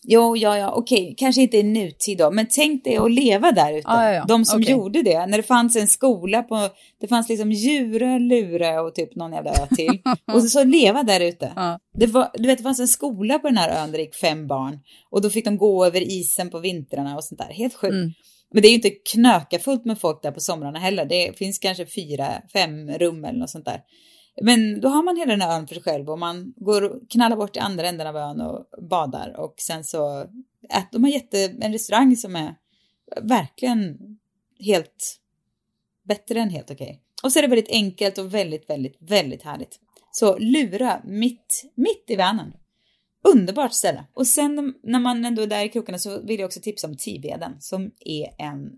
Jo, 0.06 0.36
ja, 0.36 0.58
ja, 0.58 0.72
okej, 0.72 1.14
kanske 1.18 1.42
inte 1.42 1.56
i 1.56 1.62
nutid 1.62 2.18
då, 2.18 2.30
men 2.30 2.46
tänk 2.50 2.84
dig 2.84 2.96
att 2.96 3.10
leva 3.10 3.52
där 3.52 3.72
ute. 3.72 3.88
Ah, 3.88 4.04
ja, 4.04 4.12
ja. 4.12 4.24
De 4.28 4.44
som 4.44 4.60
Okej. 4.60 4.72
gjorde 4.72 5.02
det, 5.02 5.26
när 5.26 5.36
det 5.36 5.42
fanns 5.42 5.76
en 5.76 5.88
skola 5.88 6.42
på, 6.42 6.68
det 7.00 7.08
fanns 7.08 7.28
liksom 7.28 7.52
Djurö, 7.52 8.18
Lure 8.18 8.78
och 8.78 8.94
typ 8.94 9.14
någon 9.14 9.32
jävla 9.32 9.50
ö 9.50 9.66
till. 9.76 10.00
och 10.32 10.42
så, 10.42 10.48
så 10.48 10.64
leva 10.64 11.02
där 11.02 11.20
ute. 11.20 11.52
Ja. 11.56 11.78
Det 11.98 12.06
var, 12.06 12.30
du 12.34 12.46
vet, 12.46 12.58
det 12.58 12.62
fanns 12.62 12.80
en 12.80 12.88
skola 12.88 13.38
på 13.38 13.48
den 13.48 13.56
här 13.56 13.82
ön 13.82 13.90
där 13.90 13.98
det 13.98 14.04
gick 14.04 14.14
fem 14.14 14.46
barn. 14.46 14.78
Och 15.10 15.22
då 15.22 15.30
fick 15.30 15.44
de 15.44 15.58
gå 15.58 15.84
över 15.84 16.00
isen 16.00 16.50
på 16.50 16.58
vintrarna 16.58 17.16
och 17.16 17.24
sånt 17.24 17.38
där. 17.38 17.54
Helt 17.54 17.74
sjukt. 17.74 17.92
Mm. 17.92 18.12
Men 18.52 18.62
det 18.62 18.68
är 18.68 18.70
ju 18.70 18.76
inte 18.76 18.90
knökafullt 18.90 19.84
med 19.84 19.98
folk 19.98 20.22
där 20.22 20.30
på 20.30 20.40
somrarna 20.40 20.78
heller. 20.78 21.04
Det 21.04 21.38
finns 21.38 21.58
kanske 21.58 21.86
fyra, 21.86 22.26
fem 22.52 22.90
rum 22.90 23.24
eller 23.24 23.38
något 23.38 23.50
sånt 23.50 23.64
där. 23.64 23.80
Men 24.42 24.80
då 24.80 24.88
har 24.88 25.02
man 25.02 25.16
hela 25.16 25.32
den 25.32 25.40
här 25.40 25.58
ön 25.58 25.66
för 25.66 25.74
sig 25.74 25.82
själv 25.82 26.10
och 26.10 26.18
man 26.18 26.54
går 26.56 26.82
och 26.82 27.10
knallar 27.10 27.36
bort 27.36 27.56
i 27.56 27.60
andra 27.60 27.88
änden 27.88 28.06
av 28.06 28.16
ön 28.16 28.40
och 28.40 28.66
badar 28.90 29.40
och 29.40 29.54
sen 29.58 29.84
så 29.84 30.20
äter 30.70 30.88
de 30.92 31.04
har 31.04 31.10
jätte, 31.10 31.56
en 31.60 31.72
restaurang 31.72 32.16
som 32.16 32.36
är 32.36 32.54
verkligen 33.22 33.98
helt 34.58 35.20
bättre 36.04 36.40
än 36.40 36.50
helt 36.50 36.70
okej. 36.70 37.00
Och 37.22 37.32
så 37.32 37.38
är 37.38 37.42
det 37.42 37.48
väldigt 37.48 37.70
enkelt 37.70 38.18
och 38.18 38.34
väldigt, 38.34 38.70
väldigt, 38.70 38.96
väldigt 39.00 39.42
härligt. 39.42 39.80
Så 40.12 40.38
Lura, 40.38 41.00
mitt, 41.04 41.72
mitt 41.74 42.04
i 42.06 42.16
Vänern. 42.16 42.52
Underbart 43.28 43.72
ställe. 43.72 44.04
Och 44.14 44.26
sen 44.26 44.74
när 44.82 45.00
man 45.00 45.24
ändå 45.24 45.42
är 45.42 45.46
där 45.46 45.64
i 45.64 45.68
krokarna 45.68 45.98
så 45.98 46.20
vill 46.20 46.40
jag 46.40 46.46
också 46.46 46.60
tipsa 46.60 46.86
om 46.86 46.96
Tiveden 46.96 47.52
som 47.60 47.90
är 48.00 48.34
en 48.38 48.72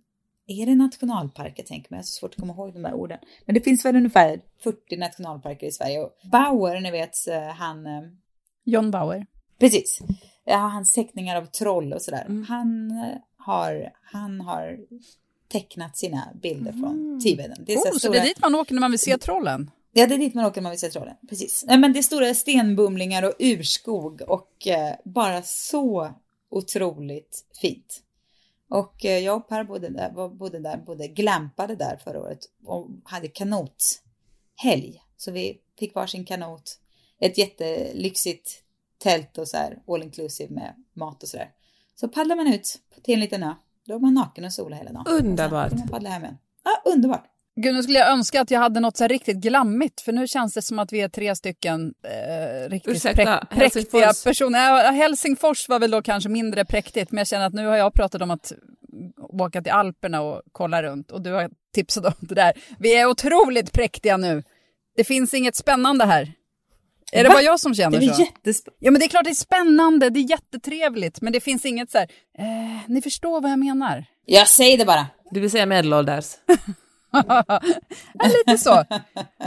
är 0.46 0.66
det 0.66 0.74
nationalpark? 0.74 1.52
Jag 1.56 1.66
tänker 1.66 1.90
mig, 1.90 1.96
jag 1.96 2.02
har 2.02 2.06
så 2.06 2.18
svårt 2.18 2.30
att 2.30 2.40
komma 2.40 2.52
ihåg 2.52 2.72
de 2.72 2.82
där 2.82 2.94
orden. 2.94 3.18
Men 3.44 3.54
det 3.54 3.60
finns 3.60 3.84
väl 3.84 3.96
ungefär 3.96 4.40
40 4.62 4.96
nationalparker 4.96 5.66
i 5.66 5.72
Sverige. 5.72 6.00
Och 6.00 6.10
Bauer, 6.32 6.80
ni 6.80 6.90
vet, 6.90 7.28
eh, 7.28 7.42
han... 7.42 7.86
eh, 7.86 8.02
John 8.64 8.90
Bauer. 8.90 9.26
Precis. 9.58 10.00
Ja, 10.44 10.56
hans 10.56 10.92
teckningar 10.92 11.36
av 11.36 11.46
troll 11.46 11.92
och 11.92 12.02
sådär. 12.02 12.24
Mm. 12.28 12.44
Han, 12.48 12.90
eh, 12.90 13.18
har, 13.36 13.92
han 14.02 14.40
har 14.40 14.78
tecknat 15.48 15.96
sina 15.96 16.28
bilder 16.42 16.72
från 16.72 17.20
Tiveden. 17.22 17.64
Det 17.66 17.72
är 17.72 17.76
så 17.76 17.82
Oh, 17.82 17.92
här 17.92 17.98
så 17.98 18.12
det 18.12 18.18
är 18.18 18.24
dit 18.24 18.40
man 18.40 18.54
åker 18.54 18.74
när 18.74 18.80
man 18.80 18.90
vill 18.90 19.00
se 19.00 19.18
trollen? 19.18 19.70
Ja, 19.92 20.06
det 20.06 20.14
är 20.14 20.18
dit 20.18 20.34
man 20.34 20.44
åker 20.44 20.60
när 20.60 20.62
man 20.62 20.70
vill 20.70 20.80
se 20.80 20.88
trollen. 20.90 21.14
Precis. 21.28 21.64
Nej, 21.68 21.78
men 21.78 21.92
det 21.92 21.98
är 21.98 22.02
stora 22.02 22.34
stenbumlingar 22.34 23.22
och 23.22 23.32
urskog 23.38 24.22
och 24.28 24.66
eh, 24.66 24.94
bara 25.04 25.42
så 25.42 26.10
otroligt 26.50 27.44
fint. 27.60 28.02
Och 28.68 29.04
eh, 29.04 29.18
jag 29.18 29.36
och 29.36 29.48
Per 29.48 29.64
bodde 29.64 29.88
där, 29.88 30.28
bodde 30.28 30.58
där, 30.58 30.76
bodde 30.76 31.08
glampade 31.08 31.76
där 31.76 31.96
förra 32.04 32.20
året 32.20 32.38
och 32.64 32.88
hade 33.04 33.28
kanothelg. 33.28 35.02
Så 35.16 35.32
vi 35.32 35.60
fick 35.78 35.94
varsin 35.94 36.24
kanot, 36.24 36.78
ett 37.20 37.38
jättelyxigt 37.38 38.62
tält 38.98 39.38
och 39.38 39.48
så 39.48 39.56
här 39.56 39.78
all 39.88 40.02
inclusive 40.02 40.54
med 40.54 40.74
mat 40.94 41.22
och 41.22 41.28
så 41.28 41.36
där. 41.36 41.50
Så 41.94 42.08
paddlar 42.08 42.36
man 42.36 42.46
ut 42.46 42.78
till 43.02 43.14
en 43.14 43.20
liten 43.20 43.42
ö. 43.42 43.54
Då 43.84 43.94
är 43.94 43.98
man 43.98 44.14
naken 44.14 44.44
och 44.44 44.52
solar 44.52 44.76
hela 44.76 44.92
dagen. 44.92 45.04
Underbart. 45.08 45.64
Och 45.64 45.70
sen 45.70 45.78
man 45.78 45.88
paddla 45.88 46.08
hem 46.08 46.22
igen. 46.22 46.38
Ja, 46.64 46.90
underbart. 46.92 47.24
Gud, 47.56 47.74
nu 47.74 47.82
skulle 47.82 47.98
jag 47.98 48.08
önska 48.10 48.40
att 48.40 48.50
jag 48.50 48.60
hade 48.60 48.80
något 48.80 48.96
så 48.96 49.04
här 49.04 49.08
riktigt 49.08 49.36
glammigt, 49.36 50.00
för 50.00 50.12
nu 50.12 50.26
känns 50.26 50.54
det 50.54 50.62
som 50.62 50.78
att 50.78 50.92
vi 50.92 51.00
är 51.00 51.08
tre 51.08 51.36
stycken 51.36 51.94
eh, 52.04 52.68
riktigt 52.70 52.96
Ursäkta, 52.96 53.22
präk- 53.22 53.46
präktiga 53.56 53.60
Helsingfors. 53.60 54.24
personer. 54.24 54.58
Ja, 54.58 54.90
Helsingfors 54.90 55.68
var 55.68 55.78
väl 55.78 55.90
då 55.90 56.02
kanske 56.02 56.28
mindre 56.28 56.64
präktigt, 56.64 57.10
men 57.10 57.18
jag 57.18 57.26
känner 57.28 57.46
att 57.46 57.52
nu 57.52 57.66
har 57.66 57.76
jag 57.76 57.94
pratat 57.94 58.22
om 58.22 58.30
att 58.30 58.52
åka 59.18 59.62
till 59.62 59.72
Alperna 59.72 60.20
och 60.22 60.42
kolla 60.52 60.82
runt 60.82 61.10
och 61.10 61.22
du 61.22 61.32
har 61.32 61.50
tipsat 61.74 62.04
om 62.04 62.12
det 62.20 62.34
där. 62.34 62.52
Vi 62.78 62.96
är 62.96 63.06
otroligt 63.06 63.72
präktiga 63.72 64.16
nu. 64.16 64.42
Det 64.96 65.04
finns 65.04 65.34
inget 65.34 65.56
spännande 65.56 66.04
här. 66.04 66.32
Är 67.12 67.22
det 67.22 67.28
Va? 67.28 67.34
bara 67.34 67.42
jag 67.42 67.60
som 67.60 67.72
Det 67.72 67.76
känner 67.76 67.98
är 68.02 68.12
så? 68.12 68.22
jättespännande. 68.22 68.76
Ja, 68.80 68.90
men 68.90 68.98
det 69.00 69.06
är 69.06 69.08
klart 69.08 69.24
det 69.24 69.30
är 69.30 69.34
spännande, 69.34 70.10
det 70.10 70.20
är 70.20 70.30
jättetrevligt, 70.30 71.20
men 71.20 71.32
det 71.32 71.40
finns 71.40 71.64
inget 71.64 71.90
så 71.90 71.98
här, 71.98 72.08
eh, 72.38 72.80
ni 72.88 73.02
förstår 73.02 73.40
vad 73.40 73.50
jag 73.50 73.58
menar. 73.58 74.04
Jag 74.24 74.48
säger 74.48 74.78
det 74.78 74.84
bara. 74.84 75.06
Du 75.30 75.40
vill 75.40 75.50
säga 75.50 75.66
medelålders? 75.66 76.24
ja, 78.14 78.28
lite 78.46 78.58
så. 78.58 78.84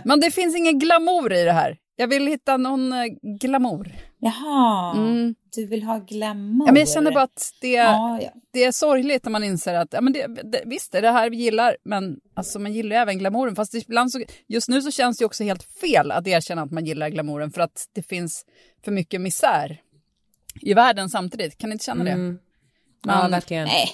Men 0.03 0.19
det 0.19 0.31
finns 0.31 0.55
ingen 0.55 0.79
glamour 0.79 1.33
i 1.33 1.43
det 1.43 1.51
här. 1.51 1.77
Jag 1.95 2.07
vill 2.07 2.27
hitta 2.27 2.57
någon 2.57 2.93
eh, 2.93 3.05
glamour. 3.39 3.95
Jaha, 4.19 4.93
Mm. 4.95 5.35
du 5.55 5.65
vill 5.65 5.83
ha 5.83 5.97
glamour? 5.99 6.67
Ja, 6.67 6.71
men 6.73 6.79
jag 6.79 6.89
känner 6.89 7.11
bara 7.11 7.23
att 7.23 7.51
det, 7.61 7.71
Ja, 7.71 8.19
ja. 8.21 8.29
det 8.53 8.63
är 8.63 8.71
sorgligt 8.71 9.23
när 9.25 9.31
man 9.31 9.43
inser 9.43 9.73
att 9.73 9.93
ja, 9.93 10.01
men 10.01 10.13
det, 10.13 10.27
det, 10.27 10.61
visst, 10.65 10.91
det 10.91 10.97
är 10.97 11.01
det 11.01 11.11
här 11.11 11.29
vi 11.29 11.37
gillar, 11.37 11.77
men 11.83 12.19
alltså, 12.35 12.59
man 12.59 12.73
gillar 12.73 12.95
ju 12.95 13.01
även 13.01 13.17
glamouren. 13.19 13.55
Fast 13.55 13.73
ibland 13.73 14.11
så, 14.11 14.21
just 14.47 14.69
nu 14.69 14.81
så 14.81 14.91
känns 14.91 15.17
det 15.17 15.25
också 15.25 15.43
helt 15.43 15.63
fel 15.63 16.11
att 16.11 16.27
erkänna 16.27 16.61
att 16.61 16.71
man 16.71 16.85
gillar 16.85 17.09
glamouren 17.09 17.51
för 17.51 17.61
att 17.61 17.85
det 17.93 18.03
finns 18.03 18.45
för 18.85 18.91
mycket 18.91 19.21
misär 19.21 19.81
i 20.61 20.73
världen 20.73 21.09
samtidigt. 21.09 21.57
Kan 21.57 21.69
ni 21.69 21.73
inte 21.73 21.85
känna 21.85 22.03
det? 22.03 22.11
Mm. 22.11 22.39
Ja, 23.05 23.15
Man- 23.21 23.31
verkligen. 23.31 23.67
Nej, 23.67 23.89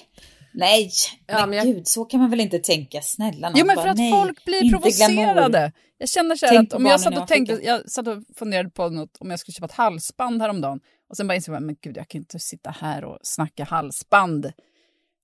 nej, 0.55 0.91
Ja, 1.27 1.39
men, 1.39 1.49
men 1.49 1.57
jag- 1.57 1.67
gud, 1.67 1.87
så 1.87 2.05
kan 2.05 2.19
man 2.19 2.29
väl 2.29 2.39
inte 2.39 2.59
tänka, 2.59 3.01
snälla 3.01 3.49
nån. 3.49 3.59
Jo, 3.59 3.65
men 3.65 3.75
Bara, 3.75 3.83
för 3.83 3.89
att 3.89 3.97
nej, 3.97 4.11
folk 4.11 4.45
blir 4.45 4.71
provocerade. 4.71 5.33
glamour. 5.49 5.71
Jag 5.97 6.09
känner 6.09 6.35
så 6.35 6.45
här 6.45 6.55
Tänk 6.55 6.73
att 6.73 6.77
om 6.79 6.85
jag 6.85 7.01
satt 7.01 7.17
och 7.17 7.27
tänkte, 7.27 7.59
jag 7.63 7.89
satt 7.89 8.07
och 8.07 8.23
funderade 8.37 8.69
på 8.69 8.89
något, 8.89 9.17
om 9.19 9.29
jag 9.29 9.39
skulle 9.39 9.53
köpa 9.53 9.65
ett 9.65 9.71
halsband 9.71 10.41
häromdagen 10.41 10.79
och 11.09 11.17
sen 11.17 11.27
bara 11.27 11.35
insåg 11.35 11.55
jag, 11.55 11.63
men 11.63 11.75
gud, 11.81 11.97
jag 11.97 12.07
kan 12.07 12.19
inte 12.21 12.39
sitta 12.39 12.69
här 12.69 13.03
och 13.03 13.19
snacka 13.23 13.63
halsband. 13.63 14.51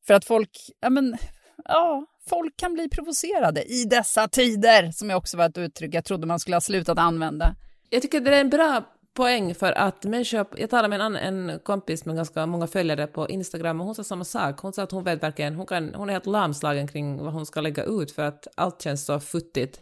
För 0.07 0.13
att 0.13 0.25
folk, 0.25 0.49
ja 0.79 0.89
men, 0.89 1.17
ja, 1.65 2.05
folk 2.29 2.57
kan 2.57 2.73
bli 2.73 2.89
provocerade 2.89 3.63
i 3.63 3.83
dessa 3.85 4.27
tider, 4.27 4.91
som 4.91 5.09
jag 5.09 5.17
också 5.17 5.37
var 5.37 5.45
ett 5.49 5.57
uttryck 5.57 5.93
jag 5.95 6.05
trodde 6.05 6.27
man 6.27 6.39
skulle 6.39 6.55
ha 6.55 6.61
slutat 6.61 6.97
använda. 6.99 7.55
Jag 7.89 8.01
tycker 8.01 8.21
det 8.21 8.35
är 8.35 8.41
en 8.41 8.49
bra 8.49 8.83
poäng 9.13 9.55
för 9.55 9.71
att 9.71 10.03
människor, 10.03 10.47
jag 10.57 10.69
talade 10.69 10.87
med 10.87 10.95
en, 10.95 11.05
annan, 11.05 11.49
en 11.49 11.59
kompis 11.59 12.05
med 12.05 12.15
ganska 12.15 12.45
många 12.45 12.67
följare 12.67 13.07
på 13.07 13.29
Instagram 13.29 13.79
och 13.79 13.85
hon 13.85 13.95
sa 13.95 14.03
samma 14.03 14.23
sak. 14.23 14.59
Hon 14.59 14.73
sa 14.73 14.83
att 14.83 14.91
hon 14.91 15.03
vet 15.03 15.23
verkligen, 15.23 15.55
hon, 15.55 15.65
kan, 15.65 15.93
hon 15.93 16.09
är 16.09 16.13
helt 16.13 16.25
lamslagen 16.25 16.87
kring 16.87 17.23
vad 17.23 17.33
hon 17.33 17.45
ska 17.45 17.61
lägga 17.61 17.83
ut 17.83 18.11
för 18.11 18.23
att 18.23 18.47
allt 18.55 18.81
känns 18.81 19.05
så 19.05 19.19
futtigt 19.19 19.81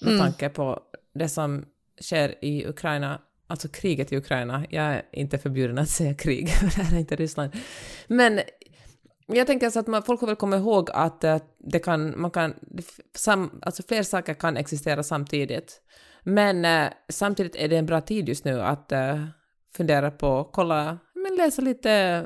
med 0.00 0.18
tanke 0.18 0.48
på 0.48 0.80
det 1.14 1.28
som 1.28 1.64
sker 2.00 2.44
i 2.44 2.66
Ukraina, 2.66 3.20
alltså 3.46 3.68
kriget 3.68 4.12
i 4.12 4.16
Ukraina. 4.16 4.64
Jag 4.70 4.84
är 4.84 5.02
inte 5.12 5.38
förbjuden 5.38 5.78
att 5.78 5.88
säga 5.88 6.14
krig, 6.14 6.48
för 6.60 6.66
det 6.66 6.82
här 6.82 6.96
är 6.96 7.00
inte 7.00 7.16
Ryssland. 7.16 7.52
Men 8.06 8.40
jag 9.26 9.46
tänker 9.46 9.70
så 9.70 9.80
att 9.80 9.86
man, 9.86 10.02
folk 10.02 10.20
får 10.20 10.26
väl 10.26 10.36
komma 10.36 10.56
ihåg 10.56 10.90
att 10.92 11.24
eh, 11.24 11.38
det 11.58 11.78
kan, 11.78 12.20
man 12.20 12.30
kan, 12.30 12.54
sam, 13.14 13.60
alltså 13.62 13.82
fler 13.82 14.02
saker 14.02 14.34
kan 14.34 14.56
existera 14.56 15.02
samtidigt. 15.02 15.80
Men 16.22 16.64
eh, 16.64 16.88
samtidigt 17.08 17.56
är 17.56 17.68
det 17.68 17.76
en 17.76 17.86
bra 17.86 18.00
tid 18.00 18.28
just 18.28 18.44
nu 18.44 18.60
att 18.60 18.92
eh, 18.92 19.24
fundera 19.76 20.10
på, 20.10 20.44
kolla, 20.52 20.98
men 21.14 21.36
läsa 21.36 21.62
lite, 21.62 22.24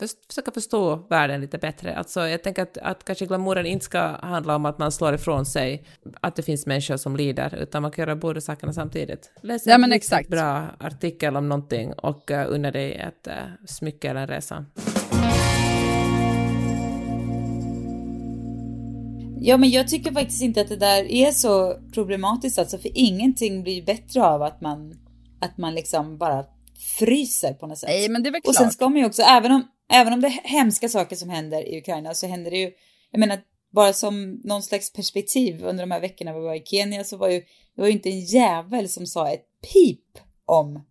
förs- 0.00 0.26
försöka 0.28 0.50
förstå 0.50 0.96
världen 1.10 1.40
lite 1.40 1.58
bättre. 1.58 1.96
Alltså 1.96 2.20
jag 2.28 2.42
tänker 2.42 2.62
att, 2.62 2.78
att 2.78 3.04
kanske 3.04 3.26
glamouren 3.26 3.66
inte 3.66 3.84
ska 3.84 4.00
handla 4.00 4.56
om 4.56 4.66
att 4.66 4.78
man 4.78 4.92
slår 4.92 5.14
ifrån 5.14 5.46
sig 5.46 5.86
att 6.20 6.36
det 6.36 6.42
finns 6.42 6.66
människor 6.66 6.96
som 6.96 7.16
lider, 7.16 7.54
utan 7.54 7.82
man 7.82 7.90
kan 7.90 8.02
göra 8.02 8.16
båda 8.16 8.40
sakerna 8.40 8.72
samtidigt. 8.72 9.32
Läs 9.42 9.66
Ja, 9.66 9.74
en 9.74 9.80
men 9.80 9.90
riktigt 9.90 10.12
exakt. 10.12 10.28
bra 10.28 10.66
artikel 10.78 11.36
om 11.36 11.48
någonting 11.48 11.92
och 11.92 12.30
uh, 12.30 12.44
unna 12.48 12.70
dig 12.70 12.94
ett 12.94 13.28
uh, 13.28 13.34
smycke 13.66 14.10
eller 14.10 14.20
en 14.20 14.26
resa. 14.28 14.64
Ja, 19.48 19.56
men 19.56 19.70
jag 19.70 19.88
tycker 19.88 20.12
faktiskt 20.12 20.42
inte 20.42 20.60
att 20.60 20.68
det 20.68 20.76
där 20.76 21.12
är 21.12 21.32
så 21.32 21.74
problematiskt 21.94 22.58
alltså, 22.58 22.78
för 22.78 22.90
ingenting 22.94 23.62
blir 23.62 23.82
bättre 23.82 24.24
av 24.24 24.42
att 24.42 24.60
man, 24.60 24.94
att 25.40 25.58
man 25.58 25.74
liksom 25.74 26.18
bara 26.18 26.44
fryser 26.98 27.52
på 27.54 27.66
något 27.66 27.78
sätt. 27.78 27.88
Nej, 27.88 28.08
men 28.08 28.22
det 28.22 28.28
är 28.28 28.30
väl 28.30 28.38
Och 28.38 28.44
klart. 28.44 28.56
sen 28.56 28.70
ska 28.70 28.88
man 28.88 28.98
ju 28.98 29.06
också, 29.06 29.22
även 29.22 29.52
om, 29.52 29.68
även 29.92 30.12
om 30.12 30.20
det 30.20 30.26
är 30.26 30.48
hemska 30.48 30.88
saker 30.88 31.16
som 31.16 31.28
händer 31.28 31.68
i 31.68 31.78
Ukraina 31.78 32.14
så 32.14 32.26
händer 32.26 32.50
det 32.50 32.56
ju, 32.56 32.70
jag 33.10 33.18
menar, 33.18 33.40
bara 33.72 33.92
som 33.92 34.40
någon 34.44 34.62
slags 34.62 34.92
perspektiv 34.92 35.64
under 35.64 35.82
de 35.82 35.90
här 35.90 36.00
veckorna 36.00 36.32
vi 36.32 36.40
var 36.40 36.54
i 36.54 36.62
Kenya 36.64 37.04
så 37.04 37.16
var 37.16 37.28
ju, 37.28 37.40
det 37.74 37.80
var 37.80 37.86
ju 37.86 37.92
inte 37.92 38.10
en 38.10 38.20
jävel 38.20 38.88
som 38.88 39.06
sa 39.06 39.30
ett 39.30 39.46
pip 39.72 40.18
om 40.46 40.84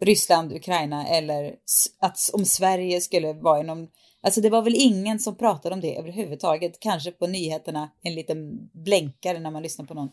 Ryssland, 0.00 0.52
Ukraina 0.52 1.06
eller 1.06 1.54
att 2.00 2.30
om 2.32 2.44
Sverige 2.44 3.00
skulle 3.00 3.32
vara 3.32 3.60
i 3.60 3.64
någon, 3.64 3.88
alltså 4.24 4.40
det 4.40 4.50
var 4.50 4.62
väl 4.62 4.74
ingen 4.76 5.18
som 5.18 5.36
pratade 5.36 5.74
om 5.74 5.80
det 5.80 5.98
överhuvudtaget, 5.98 6.80
kanske 6.80 7.10
på 7.10 7.26
nyheterna, 7.26 7.90
en 8.02 8.14
liten 8.14 8.68
blänkare 8.72 9.40
när 9.40 9.50
man 9.50 9.62
lyssnar 9.62 9.86
på 9.86 9.94
någon 9.94 10.10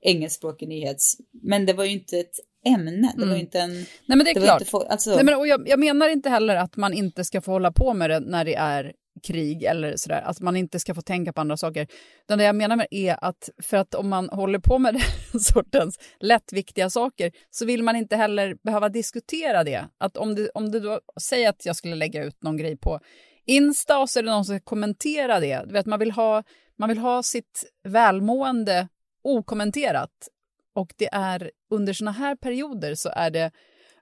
engelskspråkig 0.00 0.68
nyhets, 0.68 1.16
men 1.42 1.66
det 1.66 1.72
var 1.72 1.84
ju 1.84 1.90
inte 1.90 2.18
ett 2.18 2.36
ämne, 2.66 3.14
det 3.16 3.26
var 3.26 3.34
ju 3.34 3.40
inte 3.40 3.60
en, 3.60 3.72
Nej, 3.72 3.86
men 4.06 4.18
det 4.18 4.30
är 4.30 4.34
det 4.34 4.40
klart. 4.40 4.60
inte 4.60 4.70
få, 4.70 4.80
alltså, 4.80 5.10
Nej, 5.14 5.24
men, 5.24 5.34
och 5.34 5.46
jag, 5.46 5.68
jag 5.68 5.78
menar 5.78 6.08
inte 6.08 6.28
heller 6.28 6.56
att 6.56 6.76
man 6.76 6.94
inte 6.94 7.24
ska 7.24 7.40
få 7.40 7.52
hålla 7.52 7.72
på 7.72 7.94
med 7.94 8.10
det 8.10 8.20
när 8.20 8.44
det 8.44 8.54
är 8.54 8.92
krig 9.22 9.62
eller 9.62 9.96
sådär, 9.96 10.22
att 10.22 10.40
man 10.40 10.56
inte 10.56 10.80
ska 10.80 10.94
få 10.94 11.02
tänka 11.02 11.32
på 11.32 11.40
andra 11.40 11.56
saker. 11.56 11.86
Utan 12.24 12.38
det 12.38 12.44
jag 12.44 12.54
menar 12.54 12.76
med 12.76 12.86
är 12.90 13.24
att 13.24 13.50
för 13.62 13.76
att 13.76 13.94
om 13.94 14.08
man 14.08 14.28
håller 14.28 14.58
på 14.58 14.78
med 14.78 14.94
den 15.32 15.40
sortens 15.40 15.98
lättviktiga 16.20 16.90
saker 16.90 17.32
så 17.50 17.64
vill 17.64 17.82
man 17.82 17.96
inte 17.96 18.16
heller 18.16 18.56
behöva 18.64 18.88
diskutera 18.88 19.64
det. 19.64 19.84
Att 19.98 20.16
om 20.16 20.34
du, 20.34 20.48
om 20.54 20.70
du 20.70 20.80
då, 20.80 21.00
säger 21.20 21.48
att 21.48 21.66
jag 21.66 21.76
skulle 21.76 21.94
lägga 21.94 22.24
ut 22.24 22.42
någon 22.42 22.56
grej 22.56 22.76
på 22.76 23.00
Insta 23.46 23.98
och 23.98 24.10
så 24.10 24.18
är 24.18 24.22
det 24.22 24.30
någon 24.30 24.44
som 24.44 24.56
ska 24.56 24.64
kommentera 24.64 25.40
det. 25.40 25.62
Du 25.66 25.72
vet, 25.72 25.86
man, 25.86 25.98
vill 25.98 26.10
ha, 26.10 26.42
man 26.76 26.88
vill 26.88 26.98
ha 26.98 27.22
sitt 27.22 27.64
välmående 27.84 28.88
okommenterat. 29.22 30.28
Och 30.74 30.94
det 30.96 31.08
är 31.12 31.50
under 31.70 31.92
såna 31.92 32.10
här 32.10 32.36
perioder 32.36 32.94
så 32.94 33.08
är 33.08 33.30
det 33.30 33.50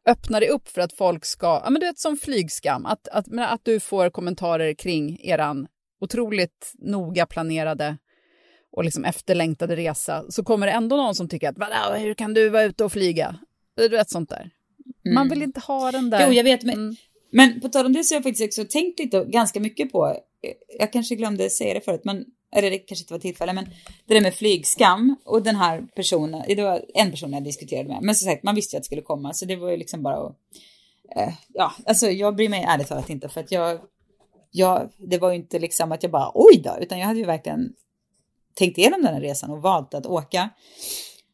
öppnar 0.07 0.41
det 0.41 0.49
upp 0.49 0.69
för 0.69 0.81
att 0.81 0.93
folk 0.93 1.25
ska, 1.25 1.61
ja 1.65 1.71
men 1.71 1.81
du 1.81 1.87
vet 1.87 1.99
som 1.99 2.17
flygskam, 2.17 2.87
att, 2.87 3.09
att, 3.09 3.27
att 3.39 3.65
du 3.65 3.81
får 3.81 4.11
kommentarer 4.11 4.75
kring 4.75 5.21
eran 5.21 5.67
otroligt 6.01 6.73
noga 6.79 7.27
planerade 7.27 7.97
och 8.73 8.85
liksom 8.85 9.05
efterlängtade 9.05 9.77
resa, 9.77 10.25
så 10.29 10.45
kommer 10.45 10.67
det 10.67 10.73
ändå 10.73 10.97
någon 10.97 11.15
som 11.15 11.29
tycker 11.29 11.49
att 11.49 12.01
hur 12.01 12.15
kan 12.15 12.35
du 12.35 12.49
vara 12.49 12.63
ute 12.63 12.85
och 12.85 12.93
flyga? 12.93 13.39
Du 13.77 13.89
vet 13.89 14.11
sånt 14.11 14.31
där. 14.31 14.51
Mm. 15.05 15.15
Man 15.15 15.29
vill 15.29 15.43
inte 15.43 15.61
ha 15.61 15.93
den 15.93 16.11
där... 16.11 16.27
Jo, 16.27 16.33
jag 16.33 16.45
vet, 16.45 16.63
men, 16.63 16.75
mm 16.75 16.97
men 17.31 17.61
på 17.61 17.69
tal 17.69 17.87
om 17.87 17.93
det 17.93 18.05
så 18.05 18.15
har 18.15 18.17
jag 18.17 18.25
faktiskt 18.25 18.59
också 18.59 18.65
tänkt 18.65 18.99
lite 18.99 19.25
ganska 19.25 19.61
mycket 19.61 19.93
på, 19.93 20.07
eh, 20.09 20.53
jag 20.79 20.93
kanske 20.93 21.15
glömde 21.15 21.51
säga 21.51 21.75
det 21.75 21.81
förut, 21.81 22.01
men 22.05 22.25
eller 22.53 22.71
det 22.71 22.79
kanske 22.79 23.03
inte 23.03 23.15
var 23.15 23.21
tillfälle, 23.21 23.53
men 23.53 23.65
det 24.07 24.15
där 24.15 24.21
med 24.21 24.35
flygskam 24.35 25.17
och 25.25 25.43
den 25.43 25.57
här 25.57 25.83
personen, 25.95 26.45
det 26.47 26.63
var 26.63 26.85
en 26.95 27.11
person 27.11 27.33
jag 27.33 27.45
diskuterade 27.45 27.89
med, 27.89 28.03
men 28.03 28.15
som 28.15 28.31
sagt, 28.31 28.43
man 28.43 28.55
visste 28.55 28.77
ju 28.77 28.79
att 28.79 28.83
det 28.83 28.87
skulle 28.87 29.03
komma, 29.03 29.35
så 29.35 29.45
det 29.45 29.57
var 29.57 29.71
ju 29.71 29.77
liksom 29.77 30.03
bara 30.03 30.27
att, 30.27 30.37
eh, 31.17 31.35
ja, 31.49 31.73
alltså 31.87 32.07
jag 32.07 32.37
bryr 32.37 32.49
mig 32.49 32.65
ärligt 32.69 32.89
talat 32.89 33.11
inte, 33.11 33.29
för 33.29 33.41
att 33.41 33.53
jag, 33.53 33.81
jag, 34.51 34.91
det 34.97 35.19
var 35.19 35.31
ju 35.31 35.37
inte 35.37 35.59
liksom 35.59 35.93
att 35.93 36.03
jag 36.03 36.13
bara 36.13 36.31
oj 36.35 36.61
då, 36.65 36.77
utan 36.81 36.99
jag 36.99 37.07
hade 37.07 37.19
ju 37.19 37.27
verkligen 37.27 37.73
tänkt 38.55 38.79
igenom 38.79 39.03
den 39.03 39.15
här 39.15 39.21
resan 39.21 39.51
och 39.51 39.63
valt 39.63 39.95
att 39.95 40.07
åka. 40.07 40.51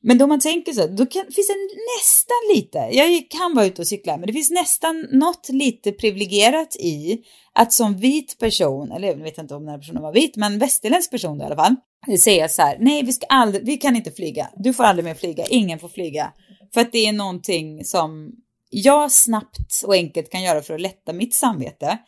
Men 0.02 0.18
då 0.18 0.26
man 0.26 0.40
tänker 0.40 0.72
så, 0.72 0.86
då 0.86 1.06
kan, 1.06 1.22
finns 1.22 1.46
det 1.46 1.54
nästan 1.98 2.36
lite, 2.54 2.78
jag 2.78 3.26
kan 3.30 3.54
vara 3.54 3.66
ute 3.66 3.82
och 3.82 3.88
cykla, 3.88 4.16
men 4.16 4.26
det 4.26 4.32
finns 4.32 4.50
nästan 4.50 5.06
något 5.12 5.48
lite 5.48 5.92
privilegierat 5.92 6.76
i 6.76 7.18
att 7.52 7.72
som 7.72 7.96
vit 7.96 8.38
person, 8.38 8.92
eller 8.92 9.08
jag 9.08 9.16
vet 9.16 9.38
inte 9.38 9.54
om 9.54 9.62
den 9.62 9.70
här 9.70 9.78
personen 9.78 10.02
var 10.02 10.12
vit, 10.12 10.36
men 10.36 10.58
västerländsk 10.58 11.10
person 11.10 11.40
i 11.40 11.44
alla 11.44 11.56
fall, 11.56 11.76
säga 12.18 12.48
så 12.48 12.62
här, 12.62 12.76
nej 12.80 13.02
vi 13.02 13.12
ska 13.12 13.26
aldrig, 13.26 13.66
vi 13.66 13.76
kan 13.76 13.96
inte 13.96 14.10
flyga, 14.10 14.50
du 14.56 14.72
får 14.72 14.84
aldrig 14.84 15.04
mer 15.04 15.14
flyga, 15.14 15.44
ingen 15.46 15.78
får 15.78 15.88
flyga. 15.88 16.32
För 16.74 16.80
att 16.80 16.92
det 16.92 17.06
är 17.06 17.12
någonting 17.12 17.84
som 17.84 18.32
jag 18.70 19.12
snabbt 19.12 19.82
och 19.86 19.94
enkelt 19.94 20.30
kan 20.30 20.42
göra 20.42 20.62
för 20.62 20.74
att 20.74 20.80
lätta 20.80 21.12
mitt 21.12 21.34
samvete. 21.34 21.98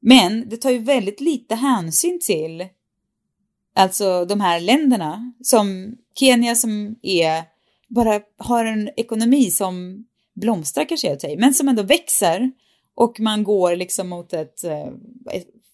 Men 0.00 0.48
det 0.48 0.56
tar 0.56 0.70
ju 0.70 0.78
väldigt 0.78 1.20
lite 1.20 1.54
hänsyn 1.54 2.20
till 2.20 2.66
alltså 3.74 4.24
de 4.24 4.40
här 4.40 4.60
länderna 4.60 5.32
som 5.42 5.96
Kenya 6.18 6.54
som 6.54 6.96
är, 7.02 7.42
bara 7.88 8.20
har 8.38 8.64
en 8.64 8.90
ekonomi 8.96 9.50
som 9.50 10.04
blomstrar 10.34 10.84
kanske 10.84 11.08
jag 11.08 11.20
säger, 11.20 11.36
men 11.36 11.54
som 11.54 11.68
ändå 11.68 11.82
växer 11.82 12.50
och 12.94 13.20
man 13.20 13.44
går 13.44 13.76
liksom 13.76 14.08
mot 14.08 14.32
ett, 14.32 14.64
eh, 14.64 14.88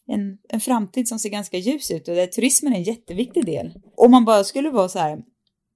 en, 0.07 0.39
en 0.49 0.61
framtid 0.61 1.09
som 1.09 1.19
ser 1.19 1.29
ganska 1.29 1.59
ljus 1.59 1.91
ut 1.91 2.09
och 2.09 2.15
där 2.15 2.27
turismen 2.27 2.73
är 2.73 2.77
en 2.77 2.83
jätteviktig 2.83 3.47
del. 3.47 3.79
Om 3.97 4.11
man 4.11 4.25
bara 4.25 4.45
skulle 4.45 4.71
vara 4.71 4.89
så 4.89 4.99
här, 4.99 5.23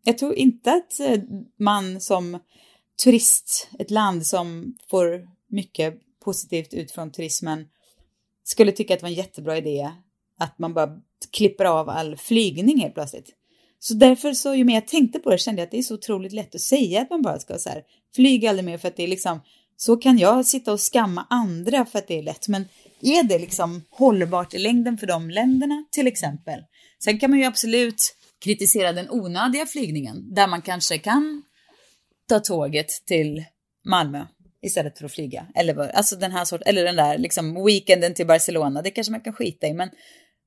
jag 0.05 0.19
tror 0.19 0.35
inte 0.35 0.73
att 0.73 1.01
eh, 1.01 1.23
man 1.59 2.01
som 2.01 2.39
turist, 3.05 3.69
ett 3.79 3.91
land 3.91 4.27
som 4.27 4.77
får 4.91 5.29
mycket 5.49 5.95
positivt 6.25 6.75
ut 6.75 6.91
från 6.91 7.13
turismen, 7.13 7.69
skulle 8.45 8.73
tycka 8.73 8.95
att 8.95 9.01
det 9.01 9.05
var 9.05 9.11
en 9.11 9.15
jättebra 9.15 9.57
idé 9.57 9.91
att 10.43 10.59
man 10.59 10.75
bara 10.75 10.89
klipper 11.33 11.65
av 11.65 11.89
all 11.89 12.17
flygning 12.17 12.81
helt 12.81 12.95
plötsligt. 12.95 13.31
Så 13.79 13.95
därför 13.95 14.33
så 14.33 14.55
ju 14.55 14.65
mer 14.65 14.75
jag 14.75 14.89
tänkte 14.89 15.19
på 15.19 15.31
det 15.31 15.39
kände 15.39 15.61
jag 15.61 15.67
att 15.67 15.71
det 15.71 15.79
är 15.79 15.83
så 15.83 15.95
otroligt 15.95 16.33
lätt 16.33 16.55
att 16.55 16.61
säga 16.61 17.03
att 17.03 17.11
man 17.11 17.23
bara 17.23 17.39
ska 17.39 17.59
så 17.59 17.69
här, 17.69 17.83
flyga 18.15 18.51
aldrig 18.51 18.65
mer 18.65 18.79
för 18.79 18.89
att 18.89 18.97
det 18.97 19.03
är 19.03 19.09
liksom 19.09 19.41
så 19.77 19.97
kan 19.97 20.19
jag 20.19 20.47
sitta 20.47 20.73
och 20.73 20.81
skamma 20.81 21.27
andra 21.31 21.87
för 21.87 21.99
att 21.99 22.09
det 22.09 22.19
är 22.19 22.23
lätt. 22.23 22.49
Men 22.49 22.65
är 23.01 23.23
det 23.23 23.39
liksom 23.39 23.85
hållbart 23.91 24.55
i 24.55 24.59
längden 24.59 24.99
för 24.99 25.07
de 25.07 25.31
länderna 25.31 25.85
till 25.91 26.07
exempel? 26.07 26.61
Sen 27.05 27.19
kan 27.19 27.31
man 27.31 27.39
ju 27.39 27.45
absolut 27.45 28.17
kritisera 28.45 28.93
den 28.93 29.11
onödiga 29.11 29.67
flygningen 29.67 30.35
där 30.35 30.47
man 30.47 30.63
kanske 30.63 30.99
kan 30.99 31.43
ta 32.29 32.41
tåget 32.41 32.89
till 33.07 33.45
Malmö 33.85 34.27
istället 34.63 34.99
för 34.99 35.05
att 35.05 35.13
flyga. 35.13 35.47
Eller, 35.55 35.79
alltså 35.79 36.17
den 36.17 36.33
här 36.33 36.45
sort, 36.45 36.63
eller 36.67 36.85
den 36.85 36.97
där 36.97 37.19
liksom 37.19 37.65
weekenden 37.65 38.15
till 38.15 38.27
Barcelona, 38.27 38.83
det 38.83 38.91
kanske 38.91 39.11
man 39.11 39.21
kan 39.21 39.33
skita 39.33 39.67
i. 39.67 39.75
Men 39.75 39.91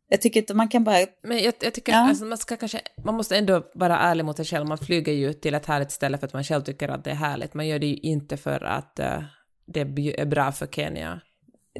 jag 0.10 0.22
tycker 0.22 0.40
inte 0.40 0.54
man 0.54 0.68
kan 0.68 0.84
bara... 0.84 0.98
Men 1.24 1.44
jag, 1.44 1.54
jag 1.62 1.74
tycker 1.74 1.92
ja. 1.92 1.98
alltså, 1.98 2.26
man 2.26 2.38
ska 2.38 2.58
kanske, 2.58 2.82
man 3.04 3.16
måste 3.16 3.38
ändå 3.38 3.64
vara 3.74 4.00
ärlig 4.00 4.26
mot 4.26 4.38
sig 4.38 4.46
själv. 4.46 4.68
Man 4.68 4.78
flyger 4.78 5.14
ju 5.14 5.34
till 5.34 5.54
ett 5.54 5.66
härligt 5.66 5.92
ställe 5.92 6.18
för 6.18 6.28
att 6.28 6.34
man 6.34 6.44
själv 6.44 6.62
tycker 6.62 6.90
att 6.90 7.04
det 7.04 7.12
är 7.12 7.16
härligt. 7.16 7.54
Man 7.54 7.68
gör 7.68 7.80
det 7.80 7.88
ju 7.88 7.96
inte 7.96 8.38
för 8.38 8.64
att 8.64 9.00
uh, 9.00 9.24
det 9.66 9.80
är 9.82 10.26
bra 10.26 10.52
för 10.52 10.68
Kenya. 10.68 11.22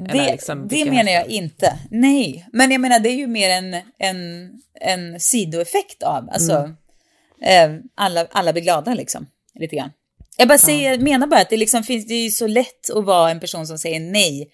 Det, 0.00 0.30
liksom, 0.32 0.68
det 0.68 0.90
menar 0.90 1.12
jag 1.12 1.26
inte. 1.26 1.78
Nej, 1.90 2.48
men 2.52 2.70
jag 2.70 2.80
menar 2.80 3.00
det 3.00 3.08
är 3.08 3.16
ju 3.16 3.26
mer 3.26 3.50
en, 3.50 3.74
en, 3.98 4.50
en 4.80 5.20
sidoeffekt 5.20 6.02
av, 6.02 6.28
alltså 6.32 6.52
mm. 6.52 7.76
eh, 7.76 7.84
alla, 7.94 8.26
alla 8.30 8.52
blir 8.52 8.62
glada 8.62 8.94
liksom, 8.94 9.26
lite 9.54 9.76
grann. 9.76 9.90
Jag 10.36 10.48
bara 10.48 10.58
säger, 10.58 10.92
ja. 10.92 11.00
menar 11.00 11.26
bara 11.26 11.40
att 11.40 11.50
det 11.50 11.56
liksom 11.56 11.82
finns, 11.82 12.06
det 12.06 12.14
är 12.14 12.24
ju 12.24 12.30
så 12.30 12.46
lätt 12.46 12.90
att 12.94 13.04
vara 13.04 13.30
en 13.30 13.40
person 13.40 13.66
som 13.66 13.78
säger 13.78 14.00
nej, 14.00 14.50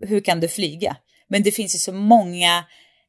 hur 0.00 0.20
kan 0.20 0.40
du 0.40 0.48
flyga? 0.48 0.96
Men 1.28 1.42
det 1.42 1.50
finns 1.50 1.74
ju 1.74 1.78
så 1.78 1.92
många 1.92 2.64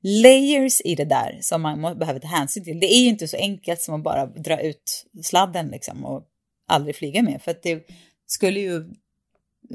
layers 0.08 0.82
i 0.82 0.96
det 0.96 1.06
där 1.06 1.40
som 1.42 1.62
man 1.62 2.00
behöver 2.00 2.20
ta 2.20 2.28
hänsyn 2.28 2.64
till. 2.64 2.80
Det 2.80 2.94
är 2.94 3.02
ju 3.02 3.08
inte 3.08 3.28
så 3.28 3.38
enkelt 3.38 3.82
som 3.82 3.96
att 3.96 4.04
bara 4.04 4.26
dra 4.26 4.62
ut 4.62 5.06
sladden 5.24 5.68
liksom 5.68 6.06
och 6.06 6.24
aldrig 6.68 6.96
flyga 6.96 7.24
mer, 7.24 7.40
för 7.40 7.52
att 7.52 7.64
det 7.64 7.88
skulle 8.26 8.60
ju 8.60 8.76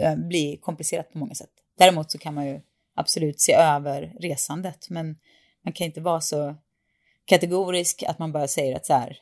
eh, 0.01 0.17
bli 0.17 0.59
komplicerat 0.63 1.13
på 1.13 1.19
många 1.19 1.35
sätt. 1.35 1.51
Däremot 1.79 2.11
så 2.11 2.19
kan 2.19 2.35
man 2.35 2.47
ju 2.47 2.61
absolut 2.95 3.41
se 3.41 3.53
över 3.53 4.17
resandet, 4.21 4.91
men 4.91 5.17
man 5.65 5.73
kan 5.73 5.85
inte 5.85 6.01
vara 6.01 6.21
så 6.21 6.55
kategorisk 7.25 8.03
att 8.03 8.19
man 8.19 8.33
bara 8.33 8.49
säger 8.49 8.77
att 8.77 8.87
så 8.87 8.95
här, 8.95 9.19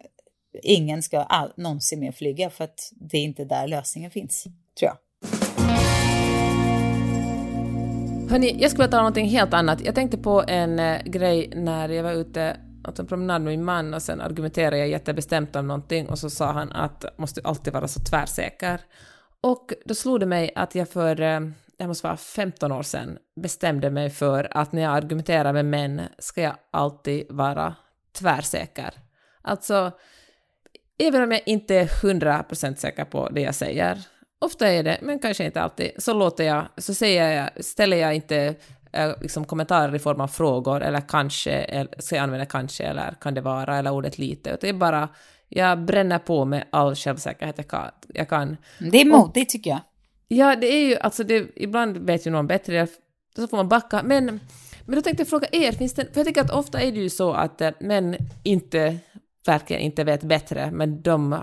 eh, 0.00 0.60
ingen 0.62 1.02
ska 1.02 1.18
all, 1.18 1.52
någonsin 1.56 2.00
mer 2.00 2.12
flyga 2.12 2.50
för 2.50 2.64
att 2.64 2.92
det 2.92 3.18
är 3.18 3.22
inte 3.22 3.44
där 3.44 3.66
lösningen 3.66 4.10
finns, 4.10 4.44
tror 4.78 4.88
jag. 4.88 4.96
Hörni, 8.30 8.56
jag 8.60 8.70
skulle 8.70 8.84
vilja 8.84 8.90
tala 8.90 9.00
om 9.00 9.04
någonting 9.04 9.28
helt 9.28 9.54
annat. 9.54 9.84
Jag 9.84 9.94
tänkte 9.94 10.18
på 10.18 10.44
en 10.48 10.78
eh, 10.78 11.02
grej 11.04 11.52
när 11.54 11.88
jag 11.88 12.02
var 12.02 12.12
ute 12.12 12.56
åt 12.88 12.98
en 12.98 13.06
promenad 13.06 13.42
med 13.42 13.50
min 13.50 13.64
man 13.64 13.94
och 13.94 14.02
sen 14.02 14.20
argumenterade 14.20 14.78
jag 14.78 14.88
jättebestämt 14.88 15.56
om 15.56 15.66
någonting 15.66 16.08
och 16.08 16.18
så 16.18 16.30
sa 16.30 16.52
han 16.52 16.72
att 16.72 17.18
måste 17.18 17.40
alltid 17.44 17.72
vara 17.72 17.88
så 17.88 18.00
tvärsäker. 18.00 18.80
Och 19.40 19.72
då 19.84 19.94
slog 19.94 20.20
det 20.20 20.26
mig 20.26 20.52
att 20.54 20.74
jag 20.74 20.88
för, 20.88 21.20
eh, 21.20 21.40
det 21.78 21.86
måste 21.86 22.06
vara 22.06 22.16
15 22.16 22.72
år 22.72 22.82
sedan, 22.82 23.18
bestämde 23.42 23.90
mig 23.90 24.10
för 24.10 24.48
att 24.50 24.72
när 24.72 24.82
jag 24.82 24.92
argumenterar 24.92 25.52
med 25.52 25.64
män 25.64 26.00
ska 26.18 26.42
jag 26.42 26.54
alltid 26.70 27.26
vara 27.30 27.74
tvärsäker. 28.18 28.94
Alltså, 29.42 29.92
även 30.98 31.22
om 31.22 31.32
jag 31.32 31.42
inte 31.46 31.74
är 31.74 31.86
100% 31.86 32.78
säker 32.78 33.04
på 33.04 33.28
det 33.28 33.40
jag 33.40 33.54
säger, 33.54 33.98
Ofta 34.40 34.68
är 34.68 34.82
det, 34.82 34.98
men 35.02 35.18
kanske 35.18 35.44
inte 35.44 35.60
alltid. 35.60 35.90
Så 35.98 36.14
låter 36.14 36.44
jag, 36.44 36.66
så 36.76 36.94
säger 36.94 37.40
jag, 37.40 37.64
ställer 37.64 37.96
jag 37.96 38.14
inte 38.14 38.54
äh, 38.92 39.12
liksom 39.20 39.44
kommentarer 39.44 39.94
i 39.94 39.98
form 39.98 40.20
av 40.20 40.28
frågor 40.28 40.82
eller 40.82 41.00
kanske, 41.00 41.50
eller, 41.50 41.94
ska 41.98 42.16
jag 42.16 42.22
använda 42.22 42.46
kanske 42.46 42.84
eller 42.84 43.14
kan 43.20 43.34
det 43.34 43.40
vara 43.40 43.78
eller 43.78 43.90
ordet 43.90 44.18
lite, 44.18 44.50
utan 44.50 44.58
det 44.60 44.68
är 44.68 44.72
bara, 44.72 45.08
jag 45.48 45.84
bränner 45.84 46.18
på 46.18 46.44
med 46.44 46.64
all 46.70 46.94
självsäkerhet 46.94 47.58
jag 47.58 47.68
kan. 47.68 47.90
Jag 48.08 48.28
kan. 48.28 48.56
Det 48.78 49.00
är 49.00 49.04
modigt 49.04 49.50
tycker 49.50 49.70
jag. 49.70 49.80
Ja, 50.28 50.56
det 50.56 50.66
är 50.66 50.88
ju, 50.88 50.96
alltså 50.96 51.24
det, 51.24 51.48
ibland 51.56 51.96
vet 51.96 52.26
ju 52.26 52.30
någon 52.30 52.46
bättre, 52.46 52.86
så 53.36 53.48
får 53.48 53.56
man 53.56 53.68
backa, 53.68 54.02
men, 54.04 54.40
men 54.84 54.94
då 54.94 55.02
tänkte 55.02 55.20
jag 55.20 55.28
fråga 55.28 55.48
er, 55.52 55.72
finns 55.72 55.94
det, 55.94 56.12
för 56.12 56.20
jag 56.20 56.26
tycker 56.26 56.40
att 56.40 56.50
ofta 56.50 56.80
är 56.80 56.92
det 56.92 56.98
ju 56.98 57.10
så 57.10 57.32
att 57.32 57.60
äh, 57.60 57.70
män 57.80 58.16
inte, 58.42 58.98
verkligen 59.46 59.82
inte 59.82 60.04
vet 60.04 60.22
bättre, 60.22 60.70
men 60.70 61.02
de 61.02 61.36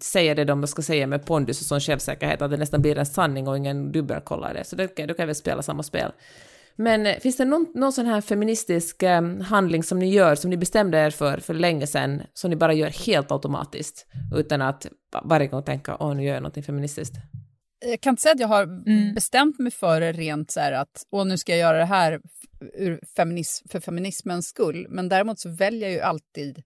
säger 0.00 0.34
det 0.34 0.44
de 0.44 0.66
ska 0.66 0.82
säga 0.82 1.06
med 1.06 1.26
pondus 1.26 1.60
och 1.60 1.66
sån 1.66 1.80
självsäkerhet 1.80 2.42
att 2.42 2.50
det 2.50 2.56
nästan 2.56 2.82
blir 2.82 2.98
en 2.98 3.06
sanning 3.06 3.48
och 3.48 3.56
ingen 3.56 3.92
dubbelkollar 3.92 4.54
det. 4.54 4.64
Så 4.64 4.76
då 4.76 4.88
kan, 4.88 5.08
då 5.08 5.14
kan 5.14 5.28
vi 5.28 5.34
spela 5.34 5.62
samma 5.62 5.82
spel. 5.82 6.12
Men 6.76 7.06
eh, 7.06 7.18
finns 7.18 7.36
det 7.36 7.44
någon, 7.44 7.66
någon 7.74 7.92
sån 7.92 8.06
här 8.06 8.20
feministisk 8.20 9.02
eh, 9.02 9.40
handling 9.40 9.82
som 9.82 9.98
ni 9.98 10.10
gör, 10.10 10.34
som 10.34 10.50
ni 10.50 10.56
bestämde 10.56 10.98
er 10.98 11.10
för 11.10 11.38
för 11.38 11.54
länge 11.54 11.86
sedan, 11.86 12.22
som 12.34 12.50
ni 12.50 12.56
bara 12.56 12.72
gör 12.72 13.06
helt 13.06 13.32
automatiskt, 13.32 14.06
utan 14.34 14.62
att 14.62 14.86
varje 15.24 15.46
gång 15.46 15.62
tänka 15.62 15.96
åh, 16.00 16.14
nu 16.14 16.24
gör 16.24 16.34
jag 16.34 16.42
någonting 16.42 16.62
feministiskt? 16.62 17.14
Jag 17.84 18.00
kan 18.00 18.10
inte 18.10 18.22
säga 18.22 18.32
att 18.32 18.40
jag 18.40 18.48
har 18.48 18.62
mm. 18.62 19.14
bestämt 19.14 19.58
mig 19.58 19.72
för 19.72 20.00
det 20.00 20.12
rent 20.12 20.50
så 20.50 20.60
här 20.60 20.72
att 20.72 21.06
åh, 21.10 21.26
nu 21.26 21.38
ska 21.38 21.52
jag 21.52 21.58
göra 21.58 21.78
det 21.78 21.84
här 21.84 22.20
ur 22.74 23.00
feminism, 23.16 23.68
för 23.68 23.80
feminismens 23.80 24.46
skull, 24.46 24.86
men 24.88 25.08
däremot 25.08 25.40
så 25.40 25.48
väljer 25.48 25.88
jag 25.88 25.92
ju 25.92 26.00
alltid, 26.00 26.62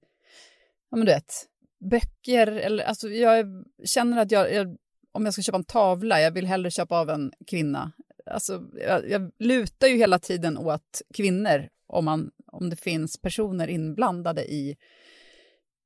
ja 0.91 0.97
men 0.97 1.07
du 1.07 1.13
vet, 1.13 1.47
böcker, 1.91 2.47
eller 2.47 2.85
alltså 2.85 3.09
jag 3.09 3.65
känner 3.85 4.23
att 4.23 4.31
jag, 4.31 4.55
jag, 4.55 4.77
om 5.13 5.25
jag 5.25 5.35
ska 5.35 5.43
köpa 5.43 5.59
en 5.59 5.65
tavla, 5.65 6.21
jag 6.21 6.31
vill 6.31 6.47
hellre 6.47 6.71
köpa 6.71 7.01
av 7.01 7.11
en 7.11 7.33
kvinna 7.47 7.93
alltså, 8.31 8.63
jag, 8.73 9.11
jag 9.11 9.33
lutar 9.39 9.87
ju 9.87 9.97
hela 9.97 10.19
tiden 10.19 10.59
åt 10.59 11.03
kvinnor 11.15 11.69
om, 11.87 12.05
man, 12.05 12.31
om 12.47 12.71
det 12.71 12.77
finns 12.77 13.21
personer 13.21 13.69
inblandade 13.69 14.45
i, 14.45 14.77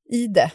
i 0.09 0.27
det 0.27 0.51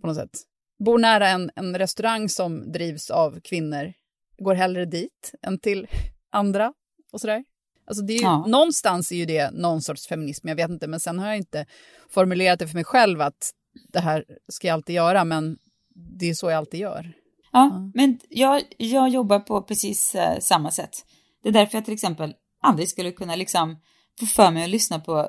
på 0.00 0.06
något 0.06 0.16
sätt. 0.16 0.40
Bor 0.84 0.98
nära 0.98 1.28
en, 1.28 1.50
en 1.56 1.78
restaurang 1.78 2.28
som 2.28 2.72
drivs 2.72 3.10
av 3.10 3.40
kvinnor, 3.40 3.92
går 4.38 4.54
hellre 4.54 4.84
dit 4.84 5.34
än 5.42 5.58
till 5.58 5.86
andra 6.30 6.72
och 7.12 7.20
sådär. 7.20 7.44
Alltså 7.86 8.04
det 8.04 8.12
är 8.12 8.18
ju, 8.18 8.24
Ja. 8.24 8.46
Någonstans 8.46 9.12
är 9.12 9.16
ju 9.16 9.24
det 9.24 9.50
någon 9.50 9.82
sorts 9.82 10.06
feminism, 10.06 10.48
jag 10.48 10.56
vet 10.56 10.70
inte, 10.70 10.86
men 10.86 11.00
sen 11.00 11.18
har 11.18 11.26
jag 11.26 11.36
inte 11.36 11.66
formulerat 12.08 12.58
det 12.58 12.68
för 12.68 12.74
mig 12.74 12.84
själv 12.84 13.20
att 13.20 13.50
det 13.92 14.00
här 14.00 14.24
ska 14.48 14.66
jag 14.66 14.74
alltid 14.74 14.94
göra, 14.94 15.24
men 15.24 15.56
det 15.94 16.30
är 16.30 16.34
så 16.34 16.50
jag 16.50 16.58
alltid 16.58 16.80
gör. 16.80 17.12
Ja, 17.52 17.90
men 17.94 18.18
jag, 18.28 18.62
jag 18.76 19.08
jobbar 19.08 19.38
på 19.40 19.62
precis 19.62 20.14
eh, 20.14 20.38
samma 20.40 20.70
sätt. 20.70 21.04
Det 21.42 21.48
är 21.48 21.52
därför 21.52 21.78
jag 21.78 21.84
till 21.84 21.94
exempel 21.94 22.34
aldrig 22.62 22.88
skulle 22.88 23.12
kunna 23.12 23.36
liksom 23.36 23.76
få 24.20 24.26
för 24.26 24.50
mig 24.50 24.64
att 24.64 24.70
lyssna 24.70 25.00
på 25.00 25.28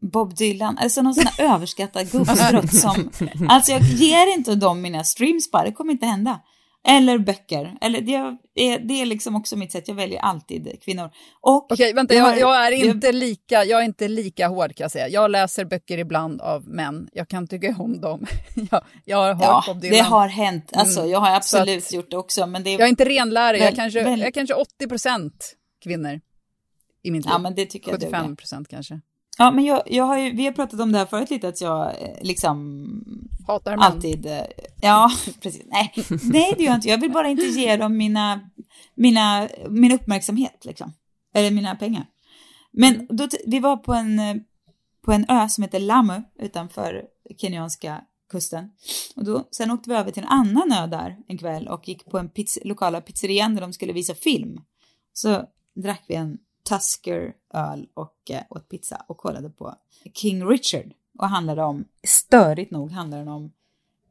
Bob 0.00 0.34
Dylan, 0.34 0.78
alltså 0.78 1.02
någon 1.02 1.14
sån 1.14 1.26
här 1.26 1.44
överskattad 1.54 2.10
gubbstrutt 2.10 2.74
som, 2.74 3.10
alltså 3.48 3.72
jag 3.72 3.82
ger 3.82 4.34
inte 4.34 4.54
dem 4.54 4.80
mina 4.80 5.04
streams 5.04 5.50
bara, 5.50 5.64
det 5.64 5.72
kommer 5.72 5.92
inte 5.92 6.06
hända. 6.06 6.40
Eller 6.88 7.18
böcker, 7.18 7.76
eller 7.80 8.00
det 8.00 8.14
är, 8.14 8.78
det 8.78 8.94
är 9.02 9.06
liksom 9.06 9.36
också 9.36 9.56
mitt 9.56 9.72
sätt, 9.72 9.88
jag 9.88 9.94
väljer 9.94 10.20
alltid 10.20 10.82
kvinnor. 10.82 11.10
Okej, 11.40 11.92
vänta, 11.92 12.14
jag 12.14 12.38
jag, 12.38 12.46
har- 12.46 12.56
jag, 12.56 12.66
är 12.66 12.72
inte 12.84 13.12
lika, 13.12 13.64
jag 13.64 13.80
är 13.80 13.84
inte 13.84 14.08
lika 14.08 14.48
hård 14.48 14.74
kan 14.76 14.84
jag 14.84 14.90
säga. 14.90 15.08
Jag 15.08 15.30
läser 15.30 15.64
böcker 15.64 15.98
ibland 15.98 16.40
av 16.40 16.68
män, 16.68 17.08
jag 17.12 17.28
kan 17.28 17.46
tycka 17.48 17.76
om 17.78 18.00
dem. 18.00 18.26
jag, 18.70 18.82
jag 19.04 19.16
har 19.16 19.34
hört 19.34 19.42
Ja, 19.44 19.62
Bob 19.66 19.80
det 19.80 19.88
Dylan. 19.90 20.06
har 20.06 20.28
hänt, 20.28 20.70
alltså 20.74 21.00
Mm, 21.00 21.10
jag 21.12 21.18
har 21.20 21.26
så 21.26 21.32
att- 21.32 21.36
absolut 21.62 21.92
gjort 21.92 22.10
det 22.10 22.16
också, 22.16 22.46
men 22.46 22.62
det 22.64 22.70
är, 22.70 22.78
Jag 22.78 22.86
är 22.86 22.88
inte 22.90 23.04
renlärig, 23.04 23.60
jag, 23.62 23.74
kanske, 23.74 24.02
väl- 24.02 24.18
jag 24.20 24.26
är 24.28 24.32
kanske 24.32 24.54
80 24.54 24.88
procent 24.88 25.54
kvinnor 25.84 26.20
i 27.02 27.10
mitt 27.10 27.24
liv. 27.24 27.30
ja 27.32 27.38
men 27.38 27.54
det 27.54 27.66
tycker 27.66 27.90
jag 27.90 28.00
duger. 28.00 28.12
75 28.12 28.36
procent 28.36 28.68
kanske. 28.68 29.00
Ja, 29.38 29.50
men 29.50 29.64
jag, 29.64 29.82
jag 29.86 30.04
har 30.04 30.18
ju, 30.18 30.30
vi 30.36 30.44
har 30.44 30.52
pratat 30.52 30.80
om 30.80 30.92
det 30.92 30.98
här 30.98 31.06
förut 31.06 31.30
lite, 31.30 31.48
att 31.48 31.60
jag 31.60 32.02
eh, 32.02 32.16
liksom 32.22 32.86
Hatar 33.46 33.70
män. 33.70 33.80
alltid, 33.82 34.26
eh, 34.26 34.42
ja, 34.80 35.10
precis, 35.40 35.62
nej, 35.66 35.92
nej 36.22 36.54
det 36.56 36.62
gör 36.64 36.70
jag 36.70 36.74
inte, 36.78 36.88
jag 36.88 37.00
vill 37.00 37.12
bara 37.12 37.28
inte 37.28 37.44
ge 37.46 37.76
dem 37.76 37.96
mina, 37.96 38.40
mina, 38.94 39.48
min 39.68 39.92
uppmärksamhet 39.92 40.64
liksom, 40.64 40.92
eller 41.34 41.50
mina 41.50 41.74
pengar. 41.76 42.06
Men 42.72 43.06
då, 43.10 43.26
t- 43.28 43.36
vi 43.46 43.58
var 43.60 43.76
på 43.76 43.94
en, 43.94 44.18
eh, 44.18 44.34
på 45.04 45.12
en 45.12 45.26
ö 45.28 45.48
som 45.48 45.62
heter 45.64 45.80
Lamu 45.80 46.22
utanför 46.38 47.04
kenyanska 47.40 48.00
kusten. 48.30 48.70
Och 49.16 49.24
då, 49.24 49.48
sen 49.50 49.70
åkte 49.70 49.90
vi 49.90 49.96
över 49.96 50.10
till 50.10 50.22
en 50.22 50.28
annan 50.28 50.72
ö 50.72 50.86
där 50.86 51.16
en 51.28 51.38
kväll 51.38 51.68
och 51.68 51.88
gick 51.88 52.04
på 52.04 52.18
en 52.18 52.28
pizz, 52.28 52.58
lokala 52.64 53.00
pizzerian 53.00 53.54
där 53.54 53.60
de 53.62 53.72
skulle 53.72 53.92
visa 53.92 54.14
film. 54.14 54.60
Så 55.12 55.44
drack 55.84 56.04
vi 56.08 56.14
en 56.14 56.38
Tusker 56.68 57.34
öl 57.54 57.88
och 57.94 58.30
eh, 58.30 58.42
åt 58.50 58.68
pizza 58.68 59.04
och 59.06 59.16
kollade 59.16 59.50
på 59.50 59.74
King 60.14 60.46
Richard. 60.46 60.92
Och 61.18 61.28
handlade 61.28 61.62
om, 61.62 61.84
störigt 62.02 62.70
nog 62.70 62.90
handlade 62.90 63.22
den 63.22 63.32
om, 63.32 63.52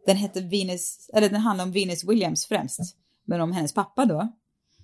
den 0.06 0.18
hette 0.18 0.42
Venus, 0.42 1.10
eller 1.14 1.30
den 1.30 1.42
handlade 1.42 1.68
om 1.68 1.74
Venus 1.74 2.04
Williams 2.04 2.46
främst. 2.46 2.80
Men 3.24 3.42
om 3.42 3.52
hennes 3.52 3.74
pappa 3.74 4.06
då, 4.06 4.28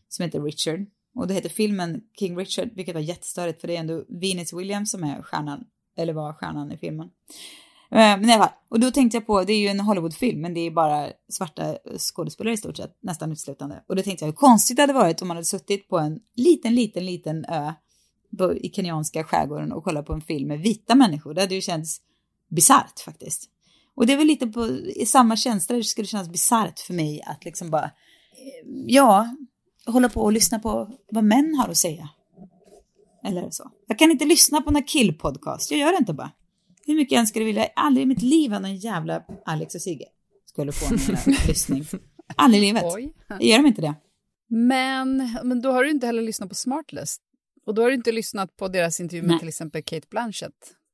som 0.10 0.26
heter 0.26 0.42
Richard. 0.42 0.86
Och 1.14 1.28
det 1.28 1.34
heter 1.34 1.50
filmen 1.50 2.04
King 2.20 2.38
Richard, 2.38 2.70
vilket 2.74 2.96
var 2.96 3.02
jättestörigt 3.02 3.62
för 3.62 3.68
det 3.68 3.76
är 3.76 3.80
ändå 3.80 4.06
Venus 4.08 4.54
Williams 4.54 4.92
som 4.92 5.04
är 5.04 5.22
stjärnan, 5.22 5.66
eller 5.96 6.14
var 6.14 6.34
stjärnan 6.34 6.72
i 6.72 6.78
filmen. 6.78 7.10
Eh, 7.92 7.98
men 7.98 8.30
i 8.30 8.34
alla 8.34 8.44
fall, 8.44 8.54
och 8.70 8.80
då 8.80 8.92
tänkte 8.92 9.18
jag 9.18 9.28
på, 9.28 9.44
det 9.44 9.54
är 9.54 9.60
ju 9.60 9.68
en 9.68 9.80
Hollywoodfilm, 9.80 10.42
men 10.42 10.54
det 10.54 10.60
är 10.60 10.72
bara 10.72 11.08
svarta 11.30 11.78
skådespelare 11.98 12.54
i 12.54 12.58
stort 12.58 12.78
sett, 12.78 12.98
nästan 13.02 13.32
uteslutande. 13.32 13.84
Och 13.88 13.96
då 13.96 14.02
tänkte 14.02 14.26
jag 14.26 14.28
hur 14.28 14.36
konstigt 14.36 14.76
det 14.76 14.84
hade 14.84 14.94
varit 14.94 15.22
om 15.22 15.28
man 15.28 15.38
hade 15.38 15.46
suttit 15.46 15.88
på 15.90 16.00
en 16.00 16.20
liten, 16.36 16.76
liten, 16.76 17.06
liten 17.06 17.46
ö 17.46 17.72
i 18.62 18.70
kenyanska 18.70 19.24
skärgården 19.24 19.72
och 19.72 19.84
kollat 19.84 20.06
på 20.06 20.14
en 20.14 20.22
film 20.22 20.48
med 20.48 20.60
vita 20.60 20.96
människor. 20.96 21.34
Det 21.34 21.42
hade 21.42 21.56
ju 21.56 21.62
känts 21.62 22.02
bisarrt 22.50 23.00
faktiskt. 23.00 23.50
Och 23.96 24.06
det 24.06 24.14
är 24.14 24.18
väl 24.18 24.28
lite 24.28 24.48
på 24.48 24.68
i 24.96 25.06
samma 25.06 25.36
känsla, 25.36 25.76
det 25.76 25.84
skulle 25.84 26.08
kännas 26.08 26.30
bisarrt 26.30 26.80
för 26.80 26.94
mig 26.94 27.22
att 27.22 27.46
liksom 27.46 27.70
bara, 27.70 27.86
eh, 27.86 27.92
ja, 28.86 29.36
hålla 29.86 30.10
på 30.10 30.22
och 30.22 30.32
lyssna 30.32 30.60
på 30.60 30.90
vad 31.12 31.24
män 31.24 31.56
har 31.56 31.70
att 31.70 31.78
säga. 31.78 32.10
Eller 33.24 33.50
så. 33.50 33.72
Jag 33.88 34.00
kan 34.00 34.12
inte 34.12 34.26
lyssna 34.26 34.62
på 34.62 34.72
några 34.72 34.86
killpodcast, 34.86 35.72
jag 35.72 35.80
gör 35.80 35.92
det 35.92 35.98
inte 35.98 36.14
bara. 36.14 36.32
Hur 36.92 36.98
mycket 36.98 37.12
jag 37.12 37.20
än 37.20 37.28
skulle 37.28 37.46
vilja, 37.46 37.68
aldrig 37.76 38.04
i 38.04 38.06
mitt 38.06 38.22
liv 38.22 38.52
hade 38.52 38.68
en 38.68 38.76
jävla 38.76 39.24
Alex 39.46 39.76
och 39.76 39.82
Sigge 39.82 40.06
skulle 40.46 40.72
få 40.72 40.90
någon 40.90 41.36
lyssning. 41.48 41.86
Aldrig 42.36 42.64
i 42.64 42.66
livet. 42.66 42.84
Oj. 42.86 43.14
Gör 43.40 43.58
de 43.58 43.66
inte 43.68 43.82
det. 43.82 43.94
Men, 44.50 45.30
men 45.44 45.62
då 45.62 45.72
har 45.72 45.84
du 45.84 45.90
inte 45.92 46.06
heller 46.06 46.22
lyssnat 46.22 46.50
på 46.50 46.56
Smartless. 46.56 47.18
Och 47.66 47.74
då 47.76 47.82
har 47.82 47.90
du 47.90 47.96
inte 47.96 48.12
lyssnat 48.12 48.58
på 48.58 48.68
deras 48.68 49.00
intervju 49.00 49.22
med 49.22 49.30
Nej. 49.30 49.40
till 49.40 49.48
exempel 49.48 49.84
Kate 49.84 50.08
Blanchett 50.10 50.52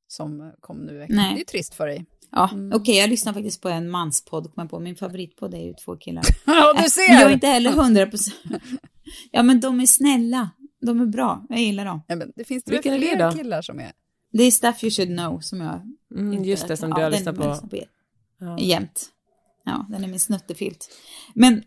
som 0.07 0.51
kom 0.59 0.77
nu 0.77 0.93
i 0.93 0.97
veckan. 0.97 1.15
Det 1.17 1.21
är 1.23 1.37
ju 1.37 1.43
trist 1.43 1.73
för 1.73 1.87
dig. 1.87 2.05
Ja, 2.31 2.49
Mm. 2.53 2.71
okej, 2.81 2.97
jag 2.97 3.09
lyssnar 3.09 3.33
faktiskt 3.33 3.61
på 3.61 3.69
en 3.69 3.89
manspodd, 3.89 4.69
på 4.69 4.79
min 4.79 4.95
favoritpodd 4.95 5.53
är 5.53 5.57
ju 5.61 5.73
två 5.85 5.97
killar. 5.97 6.23
Ja, 6.45 6.73
du 6.73 6.79
Äh, 6.79 6.85
ser! 6.85 7.01
Jag 7.13 7.21
är 7.21 7.33
inte 7.33 7.47
heller 7.47 7.71
hundra 7.71 8.05
procent. 8.07 8.35
Ja, 9.31 9.43
men 9.43 9.59
de 9.59 9.79
är 9.79 9.85
snälla. 9.85 10.49
De 10.81 11.01
är 11.01 11.05
bra. 11.05 11.45
Jag 11.49 11.59
gillar 11.59 11.85
dem. 11.85 12.01
Ja, 12.07 12.15
men 12.15 12.31
det 12.35 12.43
finns 12.43 12.63
det 12.63 12.71
väl 12.71 12.81
fler 12.99 13.31
killar 13.31 13.61
som 13.61 13.79
är... 13.79 13.91
Det 14.31 14.43
är 14.43 14.51
Stuff 14.51 14.83
You 14.83 14.91
Should 14.91 15.09
Know 15.17 15.39
som 15.39 15.61
jag... 15.61 15.81
Mm, 16.15 16.33
inte- 16.33 16.49
just 16.49 16.67
det, 16.67 16.77
som 16.77 16.93
du 16.93 17.01
har 17.01 17.09
lyssnat 17.09 17.35
på. 17.37 17.49
lyssnar 17.49 17.69
på 17.69 17.77
Ja. 18.39 18.57
jämt. 18.59 19.05
Ja, 19.65 19.85
den 19.89 20.03
är 20.03 20.07
min 20.07 20.19
snuttefilt. 20.19 20.89
Men, 21.33 21.53
eh, 21.57 21.61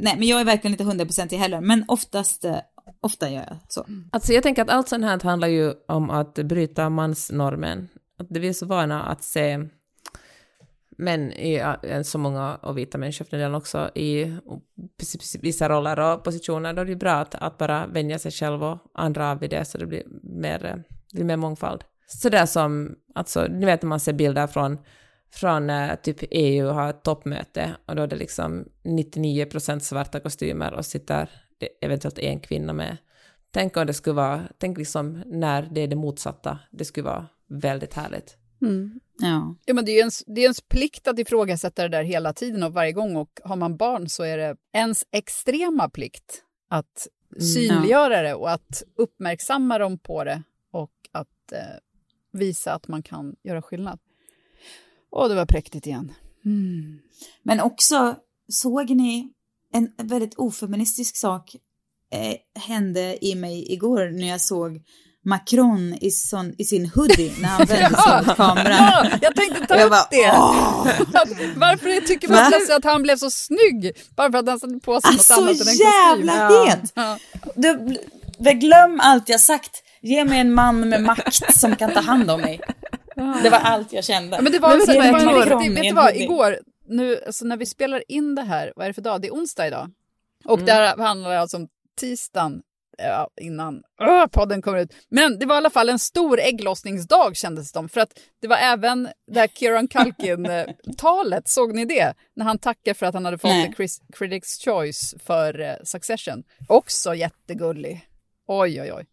nej, 0.00 0.14
men 0.18 0.22
jag 0.22 0.40
är 0.40 0.44
verkligen 0.44 0.72
inte 0.74 0.84
hundraprocentig 0.84 1.36
heller. 1.38 1.60
Men 1.60 1.84
oftast, 1.88 2.44
eh, 2.44 2.56
ofta 3.00 3.30
gör 3.30 3.44
jag 3.48 3.56
så. 3.68 3.86
Alltså 4.12 4.32
jag 4.32 4.42
tänker 4.42 4.62
att 4.62 4.70
allt 4.70 4.88
sånt 4.88 5.04
här 5.04 5.20
handlar 5.20 5.48
ju 5.48 5.74
om 5.88 6.10
att 6.10 6.34
bryta 6.34 6.88
mansnormen. 6.90 7.88
Att 8.18 8.26
vi 8.30 8.48
är 8.48 8.52
så 8.52 8.66
vana 8.66 9.02
att 9.02 9.22
se 9.24 9.68
män 10.98 11.32
i 11.32 11.56
ja, 11.56 12.04
så 12.04 12.18
många 12.18 12.54
och 12.56 12.78
vita 12.78 12.98
människor 12.98 13.24
för 13.24 13.36
den 13.36 13.54
också 13.54 13.90
i 13.94 14.36
vissa 15.40 15.68
roller 15.68 16.00
och 16.00 16.24
positioner. 16.24 16.72
Då 16.72 16.80
är 16.80 16.84
det 16.84 16.90
ju 16.92 16.96
bra 16.98 17.12
att, 17.12 17.34
att 17.34 17.58
bara 17.58 17.86
vänja 17.86 18.18
sig 18.18 18.32
själv 18.32 18.64
och 18.64 18.78
andra 18.94 19.30
av 19.30 19.38
vid 19.38 19.50
det 19.50 19.64
så 19.64 19.78
det 19.78 19.86
blir 19.86 20.02
mer, 20.22 20.64
eh, 20.64 20.76
blir 21.12 21.24
mer 21.24 21.36
mångfald. 21.36 21.84
Sådär 22.18 22.46
som, 22.46 22.94
alltså 23.14 23.46
ni 23.50 23.66
vet 23.66 23.82
när 23.82 23.88
man 23.88 24.00
ser 24.00 24.12
bilder 24.12 24.46
från 24.46 24.78
från 25.34 25.70
eh, 25.70 25.94
typ 25.94 26.16
EU 26.30 26.68
har 26.68 26.90
ett 26.90 27.02
toppmöte 27.02 27.76
och 27.86 27.96
då 27.96 28.02
är 28.02 28.06
det 28.06 28.16
liksom 28.16 28.64
99% 28.82 29.78
svarta 29.78 30.20
kostymer 30.20 30.72
och 30.72 30.86
sitter 30.86 31.30
det 31.58 31.68
eventuellt 31.80 32.18
en 32.18 32.40
kvinna 32.40 32.72
med. 32.72 32.96
Tänk 33.50 33.76
om 33.76 33.86
det 33.86 33.94
skulle 33.94 34.14
vara, 34.14 34.42
tänk 34.58 34.78
liksom 34.78 35.22
när 35.26 35.62
det 35.62 35.80
är 35.80 35.88
det 35.88 35.96
motsatta, 35.96 36.58
det 36.70 36.84
skulle 36.84 37.04
vara 37.04 37.26
väldigt 37.48 37.94
härligt. 37.94 38.36
Ja. 39.18 39.54
Ja, 39.64 39.74
men 39.74 39.84
det 39.84 39.92
är 39.92 39.98
ens, 39.98 40.24
det 40.26 40.40
är 40.40 40.42
ens 40.42 40.60
plikt 40.60 41.08
att 41.08 41.18
ifrågasätta 41.18 41.82
det 41.82 41.88
där 41.88 42.02
hela 42.02 42.32
tiden 42.32 42.62
och 42.62 42.72
varje 42.72 42.92
gång. 42.92 43.16
Och 43.16 43.40
har 43.44 43.56
man 43.56 43.76
barn 43.76 44.08
så 44.08 44.22
är 44.22 44.38
det 44.38 44.56
ens 44.72 45.04
extrema 45.10 45.88
plikt 45.88 46.42
att 46.68 47.08
synliggöra 47.38 48.22
det 48.22 48.34
och 48.34 48.50
att 48.50 48.82
uppmärksamma 48.96 49.78
dem 49.78 49.98
på 49.98 50.24
det 50.24 50.42
och 50.70 50.92
att 51.12 51.52
eh, 51.52 51.58
visa 52.32 52.72
att 52.74 52.88
man 52.88 53.02
kan 53.02 53.34
göra 53.44 53.62
skillnad. 53.62 53.98
Åh, 55.10 55.28
det 55.28 55.34
var 55.34 55.46
präktigt 55.46 55.86
igen. 55.86 56.12
Mm. 56.44 56.98
Men 57.42 57.60
också, 57.60 58.16
såg 58.48 58.90
ni 58.90 59.28
en 59.74 59.92
väldigt 59.96 60.34
ofeministisk 60.34 61.16
sak 61.16 61.54
eh, 62.12 62.62
hände 62.62 63.24
i 63.26 63.34
mig 63.34 63.72
igår 63.72 64.10
när 64.20 64.28
jag 64.28 64.40
såg 64.40 64.82
Macron 65.24 65.94
i, 66.00 66.10
sån, 66.10 66.54
i 66.58 66.64
sin 66.64 66.86
hoodie 66.94 67.32
när 67.40 67.48
han 67.48 67.66
vände 67.66 67.96
sig 67.96 68.26
mot 68.26 68.36
kameran. 68.36 68.70
Ja, 68.70 69.18
jag 69.22 69.36
tänkte 69.36 69.66
ta 69.66 69.76
Jag 69.76 69.84
upp 69.84 69.90
bara, 69.90 70.06
det. 70.10 70.32
Varför 71.56 72.06
tycker 72.06 72.28
man 72.28 72.36
Va? 72.68 72.76
att 72.76 72.84
han 72.84 73.02
blev 73.02 73.16
så 73.16 73.30
snygg? 73.30 73.92
Bara 74.16 74.32
för 74.32 74.38
att 74.38 74.46
han 74.48 74.60
satte 74.60 74.78
på 74.82 75.00
sig 75.00 75.10
något 75.10 75.18
Alltså, 75.18 75.34
annat 75.34 75.44
än 75.50 75.50
en 75.50 75.56
kostym. 75.56 75.86
jävla 75.86 76.34
Ja. 76.36 76.64
het! 76.68 76.92
Ja. 76.94 77.18
Du, 78.38 78.52
glöm 78.52 79.00
allt 79.00 79.28
jag 79.28 79.40
sagt. 79.40 79.82
Ge 80.02 80.24
mig 80.24 80.38
en 80.40 80.54
man 80.54 80.88
med 80.88 81.02
makt 81.02 81.54
som 81.54 81.76
kan 81.76 81.92
ta 81.94 82.00
hand 82.00 82.30
om 82.30 82.40
mig. 82.40 82.60
Det 83.42 83.50
var 83.50 83.58
allt 83.58 83.92
jag 83.92 84.04
kände. 84.04 84.36
Ja, 84.36 84.42
men 84.42 84.52
det 84.52 84.58
var, 84.58 84.68
Men 84.68 84.80
så, 84.80 84.92
vet 84.92 85.02
det 85.02 85.12
var 85.12 85.60
riktig, 85.60 85.74
vet 85.74 85.82
du 85.82 85.92
vad, 85.94 86.16
igår, 86.16 86.58
nu, 86.88 87.22
alltså 87.26 87.44
när 87.44 87.56
vi 87.56 87.66
spelar 87.66 88.02
in 88.08 88.34
det 88.34 88.42
här, 88.42 88.72
vad 88.76 88.84
är 88.84 88.90
det 88.90 88.94
för 88.94 89.02
dag? 89.02 89.20
Det 89.22 89.28
är 89.28 89.32
onsdag 89.32 89.66
idag. 89.66 89.90
Och 90.44 90.58
Mm. 90.58 90.66
där 90.66 90.96
handlar 90.96 91.30
det 91.30 91.40
alltså 91.40 91.56
om 91.56 91.68
tisdagen 92.00 92.62
ja, 92.98 93.28
innan 93.40 93.82
öh, 94.00 94.26
podden 94.26 94.62
kommer 94.62 94.78
ut. 94.78 94.94
Men 95.08 95.38
det 95.38 95.46
var 95.46 95.54
i 95.54 95.58
alla 95.58 95.70
fall 95.70 95.88
en 95.88 95.98
stor 95.98 96.40
ägglossningsdag 96.40 97.36
kändes 97.36 97.72
det 97.72 97.78
som. 97.78 97.88
För 97.88 98.00
att 98.00 98.18
det 98.40 98.48
var 98.48 98.56
även 98.56 99.08
det 99.32 99.40
här 99.40 99.46
Kieran 99.48 99.88
Culkin-talet, 99.88 101.48
såg 101.48 101.74
ni 101.74 101.84
det? 101.84 102.14
När 102.36 102.44
han 102.44 102.58
tackar 102.58 102.94
för 102.94 103.06
att 103.06 103.14
han 103.14 103.24
hade 103.24 103.38
fått 103.38 103.50
Nej. 103.50 103.72
Chris, 103.76 104.00
Critics' 104.18 104.64
Choice 104.64 105.14
för 105.24 105.60
eh, 105.60 105.74
Succession. 105.84 106.42
Också 106.68 107.14
jättegullig. 107.14 108.08
Oj, 108.46 108.80
oj, 108.82 108.92
oj. 108.92 109.06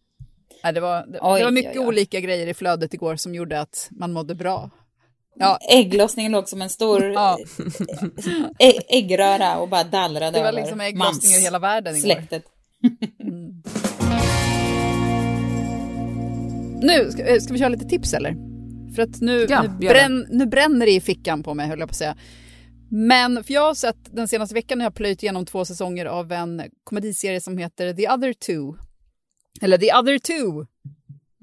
Nej, 0.64 0.74
det, 0.74 0.80
var, 0.80 1.06
det, 1.08 1.20
Oj, 1.22 1.40
det 1.40 1.46
var 1.46 1.52
mycket 1.52 1.72
oj, 1.72 1.80
oj. 1.80 1.86
olika 1.88 2.20
grejer 2.20 2.48
i 2.48 2.54
flödet 2.54 2.94
igår 2.94 3.16
som 3.16 3.36
gjorde 3.36 3.60
att 3.62 3.88
man 3.92 4.12
mådde 4.14 4.36
bra. 4.36 4.70
Ja, 5.40 5.60
Ägglossningen 5.72 6.32
låg 6.32 6.50
som 6.50 6.62
en 6.62 6.70
stor 6.70 7.04
Ja. 7.04 7.38
ä- 8.60 8.82
äggröra 8.98 9.58
och 9.58 9.70
bara 9.70 9.84
dallrade 9.84 10.32
Det 10.32 10.40
var 10.44 10.48
över 10.50 10.62
liksom 10.62 10.82
ägglossningar 10.82 11.38
i 11.38 11.42
hela 11.42 11.60
världen 11.60 11.96
igår. 11.96 12.08
manssläktet. 12.08 12.44
Nu, 16.82 17.12
ska, 17.12 17.24
eh, 17.26 17.40
ska 17.40 17.54
vi 17.54 17.60
köra 17.60 17.70
lite 17.70 17.86
tips 17.86 18.14
eller? 18.14 18.36
För 18.96 19.02
att 19.02 19.22
nu, 19.22 19.46
Ja, 19.50 19.62
nu, 19.80 19.88
bränn, 19.88 20.28
nu 20.30 20.46
bränner 20.46 20.86
det 20.86 20.92
i 20.92 21.02
fickan 21.02 21.44
på 21.44 21.54
mig 21.54 21.68
höll 21.68 21.80
jag 21.80 21.90
på 21.90 21.92
att 21.92 21.96
säga. 21.98 22.18
Men 22.92 23.44
för 23.44 23.54
jag 23.54 23.62
har 23.62 23.74
sett 23.74 23.98
den 24.16 24.28
senaste 24.28 24.56
veckan 24.56 24.78
när 24.78 24.86
jag 24.86 24.96
plöjt 24.96 25.24
igenom 25.24 25.46
två 25.46 25.66
säsonger 25.66 26.06
av 26.06 26.32
en 26.32 26.62
komediserie 26.84 27.42
som 27.42 27.58
heter 27.58 27.94
The 27.94 28.10
other 28.10 28.34
two. 28.34 28.78
Eller 29.62 29.78
The 29.78 29.94
other 29.94 30.20
two. 30.20 30.66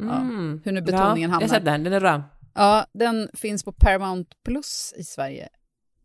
Mm. 0.01 0.61
hur 0.65 0.73
nu 0.73 0.81
betoningen 0.81 1.31
ja, 1.31 1.35
hamnar. 1.35 1.41
Jag 1.41 1.49
har 1.49 1.55
sett 1.57 1.65
den, 1.65 1.85
den 1.85 1.93
är 1.93 2.01
bra. 2.01 2.23
Ja, 2.55 2.87
den 2.93 3.29
finns 3.35 3.65
på 3.65 3.73
Paramount 3.73 4.31
Plus 4.45 4.95
i 4.97 5.05
Sverige. 5.05 5.49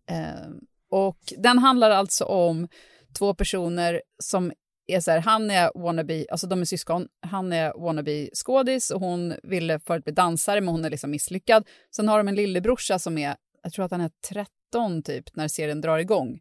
Eh, 0.09 0.49
och 0.89 1.19
den 1.37 1.57
handlar 1.57 1.91
alltså 1.91 2.25
om 2.25 2.67
två 3.19 3.33
personer 3.33 4.01
som 4.23 4.51
är 4.87 4.99
så 4.99 5.11
här, 5.11 5.19
han 5.19 5.51
är 5.51 5.71
wannabe, 5.75 6.25
alltså 6.31 6.47
de 6.47 6.61
är 6.61 6.65
syskon, 6.65 7.07
han 7.21 7.53
är 7.53 7.73
wannabe 7.85 8.29
skådis 8.33 8.91
och 8.91 8.99
hon 8.99 9.33
ville 9.43 9.79
förut 9.79 10.03
bli 10.03 10.13
dansare 10.13 10.61
men 10.61 10.67
hon 10.67 10.85
är 10.85 10.89
liksom 10.89 11.11
misslyckad. 11.11 11.67
Sen 11.95 12.07
har 12.07 12.17
de 12.17 12.27
en 12.27 12.35
lillebrorsa 12.35 12.99
som 12.99 13.17
är, 13.17 13.35
jag 13.63 13.73
tror 13.73 13.85
att 13.85 13.91
han 13.91 14.01
är 14.01 14.11
13 14.29 15.03
typ 15.03 15.35
när 15.35 15.47
serien 15.47 15.81
drar 15.81 15.99
igång. 15.99 16.39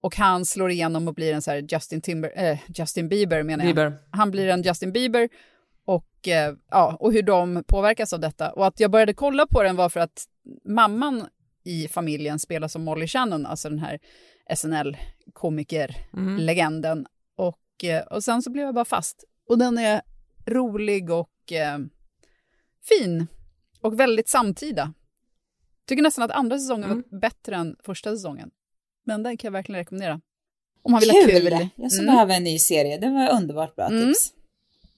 Och 0.00 0.16
han 0.16 0.44
slår 0.44 0.70
igenom 0.70 1.08
och 1.08 1.14
blir 1.14 1.34
en 1.34 1.42
så 1.42 1.50
här 1.50 1.66
Justin, 1.72 2.00
Timber, 2.00 2.32
eh, 2.36 2.58
Justin 2.68 3.08
Bieber 3.08 3.42
menar 3.42 3.64
jag. 3.64 3.74
Bieber. 3.74 3.98
Han 4.10 4.30
blir 4.30 4.48
en 4.48 4.62
Justin 4.62 4.92
Bieber 4.92 5.28
och, 5.84 6.28
eh, 6.28 6.54
ja, 6.70 6.96
och 7.00 7.12
hur 7.12 7.22
de 7.22 7.64
påverkas 7.66 8.12
av 8.12 8.20
detta. 8.20 8.52
Och 8.52 8.66
att 8.66 8.80
jag 8.80 8.90
började 8.90 9.14
kolla 9.14 9.46
på 9.46 9.62
den 9.62 9.76
var 9.76 9.88
för 9.88 10.00
att 10.00 10.24
mamman 10.64 11.26
i 11.64 11.88
familjen 11.88 12.38
spelar 12.38 12.68
som 12.68 12.84
Molly 12.84 13.06
Shannon, 13.06 13.46
alltså 13.46 13.68
den 13.68 13.78
här 13.78 13.98
SNL-komiker-legenden. 14.54 17.06
Och, 17.36 17.84
eh, 17.84 18.02
och 18.02 18.24
sen 18.24 18.42
så 18.42 18.50
blev 18.50 18.64
jag 18.64 18.74
bara 18.74 18.84
fast. 18.84 19.24
Och 19.48 19.58
den 19.58 19.78
är 19.78 20.00
rolig 20.46 21.10
och 21.10 21.52
eh, 21.52 21.78
fin 22.88 23.26
och 23.80 24.00
väldigt 24.00 24.28
samtida. 24.28 24.92
Tycker 25.86 26.02
nästan 26.02 26.24
att 26.24 26.30
andra 26.30 26.58
säsongen 26.58 26.88
var 26.88 27.20
bättre 27.20 27.56
än 27.56 27.76
första 27.82 28.10
säsongen. 28.10 28.50
Men 29.08 29.22
den 29.22 29.36
kan 29.36 29.48
jag 29.48 29.52
verkligen 29.52 29.78
rekommendera. 29.78 30.20
Om 30.82 30.92
man 30.92 31.00
vill 31.00 31.10
ha 31.10 31.22
Kul! 31.24 31.30
kul. 31.50 31.68
Jag 31.76 31.92
ska 31.92 32.02
Mm. 32.02 32.14
behöva 32.14 32.34
en 32.34 32.44
ny 32.44 32.58
serie. 32.58 32.98
Det 32.98 33.10
var 33.10 33.30
underbart 33.30 33.76
bra 33.76 33.86
Mm. 33.86 34.08
tips. 34.08 34.32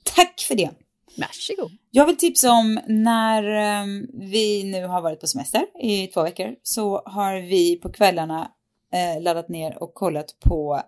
Tack 0.03 0.41
för 0.41 0.55
det. 0.55 0.71
Varsågod. 1.19 1.73
Jag 1.91 2.07
vill 2.07 2.17
tipsa 2.17 2.51
om 2.53 2.81
när 2.87 3.43
ehm, 3.45 4.07
vi 4.13 4.65
nu 4.65 4.87
har 4.87 5.01
varit 5.03 5.21
på 5.21 5.27
semester 5.27 5.67
i 5.83 6.07
två 6.07 6.23
veckor 6.23 6.57
så 6.63 7.03
har 7.07 7.35
vi 7.41 7.77
på 7.77 7.93
kvällarna 7.93 8.51
eh, 8.93 9.23
laddat 9.23 9.49
ner 9.49 9.83
och 9.83 9.95
kollat 9.95 10.37
på 10.41 10.83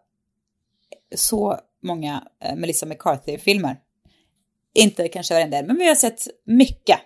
så 1.15 1.59
många 1.83 2.25
eh, 2.45 2.57
Melissa 2.57 2.87
McCarthy-filmer. 2.87 3.77
Inte 4.75 5.09
kanske 5.09 5.35
varenda 5.35 5.57
en, 5.59 5.67
men 5.67 5.77
vi 5.77 5.89
har 5.89 5.95
sett 5.95 6.27
mycket. 6.45 6.99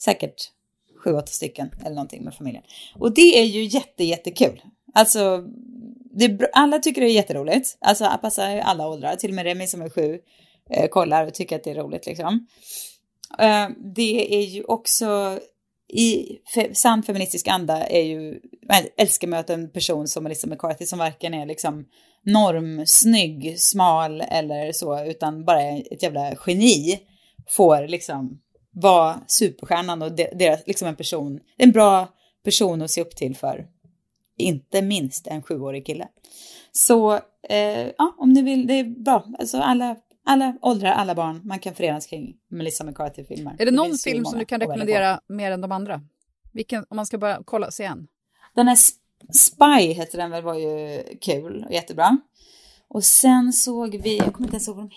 Säkert 0.00 0.50
sju, 1.04 1.12
åtta 1.12 1.26
stycken 1.26 1.70
eller 1.80 1.94
någonting 1.94 2.24
med 2.24 2.34
familjen. 2.34 2.62
Och 2.98 3.14
det 3.14 3.40
är 3.40 3.44
ju 3.44 3.64
jätte, 3.64 4.04
jättekul. 4.04 4.62
Alltså, 4.94 5.44
det 6.16 6.50
alla 6.52 6.78
tycker 6.78 7.00
det 7.00 7.06
är 7.06 7.12
jätteroligt. 7.12 7.76
Alltså, 7.80 8.04
det 8.04 8.18
passar 8.22 8.50
ju 8.50 8.60
alla 8.60 8.88
åldrar. 8.88 9.16
Till 9.16 9.30
och 9.30 9.34
med 9.34 9.44
Remi 9.44 9.66
som 9.66 9.82
är 9.82 9.90
sju 9.90 10.18
eh, 10.70 10.88
kollar 10.88 11.26
och 11.26 11.34
tycker 11.34 11.56
att 11.56 11.64
det 11.64 11.70
är 11.70 11.74
roligt 11.74 12.06
liksom. 12.06 12.46
Eh, 13.38 13.68
det 13.94 14.34
är 14.34 14.42
ju 14.42 14.64
också 14.64 15.38
i 15.88 16.38
fe, 16.54 16.74
sann 16.74 17.02
feministisk 17.02 17.48
anda 17.48 17.86
är 17.86 18.02
ju, 18.02 18.40
jag 18.68 18.86
älskar 18.96 19.28
möta 19.28 19.54
en 19.54 19.70
person 19.70 20.08
som 20.08 20.24
Melissa 20.24 20.46
McCarthy 20.46 20.86
som 20.86 20.98
varken 20.98 21.34
är 21.34 21.46
liksom 21.46 21.84
normsnygg, 22.22 23.60
smal 23.60 24.20
eller 24.20 24.72
så, 24.72 25.04
utan 25.04 25.44
bara 25.44 25.62
är 25.62 25.92
ett 25.92 26.02
jävla 26.02 26.34
geni, 26.46 27.00
får 27.48 27.88
liksom 27.88 28.40
vara 28.70 29.20
superstjärnan 29.26 30.02
och 30.02 30.12
deras, 30.12 30.66
liksom 30.66 30.88
en 30.88 30.96
person, 30.96 31.40
en 31.58 31.72
bra 31.72 32.08
person 32.44 32.82
att 32.82 32.90
se 32.90 33.00
upp 33.00 33.16
till 33.16 33.36
för, 33.36 33.66
inte 34.36 34.82
minst 34.82 35.26
en 35.26 35.42
sjuårig 35.42 35.86
kille. 35.86 36.08
Så 36.72 37.14
eh, 37.48 37.88
ja, 37.98 38.14
om 38.18 38.32
ni 38.32 38.42
vill, 38.42 38.66
det 38.66 38.74
är 38.74 38.84
bra, 38.84 39.26
alltså 39.38 39.58
alla, 39.58 39.96
alla 40.24 40.58
åldrar, 40.62 40.92
alla 40.92 41.14
barn, 41.14 41.40
man 41.44 41.58
kan 41.58 41.74
förenas 41.74 42.06
kring 42.06 42.36
Melissa 42.48 42.84
McCarthy-filmer. 42.84 43.56
Är 43.58 43.66
det 43.66 43.72
någon 43.72 43.90
ju 43.90 43.98
film 43.98 44.24
som 44.24 44.38
du 44.38 44.44
kan 44.44 44.60
rekommendera 44.60 45.20
mer 45.28 45.50
än 45.50 45.60
de 45.60 45.72
andra? 45.72 46.00
Vilken, 46.52 46.86
om 46.88 46.96
man 46.96 47.06
ska 47.06 47.18
bara 47.18 47.42
kolla, 47.44 47.70
se 47.70 47.84
en. 47.84 48.06
Den 48.54 48.68
här 48.68 48.74
Sp- 48.74 49.32
Spy 49.32 49.92
heter 49.92 50.18
den 50.18 50.30
väl, 50.30 50.42
var 50.42 50.54
ju 50.54 51.02
kul 51.20 51.64
och 51.68 51.72
jättebra. 51.72 52.18
Och 52.88 53.04
sen 53.04 53.52
såg 53.52 53.96
vi, 54.02 54.16
jag 54.18 54.32
kommer 54.34 54.46
inte 54.46 54.54
ens 54.54 54.68
ihåg 54.68 54.76
vad 54.76 54.84
de 54.84 54.90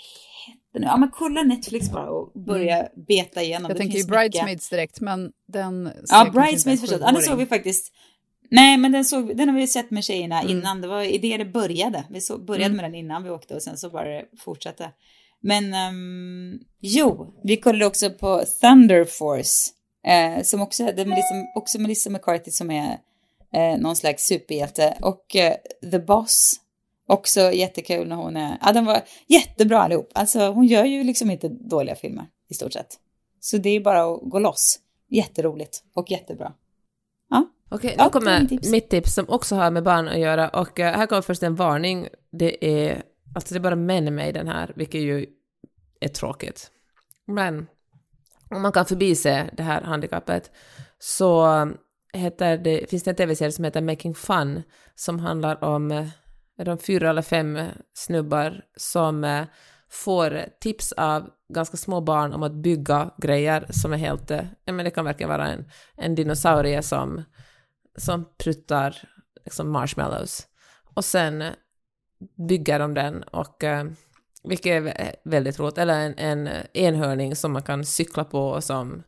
hette 0.48 0.80
nu. 0.80 0.86
Ja 0.86 0.98
men 0.98 1.10
kolla 1.12 1.44
Netflix 1.44 1.92
bara 1.92 2.10
och 2.10 2.32
börja 2.34 2.88
beta 3.08 3.42
igenom. 3.42 3.66
Mm. 3.66 3.70
Jag 3.70 3.76
Det 3.76 3.80
tänker 3.80 3.98
ju 3.98 4.04
finns 4.04 4.10
mycket. 4.10 4.32
Bridesmaids 4.32 4.70
direkt, 4.70 5.02
men 5.02 5.32
den... 5.48 5.92
Ja, 6.08 6.30
Bridesmaids 6.34 6.82
förstås. 6.82 7.02
Ja, 7.02 7.12
den 7.12 7.22
såg 7.22 7.38
vi 7.38 7.46
faktiskt. 7.46 7.94
Nej, 8.52 8.78
men 8.78 8.91
den, 8.91 9.06
såg, 9.06 9.38
den 9.38 9.50
har 9.50 9.56
vi 9.56 9.68
sett 9.68 9.91
med 9.91 10.04
tjejerna 10.04 10.41
Mm. 10.41 10.58
innan. 10.58 10.82
Det 10.82 10.88
var 10.88 11.02
i 11.02 11.18
det 11.18 11.38
det 11.38 11.45
började. 11.45 12.04
Vi 12.10 12.22
så, 12.22 12.38
började 12.38 12.66
Mm. 12.66 12.78
med 12.78 12.86
den 12.86 12.95
innan 12.95 13.24
vi 13.24 13.30
åkte 13.30 13.56
och 13.56 13.62
sen 13.64 13.78
så 13.78 13.89
bara 13.89 14.10
det 14.10 14.26
fortsatte. 14.39 14.91
Men 15.41 15.74
ehm, 15.74 16.60
jo, 16.82 17.34
vi 17.43 17.58
kollade 17.58 17.86
också 17.86 18.10
på 18.10 18.43
Thunder 18.62 19.06
Force. 19.06 19.72
Eh, 20.08 20.43
som 20.43 20.62
också 20.62 20.84
hade 20.84 21.06
Melissa, 21.06 21.34
också 21.56 21.80
Melissa 21.82 22.10
McCarthy 22.10 22.52
som 22.52 22.72
är 22.72 22.98
eh, 23.54 23.78
någon 23.78 23.95
slags 23.95 24.24
superhjälte. 24.24 24.98
Och 25.02 25.36
eh, 25.36 25.56
The 25.91 26.00
Boss. 26.00 26.54
Också 27.10 27.52
jättekul 27.52 28.08
när 28.08 28.16
hon 28.16 28.38
är, 28.38 28.58
ja 28.62 28.72
den 28.74 28.86
var 28.86 29.02
jättebra 29.28 29.80
allihop. 29.80 30.10
Alltså 30.14 30.48
hon 30.48 30.66
gör 30.66 30.86
ju 30.86 31.04
liksom 31.04 31.32
inte 31.32 31.50
dåliga 31.50 31.95
filmer 31.95 32.26
i 32.50 32.54
stort 32.54 32.74
sett. 32.74 32.88
Så 33.39 33.58
det 33.58 33.70
är 33.70 33.80
bara 33.80 34.04
att 34.14 34.20
gå 34.22 34.39
loss. 34.39 34.80
Jätteroligt 35.10 35.84
och 35.95 36.12
jättebra. 36.12 36.54
Ja. 37.30 37.45
Okej, 37.70 37.95
Ja, 37.97 38.03
nu 38.03 38.09
kommer 38.09 38.45
tips. 38.45 38.72
mitt 38.72 38.89
tips 38.89 39.13
som 39.13 39.30
också 39.30 39.55
har 39.55 39.72
med 39.72 39.84
barn 39.84 40.07
att 40.07 40.20
göra 40.20 40.49
och 40.49 40.80
eh, 40.80 40.95
här 40.95 41.05
kommer 41.05 41.22
först 41.22 41.43
en 41.43 41.55
varning. 41.55 42.07
Det 42.32 42.65
är, 42.65 43.03
alltså 43.36 43.53
det 43.53 43.57
är 43.57 43.61
bara 43.61 43.76
män 43.76 44.15
med 44.15 44.30
i 44.30 44.32
den 44.32 44.47
här, 44.47 44.74
vilket 44.76 45.01
ju 45.01 45.26
är 45.99 46.07
tråkigt. 46.07 46.72
Men 47.28 47.68
om 48.49 48.61
man 48.61 48.72
kan 48.72 48.86
förbise 48.86 49.49
det 49.57 49.63
här 49.63 49.82
handikappet 49.82 50.51
så 50.99 51.47
heter 52.13 52.57
det, 52.57 52.89
finns 52.89 53.03
det 53.03 53.11
en 53.11 53.15
tv-serie 53.15 53.51
som 53.51 53.63
heter 53.63 53.82
Making 53.82 54.15
Fun 54.15 54.63
som 54.95 55.20
handlar 55.20 55.63
om 55.63 55.91
eh, 55.91 56.07
de 56.65 56.78
fyra 56.78 57.09
eller 57.09 57.22
fem 57.22 57.59
snubbar 57.93 58.61
som 58.78 59.24
eh, 59.24 59.45
får 59.89 60.45
tips 60.61 60.91
av 60.91 61.30
ganska 61.53 61.78
små 61.78 62.01
barn 62.01 62.34
om 62.34 62.43
att 62.43 62.53
bygga 62.53 63.13
grejer 63.18 63.65
som 63.70 63.93
är 63.93 63.97
helt, 63.97 64.30
ja 64.65 64.74
men 64.74 64.86
det 64.86 64.91
kan 64.91 65.05
verkligen 65.05 65.30
vara 65.30 65.47
en, 65.47 65.65
en 65.95 66.15
dinosaurie 66.15 66.82
som, 66.84 67.24
som 67.98 68.26
pruttar 68.38 68.95
liksom 69.45 69.72
marshmallows. 69.72 70.48
Och 70.93 71.06
sen 71.06 71.43
bygger 72.48 72.80
de 72.80 72.93
den 72.93 73.24
och 73.24 73.64
eh, 73.64 73.86
vilket 74.43 74.66
är 74.66 74.82
vä- 74.82 75.16
väldigt 75.24 75.60
roligt, 75.60 75.78
eller 75.78 76.00
en, 76.00 76.14
en 76.18 76.50
enhörning 76.74 77.36
som 77.36 77.52
man 77.54 77.62
kan 77.64 77.86
cykla 77.86 78.24
på 78.24 78.39
och 78.48 78.64
som, 78.64 79.04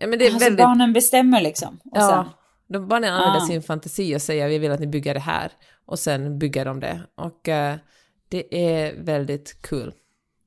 ja 0.00 0.06
men 0.06 0.18
det 0.18 0.24
är 0.26 0.30
Alltså 0.30 0.44
väldigt 0.44 0.64
barnen 0.64 0.92
bestämmer 0.92 1.40
liksom. 1.40 1.80
Ja, 1.84 2.08
sen, 2.08 2.32
de 2.68 2.88
barnen 2.88 3.12
använder 3.14 3.40
Ah. 3.40 3.46
sin 3.46 3.62
fantasi 3.62 4.16
och 4.16 4.22
säger 4.22 4.48
vi 4.48 4.58
vill 4.58 4.72
att 4.72 4.80
ni 4.80 4.86
bygger 4.86 5.14
det 5.14 5.20
här 5.20 5.52
och 5.86 5.98
sen 5.98 6.38
bygger 6.38 6.64
de 6.64 6.80
det 6.80 7.00
och 7.14 7.48
eh, 7.48 7.76
det 8.28 8.56
är 8.76 8.94
väldigt 9.02 9.62
kul. 9.62 9.94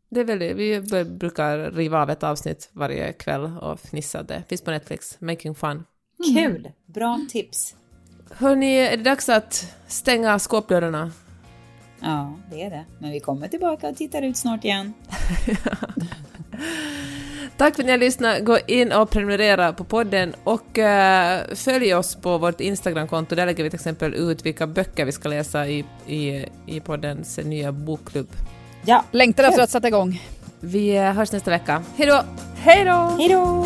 Det 0.09 0.19
är 0.19 0.23
väldigt, 0.25 0.55
vi 0.57 0.81
brukar 1.05 1.71
riva 1.71 2.01
av 2.01 2.09
ett 2.09 2.23
avsnitt 2.23 2.69
varje 2.73 3.13
kväll 3.13 3.57
och 3.61 3.79
fnissa 3.79 4.23
det. 4.23 4.43
Finns 4.49 4.61
på 4.61 4.71
Netflix, 4.71 5.21
Making 5.21 5.55
Fun. 5.55 5.83
Kul! 6.23 6.71
Bra 6.85 7.19
tips. 7.29 7.75
Hörni, 8.31 8.75
är 8.75 8.97
det 8.97 9.03
dags 9.03 9.29
att 9.29 9.73
stänga 9.87 10.39
skåpdörrarna? 10.39 11.11
Ja, 11.99 12.37
det 12.51 12.63
är 12.63 12.69
det. 12.69 12.85
Men 12.99 13.11
vi 13.11 13.19
kommer 13.19 13.47
tillbaka 13.47 13.89
och 13.89 13.95
tittar 13.95 14.21
ut 14.21 14.37
snart 14.37 14.63
igen. 14.63 14.93
Tack 17.57 17.75
för 17.75 17.83
att 17.83 17.85
ni 17.85 17.91
har 17.91 17.97
lyssnat. 17.97 18.45
Gå 18.45 18.57
in 18.67 18.91
och 18.91 19.09
prenumerera 19.09 19.73
på 19.73 19.83
podden 19.83 20.33
och 20.43 20.77
eh, 20.77 21.41
följ 21.55 21.93
oss 21.93 22.15
på 22.15 22.37
vårt 22.37 22.61
Instagramkonto. 22.61 23.35
Där 23.35 23.45
lägger 23.45 23.63
vi 23.63 23.69
till 23.69 23.77
exempel 23.77 24.13
ut 24.13 24.45
vilka 24.45 24.67
böcker 24.67 25.05
vi 25.05 25.11
ska 25.11 25.29
läsa 25.29 25.67
i, 25.67 25.85
i, 26.07 26.45
i 26.65 26.79
poddens 26.79 27.37
nya 27.37 27.71
bokklubb. 27.71 28.27
Ja, 28.85 29.03
Längtar 29.11 29.43
efter 29.43 29.63
att 29.63 29.69
sätta 29.69 29.87
igång. 29.87 30.21
Vi 30.59 30.97
eh, 30.97 31.13
hörs 31.13 31.31
nästa 31.31 31.51
vecka. 31.51 31.83
Hej 31.95 32.07
då! 32.07 32.23
Hej 32.55 32.85
då! 32.85 33.15
hej 33.17 33.29
då! 33.29 33.65